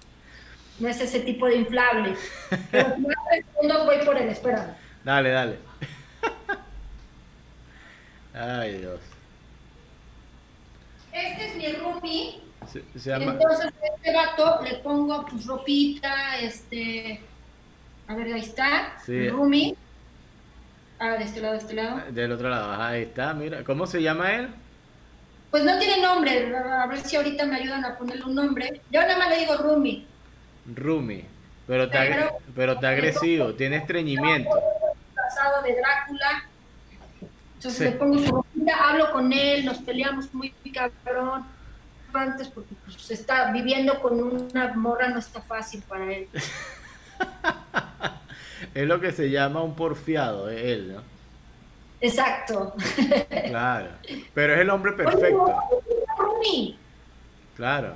no 0.80 0.88
es 0.90 1.00
ese 1.00 1.20
tipo 1.22 1.48
de 1.48 1.58
inflable. 1.58 2.16
Pero 2.72 2.96
tres 3.30 3.46
segundos 3.54 3.86
voy 3.86 3.98
por 4.06 4.18
él, 4.18 4.30
espérame. 4.30 4.74
Dale, 5.04 5.30
dale. 5.30 5.60
Ay, 8.34 8.78
Dios. 8.80 9.00
Este 11.14 11.48
es 11.48 11.56
mi 11.56 11.72
roomie. 11.74 12.42
Se, 12.72 12.84
se 13.00 13.10
llama... 13.10 13.34
Entonces, 13.34 13.68
a 13.68 13.96
este 13.96 14.12
gato 14.12 14.62
le 14.64 14.76
pongo 14.80 15.26
pues 15.26 15.46
ropita, 15.46 16.40
este. 16.40 17.22
A 18.08 18.16
ver, 18.16 18.34
ahí 18.34 18.42
está. 18.42 18.94
Sí. 19.06 19.14
Mi 19.14 19.30
roomie. 19.30 19.76
Ah, 21.00 21.12
de 21.12 21.24
este 21.24 21.42
lado, 21.42 21.54
de 21.54 21.60
este 21.60 21.74
lado. 21.74 22.02
Del 22.12 22.32
otro 22.32 22.50
lado, 22.50 22.72
ajá, 22.72 22.88
ahí 22.90 23.04
está, 23.04 23.34
mira. 23.34 23.64
¿Cómo 23.64 23.88
se 23.88 24.02
llama 24.02 24.34
él? 24.34 24.50
Pues 25.52 25.64
no 25.64 25.78
tiene 25.80 26.02
nombre. 26.02 26.54
A 26.58 26.88
ver 26.88 27.00
si 27.00 27.16
ahorita 27.16 27.46
me 27.46 27.56
ayudan 27.56 27.86
a 27.86 27.98
ponerle 27.98 28.26
un 28.26 28.36
nombre. 28.36 28.82
Yo 28.92 29.02
nada 29.02 29.18
más 29.18 29.30
le 29.30 29.40
digo 29.40 29.56
roomie. 29.56 30.06
Rumi. 30.74 31.24
Pero 31.68 31.84
está, 31.86 32.00
Pero- 32.02 32.38
pero 32.56 32.72
está 32.74 32.90
agresivo, 32.90 33.54
tiene 33.54 33.78
estreñimiento. 33.78 34.50
Disfrazado 35.06 35.64
de 35.64 35.76
Drácula. 35.76 36.46
Entonces 37.56 37.78
Sí. 37.80 37.84
le 37.86 37.92
pongo 37.94 38.20
su 38.20 38.32
ropita, 38.32 38.90
hablo 38.90 39.12
con 39.12 39.34
él, 39.34 39.66
nos 39.66 39.78
peleamos 39.80 40.32
muy 40.34 40.54
cabrón 40.74 41.46
antes 42.14 42.48
porque 42.50 42.74
pues, 42.86 43.12
está 43.12 43.52
viviendo 43.52 44.00
con 44.02 44.22
una 44.22 44.74
morra 44.76 45.10
no 45.10 45.20
está 45.20 45.42
fácil 45.42 45.82
para 45.88 46.14
él. 46.14 46.28
Es 48.74 48.88
lo 48.88 49.00
que 49.00 49.12
se 49.12 49.30
llama 49.30 49.62
un 49.62 49.76
porfiado, 49.76 50.50
es 50.50 50.64
él, 50.64 50.94
¿no? 50.96 51.02
Exacto. 52.02 52.74
Claro. 53.48 53.90
Pero 54.34 54.54
es 54.54 54.60
el 54.60 54.70
hombre 54.70 54.92
perfecto. 54.98 55.60
Roomie. 56.18 56.78
Claro. 57.56 57.96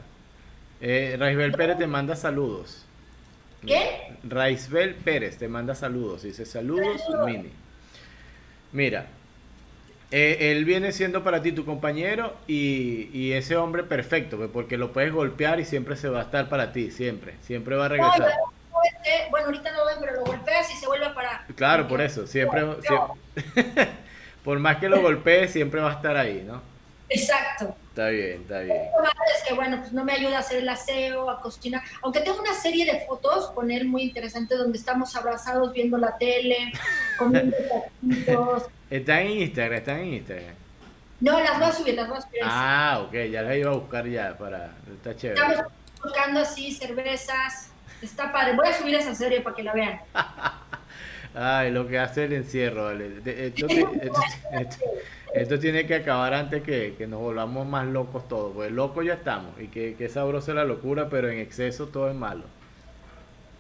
Eh, 0.81 1.15
Raisbel 1.19 1.51
Pérez 1.51 1.77
te 1.77 1.87
manda 1.87 2.15
saludos. 2.15 2.85
¿Qué? 3.65 4.13
Raisbel 4.23 4.95
Pérez 4.95 5.37
te 5.37 5.47
manda 5.47 5.75
saludos. 5.75 6.23
Dice 6.23 6.45
saludos, 6.45 7.01
Saludos. 7.01 7.25
Mini. 7.27 7.49
Mira, 8.71 9.07
eh, 10.11 10.51
él 10.51 10.63
viene 10.65 10.91
siendo 10.91 11.23
para 11.23 11.41
ti 11.41 11.51
tu 11.51 11.65
compañero 11.65 12.35
y, 12.47 13.09
y 13.13 13.33
ese 13.33 13.57
hombre 13.57 13.83
perfecto, 13.83 14.37
pues, 14.37 14.49
porque 14.51 14.77
lo 14.77 14.93
puedes 14.93 15.11
golpear 15.11 15.59
y 15.59 15.65
siempre 15.65 15.95
se 15.97 16.07
va 16.09 16.19
a 16.19 16.23
estar 16.23 16.47
para 16.49 16.71
ti, 16.71 16.91
siempre. 16.91 17.33
Siempre 17.41 17.75
va 17.75 17.85
a 17.85 17.89
No, 17.89 17.95
regresar. 17.95 18.29
yo- 18.31 19.29
bueno, 19.31 19.47
ahorita 19.47 19.71
no 19.73 19.85
ven, 19.85 19.97
pero 19.99 20.13
lo 20.13 20.23
golpeas 20.25 20.71
y 20.73 20.77
se 20.77 20.87
vuelve 20.87 21.05
a 21.05 21.13
parar. 21.13 21.41
Claro, 21.55 21.87
por 21.87 21.99
eso, 22.01 22.25
siempre, 22.27 22.61
siempre- 22.81 23.89
por 24.43 24.57
más 24.59 24.77
que 24.77 24.87
lo 24.87 25.01
golpees, 25.01 25.51
siempre 25.51 25.81
va 25.81 25.91
a 25.91 25.95
estar 25.95 26.15
ahí, 26.15 26.43
¿no? 26.47 26.61
Exacto. 27.09 27.75
Está 27.89 28.09
bien, 28.09 28.41
está 28.41 28.59
bien. 28.59 28.77
Es 29.35 29.47
que, 29.47 29.53
bueno, 29.53 29.77
pues 29.79 29.91
no 29.91 30.03
me 30.05 30.13
ayuda 30.13 30.37
a 30.37 30.39
hacer 30.39 30.59
el 30.59 30.69
aseo, 30.69 31.29
a 31.29 31.41
cocinar. 31.41 31.81
Aunque 32.01 32.21
tengo 32.21 32.39
una 32.39 32.53
serie 32.53 32.85
de 32.85 33.05
fotos 33.05 33.51
con 33.51 33.71
él 33.71 33.85
muy 33.87 34.03
interesante 34.03 34.55
donde 34.55 34.77
estamos 34.77 35.15
abrazados 35.15 35.73
viendo 35.73 35.97
la 35.97 36.17
tele, 36.17 36.71
comiendo. 37.17 37.55
Está 38.89 39.21
en 39.21 39.41
Instagram, 39.41 39.77
está 39.77 39.99
en 39.99 40.13
Instagram. 40.15 40.55
No, 41.19 41.39
las 41.39 41.59
voy 41.59 41.67
a 41.67 41.71
subir, 41.71 41.93
las 41.95 42.07
voy 42.09 42.17
a 42.17 42.21
subir. 42.21 42.39
Ah, 42.43 43.03
ok, 43.05 43.13
ya 43.29 43.41
la 43.43 43.55
iba 43.55 43.69
a 43.71 43.75
buscar 43.75 44.07
ya 44.07 44.35
para... 44.35 44.71
Está 44.91 45.15
chévere. 45.15 45.39
Estamos 45.41 45.71
tocando 46.01 46.39
así 46.39 46.71
cervezas. 46.71 47.69
Está 48.01 48.31
padre. 48.31 48.55
Voy 48.55 48.67
a 48.67 48.73
subir 48.73 48.95
esa 48.95 49.13
serie 49.13 49.41
para 49.41 49.55
que 49.55 49.63
la 49.63 49.73
vean. 49.73 49.99
Ay, 51.35 51.69
lo 51.71 51.87
que 51.87 51.99
hace 51.99 52.23
el 52.23 52.33
encierro, 52.33 52.85
vale. 52.85 53.17
Esto, 53.25 53.67
esto- 53.67 54.79
esto 55.33 55.59
tiene 55.59 55.85
que 55.85 55.95
acabar 55.95 56.33
antes 56.33 56.63
que, 56.63 56.95
que 56.97 57.07
nos 57.07 57.19
volvamos 57.19 57.67
más 57.67 57.85
locos 57.85 58.27
todos. 58.27 58.53
Pues 58.53 58.71
locos 58.71 59.05
ya 59.05 59.13
estamos. 59.13 59.59
Y 59.59 59.67
que, 59.67 59.95
que 59.95 60.09
sabrosa 60.09 60.53
la 60.53 60.63
locura, 60.63 61.09
pero 61.09 61.29
en 61.29 61.39
exceso 61.39 61.87
todo 61.87 62.09
es 62.09 62.15
malo. 62.15 62.43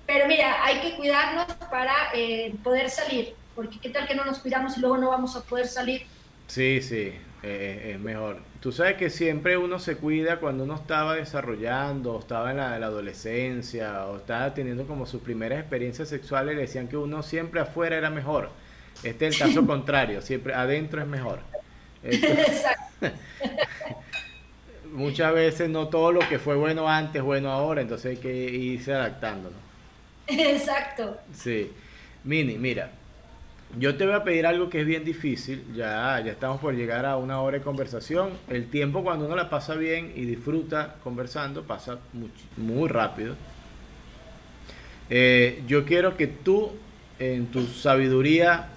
Pero 0.05 0.27
mira, 0.27 0.65
hay 0.65 0.79
que 0.79 0.95
cuidarnos 0.95 1.45
para 1.69 1.93
eh, 2.15 2.55
poder 2.63 2.89
salir. 2.89 3.35
Porque 3.55 3.79
qué 3.79 3.89
tal 3.89 4.07
que 4.07 4.15
no 4.15 4.25
nos 4.25 4.39
cuidamos 4.39 4.77
y 4.77 4.81
luego 4.81 4.97
no 4.97 5.09
vamos 5.09 5.35
a 5.35 5.41
poder 5.43 5.67
salir. 5.67 6.03
Sí, 6.47 6.81
sí, 6.81 7.13
eh, 7.43 7.91
es 7.93 7.99
mejor. 7.99 8.39
Tú 8.59 8.71
sabes 8.71 8.95
que 8.95 9.11
siempre 9.11 9.57
uno 9.57 9.77
se 9.77 9.97
cuida 9.97 10.39
cuando 10.39 10.63
uno 10.63 10.75
estaba 10.75 11.15
desarrollando, 11.15 12.15
o 12.15 12.19
estaba 12.19 12.49
en 12.51 12.57
la, 12.57 12.73
en 12.73 12.81
la 12.81 12.87
adolescencia, 12.87 14.05
o 14.07 14.17
estaba 14.17 14.53
teniendo 14.55 14.87
como 14.87 15.05
sus 15.05 15.21
primeras 15.21 15.59
experiencias 15.59 16.09
sexuales, 16.09 16.55
le 16.55 16.61
decían 16.61 16.87
que 16.87 16.97
uno 16.97 17.21
siempre 17.21 17.61
afuera 17.61 17.97
era 17.97 18.09
mejor. 18.09 18.49
Este 19.03 19.27
es 19.27 19.39
el 19.39 19.47
caso 19.47 19.65
contrario, 19.67 20.21
siempre 20.23 20.55
adentro 20.55 21.01
es 21.01 21.07
mejor. 21.07 21.48
Muchas 24.93 25.33
veces 25.33 25.69
no 25.69 25.87
todo 25.87 26.11
lo 26.11 26.19
que 26.27 26.39
fue 26.39 26.55
bueno 26.55 26.89
antes 26.89 27.17
es 27.17 27.23
bueno 27.23 27.51
ahora, 27.51 27.81
entonces 27.81 28.11
hay 28.11 28.17
que 28.17 28.33
irse 28.33 28.93
adaptando, 28.93 29.51
¿no? 29.51 29.57
Exacto. 30.27 31.17
Sí. 31.33 31.71
Mini, 32.23 32.57
mira, 32.57 32.91
yo 33.77 33.95
te 33.97 34.05
voy 34.05 34.15
a 34.15 34.23
pedir 34.23 34.45
algo 34.45 34.69
que 34.69 34.81
es 34.81 34.87
bien 34.87 35.05
difícil. 35.05 35.63
Ya, 35.75 36.21
ya 36.25 36.31
estamos 36.31 36.59
por 36.59 36.73
llegar 36.75 37.05
a 37.05 37.17
una 37.17 37.41
hora 37.41 37.57
de 37.59 37.63
conversación. 37.63 38.31
El 38.49 38.69
tiempo 38.69 39.03
cuando 39.03 39.25
uno 39.25 39.35
la 39.35 39.49
pasa 39.49 39.75
bien 39.75 40.11
y 40.15 40.25
disfruta 40.25 40.95
conversando 41.03 41.63
pasa 41.63 41.99
much- 42.13 42.57
muy 42.57 42.89
rápido. 42.89 43.35
Eh, 45.09 45.63
yo 45.67 45.85
quiero 45.85 46.15
que 46.17 46.27
tú, 46.27 46.71
en 47.19 47.47
tu 47.47 47.65
sabiduría 47.67 48.69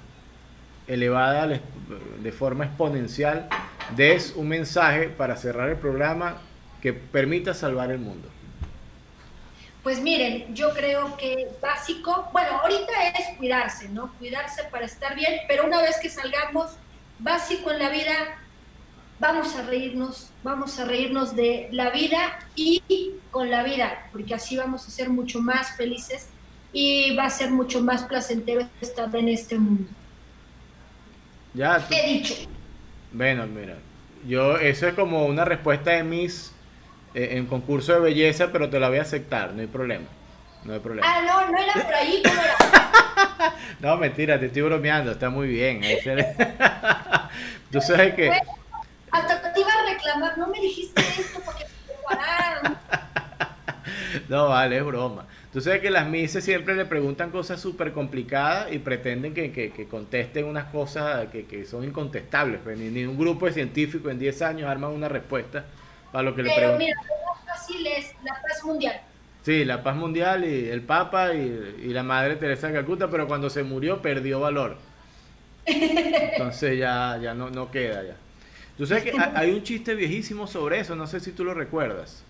elevada 0.93 1.47
de 1.47 2.32
forma 2.32 2.66
exponencial, 2.66 3.49
des 3.97 4.34
un 4.36 4.49
mensaje 4.49 5.09
para 5.09 5.36
cerrar 5.36 5.70
el 5.70 5.76
programa 5.76 6.38
que 6.80 6.93
permita 6.93 7.55
salvar 7.55 7.90
el 7.90 7.99
mundo. 7.99 8.28
Pues 9.82 10.01
miren, 10.01 10.55
yo 10.55 10.70
creo 10.74 11.16
que 11.16 11.49
básico, 11.61 12.28
bueno, 12.32 12.51
ahorita 12.62 12.93
es 13.18 13.36
cuidarse, 13.36 13.88
¿no? 13.88 14.12
Cuidarse 14.18 14.62
para 14.70 14.86
estar 14.86 15.16
bien, 15.16 15.40
pero 15.49 15.66
una 15.66 15.82
vez 15.82 15.99
que 16.01 16.09
salgamos, 16.09 16.72
básico 17.18 17.72
en 17.72 17.80
la 17.80 17.88
vida, 17.88 18.12
vamos 19.18 19.57
a 19.57 19.62
reírnos, 19.62 20.30
vamos 20.45 20.78
a 20.78 20.84
reírnos 20.84 21.34
de 21.34 21.68
la 21.72 21.90
vida 21.90 22.38
y 22.55 22.82
con 23.32 23.51
la 23.51 23.64
vida, 23.64 24.07
porque 24.12 24.34
así 24.34 24.57
vamos 24.57 24.86
a 24.86 24.90
ser 24.90 25.09
mucho 25.11 25.40
más 25.40 25.76
felices 25.76 26.28
y 26.72 27.16
va 27.16 27.24
a 27.24 27.30
ser 27.30 27.51
mucho 27.51 27.80
más 27.80 28.05
placentero 28.05 28.68
estar 28.80 29.14
en 29.16 29.28
este 29.28 29.59
mundo. 29.59 29.90
Ya, 31.55 31.79
tú- 31.79 31.95
He 31.95 32.07
dicho. 32.07 32.35
Bueno, 33.13 33.47
mira, 33.47 33.75
yo 34.27 34.57
eso 34.57 34.89
es 34.89 34.95
como 34.95 35.27
una 35.27 35.45
respuesta 35.45 35.91
de 35.93 36.03
Miss 36.03 36.53
eh, 37.15 37.31
en 37.33 37.47
concurso 37.47 37.93
de 37.95 38.01
belleza, 38.01 38.49
pero 38.53 38.71
te 38.71 38.81
la 38.81 38.89
voy 38.89 38.99
a 38.99 39.03
aceptar, 39.03 39.53
no 39.53 39.61
hay 39.61 39.67
problema. 39.67 40.07
No 40.65 40.73
hay 40.75 40.81
problema. 40.81 41.07
Ah, 41.11 41.21
no, 41.27 41.51
no 41.51 41.59
era 41.59 41.73
por 41.75 41.95
ahí, 41.95 42.23
¿cómo 42.25 42.41
era? 42.41 42.57
No, 43.81 43.97
mentira, 43.97 44.39
te 44.39 44.47
estoy 44.47 44.63
bromeando, 44.63 45.11
está 45.13 45.29
muy 45.29 45.49
bien. 45.49 45.81
Tú 47.73 47.81
sabes 47.81 48.15
que 48.15 48.31
Hasta 49.11 49.53
te 49.53 49.61
iba 49.61 49.69
a 49.71 49.93
reclamar, 49.93 50.39
no 50.39 50.47
me 50.47 50.61
dijiste 50.61 51.03
esto 51.03 51.41
porque 51.45 51.65
te 51.65 51.93
prepararon. 51.93 52.79
no 54.29 54.49
vale, 54.49 54.79
es 54.79 54.85
broma. 54.85 55.27
Tú 55.53 55.61
sabes 55.61 55.81
que 55.83 55.91
las 55.91 56.09
Misses 56.09 56.45
siempre 56.45 56.75
le 56.75 56.87
preguntan 56.87 57.31
cosas 57.31 57.61
súper 57.61 57.93
complicadas 57.93 58.73
y 58.73 58.79
pretenden 58.79 59.35
que, 59.35 59.53
que- 59.53 59.71
que 59.73 59.87
contesten 59.87 60.47
unas 60.47 60.67
cosas 60.73 61.29
que, 61.29 61.45
que 61.47 61.65
son 61.67 61.85
incontestables. 61.85 62.61
Pues, 62.65 62.79
ni, 62.79 62.89
ni 62.89 63.05
un 63.05 63.19
grupo 63.19 63.47
de 63.47 63.53
científicos 63.53 64.11
en 64.11 64.19
10 64.19 64.41
años 64.43 64.69
arman 64.71 64.93
una 64.93 65.09
respuesta 65.09 65.67
para 66.11 66.23
lo 66.25 66.35
que 66.35 66.43
le 66.43 66.51
Pero 66.51 66.57
preguntan. 66.57 66.79
mira, 66.79 66.97
lo 67.03 67.35
más 67.35 67.45
fácil 67.45 67.87
es 67.87 68.13
la 68.25 68.33
paz 68.43 68.65
mundial. 68.65 69.01
Sí, 69.43 69.65
la 69.65 69.83
paz 69.83 69.97
mundial 69.97 70.45
y 70.45 70.69
el 70.69 70.83
Papa 70.83 71.35
y, 71.35 71.39
y 71.85 71.89
la 71.89 72.03
Madre 72.05 72.37
Teresa 72.37 72.69
de 72.69 72.75
Calcuta, 72.75 73.11
pero 73.11 73.27
cuando 73.27 73.51
se 73.51 73.63
murió 73.65 74.01
perdió 74.01 74.41
valor. 74.41 74.79
Entonces 75.67 76.79
ya, 76.79 77.19
ya 77.23 77.35
no, 77.35 77.51
no 77.51 77.71
queda 77.71 78.03
ya. 78.05 78.17
Tú 78.77 78.87
sabes 78.87 79.05
que 79.05 79.13
ha- 79.19 79.33
hay 79.35 79.51
un 79.53 79.63
chiste 79.63 79.95
viejísimo 79.95 80.47
sobre 80.47 80.81
eso, 80.81 80.97
no 80.97 81.07
sé 81.07 81.21
si 81.21 81.33
tú 81.33 81.45
lo 81.45 81.55
recuerdas. 81.55 82.25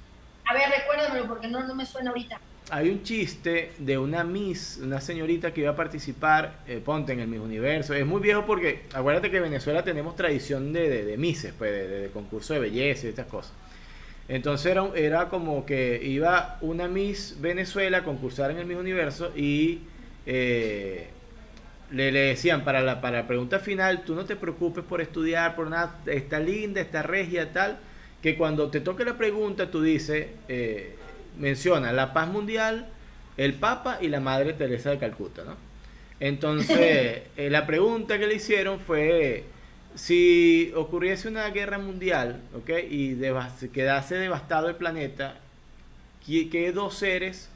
A 0.45 0.55
ver, 0.55 0.71
recuérdamelo 0.71 1.27
porque 1.29 1.49
no, 1.49 1.65
no 1.67 1.75
me 1.75 1.87
suena 1.87 2.11
ahorita. 2.11 2.39
Hay 2.71 2.89
un 2.89 3.03
chiste 3.03 3.73
de 3.79 3.99
una 3.99 4.25
Miss, 4.25 4.81
una 4.83 5.01
señorita 5.01 5.53
que 5.53 5.61
iba 5.63 5.71
a 5.71 5.77
participar, 5.77 6.61
eh, 6.67 6.81
ponte 6.83 7.13
en 7.13 7.21
el 7.21 7.29
Miss 7.29 7.41
Universo. 7.41 7.93
Es 7.93 8.07
muy 8.07 8.21
viejo 8.23 8.47
porque, 8.47 8.83
acuérdate 8.95 9.31
que 9.31 9.39
en 9.39 9.43
Venezuela 9.43 9.85
tenemos 9.85 10.17
tradición 10.17 10.73
de, 10.73 11.05
de, 11.05 11.17
Misses, 11.19 11.53
pues, 11.59 11.71
de, 11.71 11.89
de- 11.89 12.09
concurso 12.11 12.55
de 12.55 12.61
belleza 12.61 13.07
y 13.07 13.11
estas 13.11 13.27
cosas. 13.27 13.53
Entonces 14.29 14.67
era, 14.73 14.87
era 14.95 15.29
como 15.29 15.67
que 15.67 16.01
iba 16.03 16.57
una 16.63 16.89
Miss 16.89 17.37
Venezuela 17.41 17.99
a 17.99 18.05
concursar 18.05 18.51
en 18.53 18.59
el 18.59 18.65
Miss 18.67 18.79
Universo 18.79 19.33
y 19.37 19.81
eh, 20.25 21.09
le, 21.91 22.11
decían 22.13 22.65
para 22.65 22.81
la, 22.81 23.01
para 23.03 23.27
pregunta 23.27 23.59
final, 23.59 24.05
tú 24.05 24.15
no 24.15 24.25
te 24.25 24.37
preocupes 24.37 24.85
por 24.85 25.03
estudiar, 25.03 25.57
por 25.57 25.69
nada, 25.69 26.01
está 26.07 26.39
linda, 26.41 26.81
está 26.81 27.03
regia, 27.03 27.53
tal, 27.53 27.79
que 28.23 28.37
cuando 28.37 28.71
te 28.71 28.81
toque 28.81 29.05
la 29.05 29.19
pregunta 29.19 29.71
tú 29.71 29.83
dices, 29.83 30.29
eh, 30.49 30.97
menciona 31.39 31.93
la 31.93 32.13
paz 32.13 32.29
mundial, 32.29 32.89
el 33.37 33.55
Papa 33.55 33.99
y 34.01 34.09
la 34.09 34.21
Madre 34.21 34.53
Teresa 34.53 34.91
de 34.91 34.99
Calcuta, 34.99 35.45
¿no? 35.45 35.57
Entonces, 36.21 37.23
eh, 37.37 37.49
la 37.51 37.67
pregunta 37.67 38.19
que 38.19 38.27
le 38.27 38.35
hicieron 38.35 38.79
fue, 38.81 39.45
si 39.95 40.73
ocurriese 40.77 41.29
una 41.29 41.49
guerra 41.51 41.79
mundial, 41.79 42.41
¿ok? 42.57 42.71
Y 42.91 43.15
devas- 43.15 43.69
quedase 43.73 44.17
devastado 44.17 44.69
el 44.69 44.77
planeta, 44.77 45.37
¿qué, 46.27 46.49
qué 46.51 46.73
dos 46.73 46.95
seres 46.97 47.49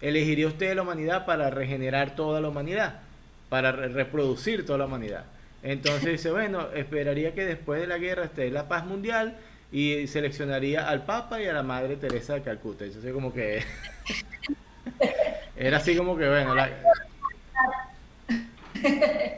elegiría 0.00 0.46
usted 0.48 0.74
la 0.74 0.82
humanidad 0.82 1.24
para 1.26 1.50
regenerar 1.50 2.14
toda 2.14 2.40
la 2.40 2.48
humanidad, 2.48 3.00
para 3.48 3.72
reproducir 3.72 4.66
toda 4.66 4.78
la 4.78 4.86
humanidad. 4.86 5.24
Entonces 5.62 6.04
dice, 6.12 6.30
bueno, 6.30 6.68
esperaría 6.74 7.34
que 7.34 7.44
después 7.46 7.80
de 7.80 7.86
la 7.86 7.96
guerra 7.98 8.24
esté 8.24 8.50
la 8.50 8.68
paz 8.68 8.84
mundial 8.84 9.36
y 9.74 10.06
seleccionaría 10.06 10.88
al 10.88 11.04
Papa 11.04 11.42
y 11.42 11.48
a 11.48 11.52
la 11.52 11.64
Madre 11.64 11.96
Teresa 11.96 12.34
de 12.34 12.42
Calcuta. 12.42 12.84
Así 12.84 13.10
como 13.10 13.34
que... 13.34 13.64
Era 15.56 15.78
así 15.78 15.96
como 15.96 16.16
que, 16.16 16.28
bueno, 16.28 16.54
la... 16.54 16.70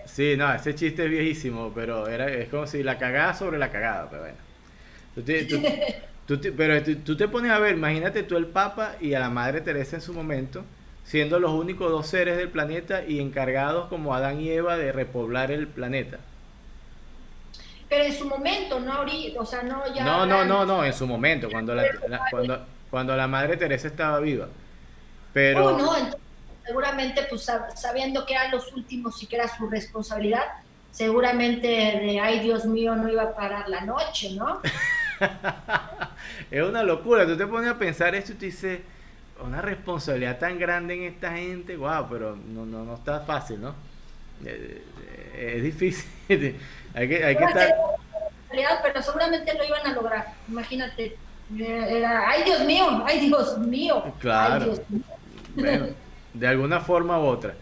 Sí, 0.04 0.34
no, 0.36 0.52
ese 0.52 0.74
chiste 0.74 1.04
es 1.04 1.10
viejísimo, 1.10 1.72
pero 1.74 2.08
era, 2.08 2.28
es 2.28 2.48
como 2.48 2.66
si 2.66 2.82
la 2.82 2.98
cagada 2.98 3.32
sobre 3.32 3.58
la 3.58 3.70
cagada, 3.70 4.10
pero 4.10 4.22
bueno. 4.22 4.36
Tú 6.26 6.40
pero 6.56 6.82
tú 6.82 7.16
te 7.16 7.28
pones 7.28 7.52
a 7.52 7.58
ver, 7.58 7.76
imagínate 7.76 8.22
tú 8.22 8.36
el 8.36 8.46
Papa 8.46 8.96
y 9.00 9.14
a 9.14 9.20
la 9.20 9.30
Madre 9.30 9.60
Teresa 9.60 9.96
en 9.96 10.02
su 10.02 10.12
momento, 10.12 10.64
siendo 11.04 11.38
los 11.38 11.52
únicos 11.52 11.90
dos 11.90 12.08
seres 12.08 12.36
del 12.36 12.48
planeta 12.48 13.04
y 13.06 13.20
encargados 13.20 13.88
como 13.88 14.14
Adán 14.14 14.40
y 14.40 14.50
Eva 14.50 14.76
de 14.76 14.92
repoblar 14.92 15.50
el 15.50 15.68
planeta. 15.68 16.18
Pero 17.88 18.04
en 18.04 18.12
su 18.12 18.26
momento, 18.26 18.80
no 18.80 18.92
ahorita, 18.92 19.40
o 19.40 19.46
sea, 19.46 19.62
no 19.62 19.82
ya... 19.94 20.04
No, 20.04 20.26
no, 20.26 20.44
no, 20.44 20.66
no, 20.66 20.84
en 20.84 20.92
su 20.92 21.06
momento, 21.06 21.48
cuando 21.50 21.74
la, 21.74 21.84
cuando, 22.30 22.66
cuando 22.90 23.16
la 23.16 23.28
Madre 23.28 23.56
Teresa 23.56 23.88
estaba 23.88 24.18
viva. 24.20 24.48
Pero... 25.32 25.66
Oh, 25.66 25.78
no, 25.78 25.92
seguramente, 26.64 27.22
pues 27.28 27.48
sabiendo 27.76 28.26
que 28.26 28.34
eran 28.34 28.50
los 28.50 28.72
últimos 28.72 29.22
y 29.22 29.26
que 29.26 29.36
era 29.36 29.48
su 29.56 29.68
responsabilidad, 29.68 30.44
seguramente 30.90 31.68
de, 31.68 32.18
ay 32.20 32.40
Dios 32.40 32.64
mío, 32.64 32.96
no 32.96 33.08
iba 33.08 33.22
a 33.22 33.36
parar 33.36 33.68
la 33.68 33.82
noche, 33.82 34.32
¿no? 34.32 34.60
es 36.50 36.62
una 36.62 36.82
locura. 36.82 37.26
Tú 37.26 37.36
te 37.36 37.46
pones 37.46 37.70
a 37.70 37.78
pensar 37.78 38.14
esto 38.14 38.32
y 38.32 38.36
te 38.36 38.46
dices, 38.46 38.80
una 39.44 39.62
responsabilidad 39.62 40.38
tan 40.38 40.58
grande 40.58 40.94
en 40.94 41.02
esta 41.02 41.32
gente, 41.32 41.76
wow, 41.76 42.06
pero 42.10 42.34
no, 42.34 42.66
no, 42.66 42.84
no 42.84 42.94
está 42.94 43.20
fácil, 43.20 43.60
¿no? 43.60 43.74
Eh, 44.44 44.82
eh, 45.34 45.54
es 45.56 45.62
difícil. 45.62 46.08
hay 46.96 47.08
que, 47.08 47.24
hay 47.24 47.36
que 47.36 47.44
estar... 47.44 47.74
Pero 48.82 49.02
seguramente 49.02 49.52
lo 49.54 49.64
iban 49.64 49.86
a 49.86 49.92
lograr. 49.92 50.34
Imagínate. 50.48 51.16
Era, 51.58 52.28
ay 52.28 52.42
Dios 52.44 52.64
mío, 52.64 53.04
ay 53.06 53.20
Dios 53.20 53.58
mío. 53.58 54.02
Claro. 54.18 54.74
de 56.34 56.46
alguna 56.46 56.80
forma 56.80 57.20
u 57.20 57.26
otra. 57.26 57.54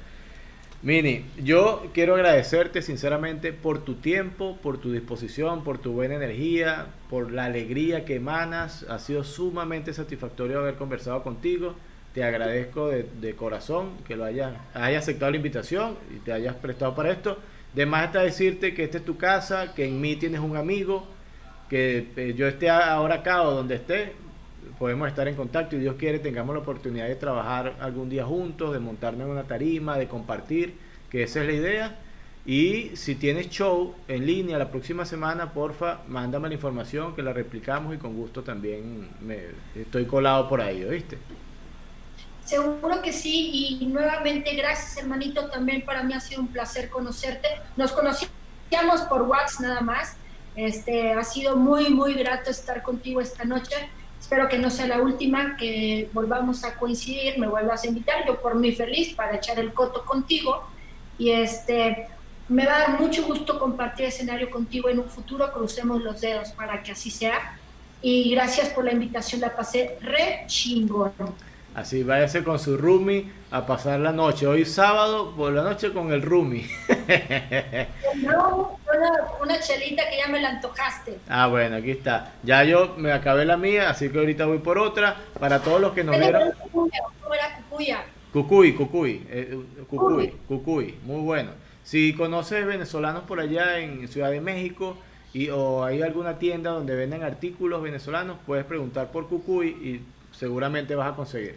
Mini, 0.82 1.24
yo 1.42 1.86
quiero 1.94 2.14
agradecerte 2.14 2.82
sinceramente 2.82 3.52
por 3.54 3.84
tu 3.84 3.94
tiempo, 3.94 4.58
por 4.62 4.78
tu 4.78 4.92
disposición, 4.92 5.64
por 5.64 5.78
tu 5.78 5.92
buena 5.92 6.14
energía, 6.14 6.88
por 7.08 7.32
la 7.32 7.46
alegría 7.46 8.04
que 8.04 8.16
emanas. 8.16 8.84
Ha 8.88 8.98
sido 8.98 9.24
sumamente 9.24 9.94
satisfactorio 9.94 10.58
haber 10.60 10.74
conversado 10.74 11.22
contigo. 11.22 11.74
Te 12.12 12.22
agradezco 12.22 12.88
de, 12.88 13.34
corazón 13.34 13.92
que 14.06 14.14
lo 14.14 14.24
hayas, 14.24 14.52
hayas 14.74 15.04
aceptado 15.04 15.30
la 15.30 15.38
invitación 15.38 15.96
y 16.14 16.18
te 16.20 16.32
hayas 16.32 16.54
prestado 16.54 16.94
para 16.94 17.10
esto. 17.10 17.38
De 17.74 17.86
más 17.86 18.06
está 18.06 18.22
decirte 18.22 18.72
que 18.72 18.84
esta 18.84 18.98
es 18.98 19.04
tu 19.04 19.16
casa, 19.16 19.74
que 19.74 19.86
en 19.86 20.00
mí 20.00 20.16
tienes 20.16 20.40
un 20.40 20.56
amigo, 20.56 21.06
que 21.68 22.08
eh, 22.16 22.34
yo 22.36 22.46
esté 22.46 22.70
ahora 22.70 23.16
acá 23.16 23.42
o 23.42 23.50
donde 23.50 23.74
esté, 23.74 24.12
podemos 24.78 25.08
estar 25.08 25.26
en 25.26 25.34
contacto 25.34 25.76
y 25.76 25.80
Dios 25.80 25.96
quiere 25.96 26.18
tengamos 26.18 26.54
la 26.54 26.62
oportunidad 26.62 27.08
de 27.08 27.16
trabajar 27.16 27.76
algún 27.80 28.08
día 28.08 28.24
juntos, 28.24 28.72
de 28.72 28.78
montarnos 28.78 29.26
en 29.26 29.32
una 29.32 29.44
tarima, 29.44 29.98
de 29.98 30.06
compartir, 30.06 30.74
que 31.10 31.24
esa 31.24 31.40
es 31.40 31.46
la 31.46 31.52
idea. 31.52 31.98
Y 32.46 32.94
si 32.94 33.14
tienes 33.14 33.48
show 33.48 33.94
en 34.06 34.26
línea 34.26 34.58
la 34.58 34.70
próxima 34.70 35.06
semana, 35.06 35.52
porfa, 35.52 36.00
mándame 36.08 36.48
la 36.48 36.54
información 36.54 37.14
que 37.16 37.22
la 37.22 37.32
replicamos 37.32 37.94
y 37.94 37.98
con 37.98 38.14
gusto 38.14 38.42
también 38.42 39.08
me, 39.20 39.38
estoy 39.74 40.04
colado 40.04 40.48
por 40.48 40.60
ahí, 40.60 40.84
¿oíste? 40.84 41.16
Seguro 42.44 43.00
que 43.02 43.12
sí, 43.12 43.78
y 43.80 43.86
nuevamente 43.86 44.54
gracias 44.54 44.96
hermanito, 44.98 45.48
también 45.48 45.84
para 45.84 46.02
mí 46.02 46.12
ha 46.12 46.20
sido 46.20 46.42
un 46.42 46.48
placer 46.48 46.90
conocerte. 46.90 47.48
Nos 47.76 47.92
conocíamos 47.92 49.00
por 49.08 49.22
WhatsApp 49.22 49.60
nada 49.60 49.80
más, 49.80 50.16
este, 50.56 51.12
ha 51.12 51.24
sido 51.24 51.56
muy, 51.56 51.90
muy 51.90 52.14
grato 52.14 52.50
estar 52.50 52.82
contigo 52.82 53.20
esta 53.20 53.44
noche 53.44 53.90
Espero 54.24 54.48
que 54.48 54.56
no 54.56 54.70
sea 54.70 54.86
la 54.86 55.02
última, 55.02 55.54
que 55.58 56.08
volvamos 56.14 56.64
a 56.64 56.76
coincidir, 56.76 57.38
me 57.38 57.46
vuelvas 57.46 57.84
a 57.84 57.88
invitar, 57.88 58.26
yo 58.26 58.40
por 58.40 58.54
mí 58.54 58.72
feliz 58.72 59.12
para 59.12 59.36
echar 59.36 59.58
el 59.58 59.74
coto 59.74 60.02
contigo. 60.06 60.66
Y 61.18 61.28
este, 61.28 62.08
me 62.48 62.64
va 62.64 62.74
a 62.74 62.78
dar 62.78 63.00
mucho 63.02 63.26
gusto 63.26 63.58
compartir 63.58 64.06
escenario 64.06 64.48
contigo 64.48 64.88
en 64.88 65.00
un 65.00 65.10
futuro, 65.10 65.52
crucemos 65.52 66.02
los 66.02 66.22
dedos 66.22 66.52
para 66.52 66.82
que 66.82 66.92
así 66.92 67.10
sea. 67.10 67.58
Y 68.00 68.30
gracias 68.30 68.70
por 68.70 68.86
la 68.86 68.92
invitación, 68.92 69.42
la 69.42 69.54
pasé 69.54 69.98
re 70.00 70.44
chingón. 70.46 71.12
Así, 71.74 72.04
váyase 72.04 72.44
con 72.44 72.60
su 72.60 72.76
roomie 72.76 73.26
a 73.50 73.66
pasar 73.66 73.98
la 73.98 74.12
noche. 74.12 74.46
Hoy 74.46 74.64
sábado 74.64 75.34
por 75.36 75.52
la 75.52 75.64
noche 75.64 75.92
con 75.92 76.12
el 76.12 76.22
roomie. 76.22 76.70
No, 78.22 78.78
una, 79.42 79.58
chelita 79.58 80.08
que 80.08 80.18
ya 80.18 80.28
me 80.28 80.40
la 80.40 80.50
antojaste. 80.50 81.18
Ah, 81.28 81.48
bueno, 81.48 81.76
aquí 81.76 81.90
está. 81.90 82.32
Ya 82.44 82.62
yo 82.62 82.94
me 82.96 83.10
acabé 83.10 83.44
la 83.44 83.56
mía, 83.56 83.90
así 83.90 84.08
que 84.08 84.18
ahorita 84.18 84.46
voy 84.46 84.58
por 84.58 84.78
otra. 84.78 85.16
Para 85.40 85.62
todos 85.62 85.80
los 85.80 85.92
que 85.94 86.04
nos 86.04 86.16
vieron. 86.16 86.52
Cucuy, 88.32 88.74
cucuy, 88.74 89.26
eh, 89.28 89.58
cucuy, 89.90 90.32
cucuy, 90.46 90.94
muy 91.04 91.22
bueno. 91.22 91.50
Si 91.82 92.14
conoces 92.14 92.64
venezolanos 92.66 93.24
por 93.24 93.40
allá 93.40 93.80
en 93.80 94.06
Ciudad 94.06 94.30
de 94.30 94.40
México 94.40 94.96
y 95.32 95.50
o 95.50 95.84
hay 95.84 96.02
alguna 96.02 96.38
tienda 96.38 96.70
donde 96.70 96.94
venden 96.94 97.24
artículos 97.24 97.82
venezolanos, 97.82 98.38
puedes 98.46 98.64
preguntar 98.64 99.10
por 99.10 99.28
cucuy 99.28 99.68
y 99.68 100.00
seguramente 100.36 100.94
vas 100.94 101.12
a 101.12 101.16
conseguir. 101.16 101.56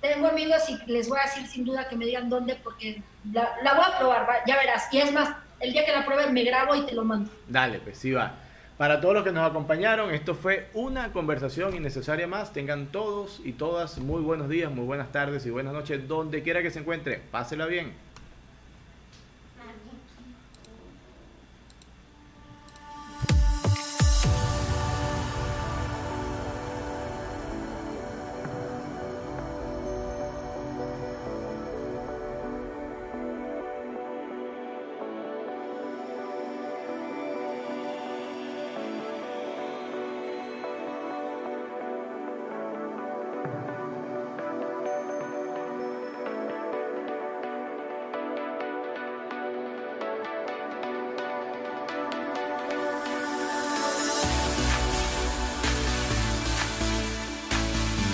Tengo 0.00 0.28
amigos 0.28 0.62
y 0.68 0.90
les 0.90 1.08
voy 1.08 1.18
a 1.18 1.26
decir 1.26 1.46
sin 1.46 1.64
duda 1.64 1.88
que 1.88 1.96
me 1.96 2.06
digan 2.06 2.30
dónde 2.30 2.56
porque 2.62 3.02
la, 3.32 3.74
voy 3.74 3.84
a 3.84 3.98
probar, 3.98 4.26
ya 4.46 4.56
verás. 4.56 4.88
Y 4.92 4.98
es 4.98 5.12
más, 5.12 5.36
el 5.60 5.72
día 5.72 5.84
que 5.84 5.92
la 5.92 6.06
pruebe 6.06 6.30
me 6.32 6.42
grabo 6.42 6.74
y 6.74 6.86
te 6.86 6.94
lo 6.94 7.04
mando. 7.04 7.30
Dale, 7.48 7.80
pues 7.80 7.98
sí 7.98 8.12
va. 8.12 8.34
Para 8.78 8.98
todos 9.02 9.12
los 9.12 9.24
que 9.24 9.32
nos 9.32 9.48
acompañaron, 9.48 10.14
esto 10.14 10.34
fue 10.34 10.70
una 10.72 11.12
conversación 11.12 11.76
innecesaria 11.76 12.26
más. 12.26 12.54
Tengan 12.54 12.86
todos 12.86 13.42
y 13.44 13.52
todas 13.52 13.98
muy 13.98 14.22
buenos 14.22 14.48
días, 14.48 14.72
muy 14.72 14.86
buenas 14.86 15.12
tardes 15.12 15.44
y 15.44 15.50
buenas 15.50 15.74
noches, 15.74 16.08
donde 16.08 16.42
quiera 16.42 16.62
que 16.62 16.70
se 16.70 16.78
encuentre. 16.78 17.20
Pásela 17.30 17.66
bien. 17.66 17.92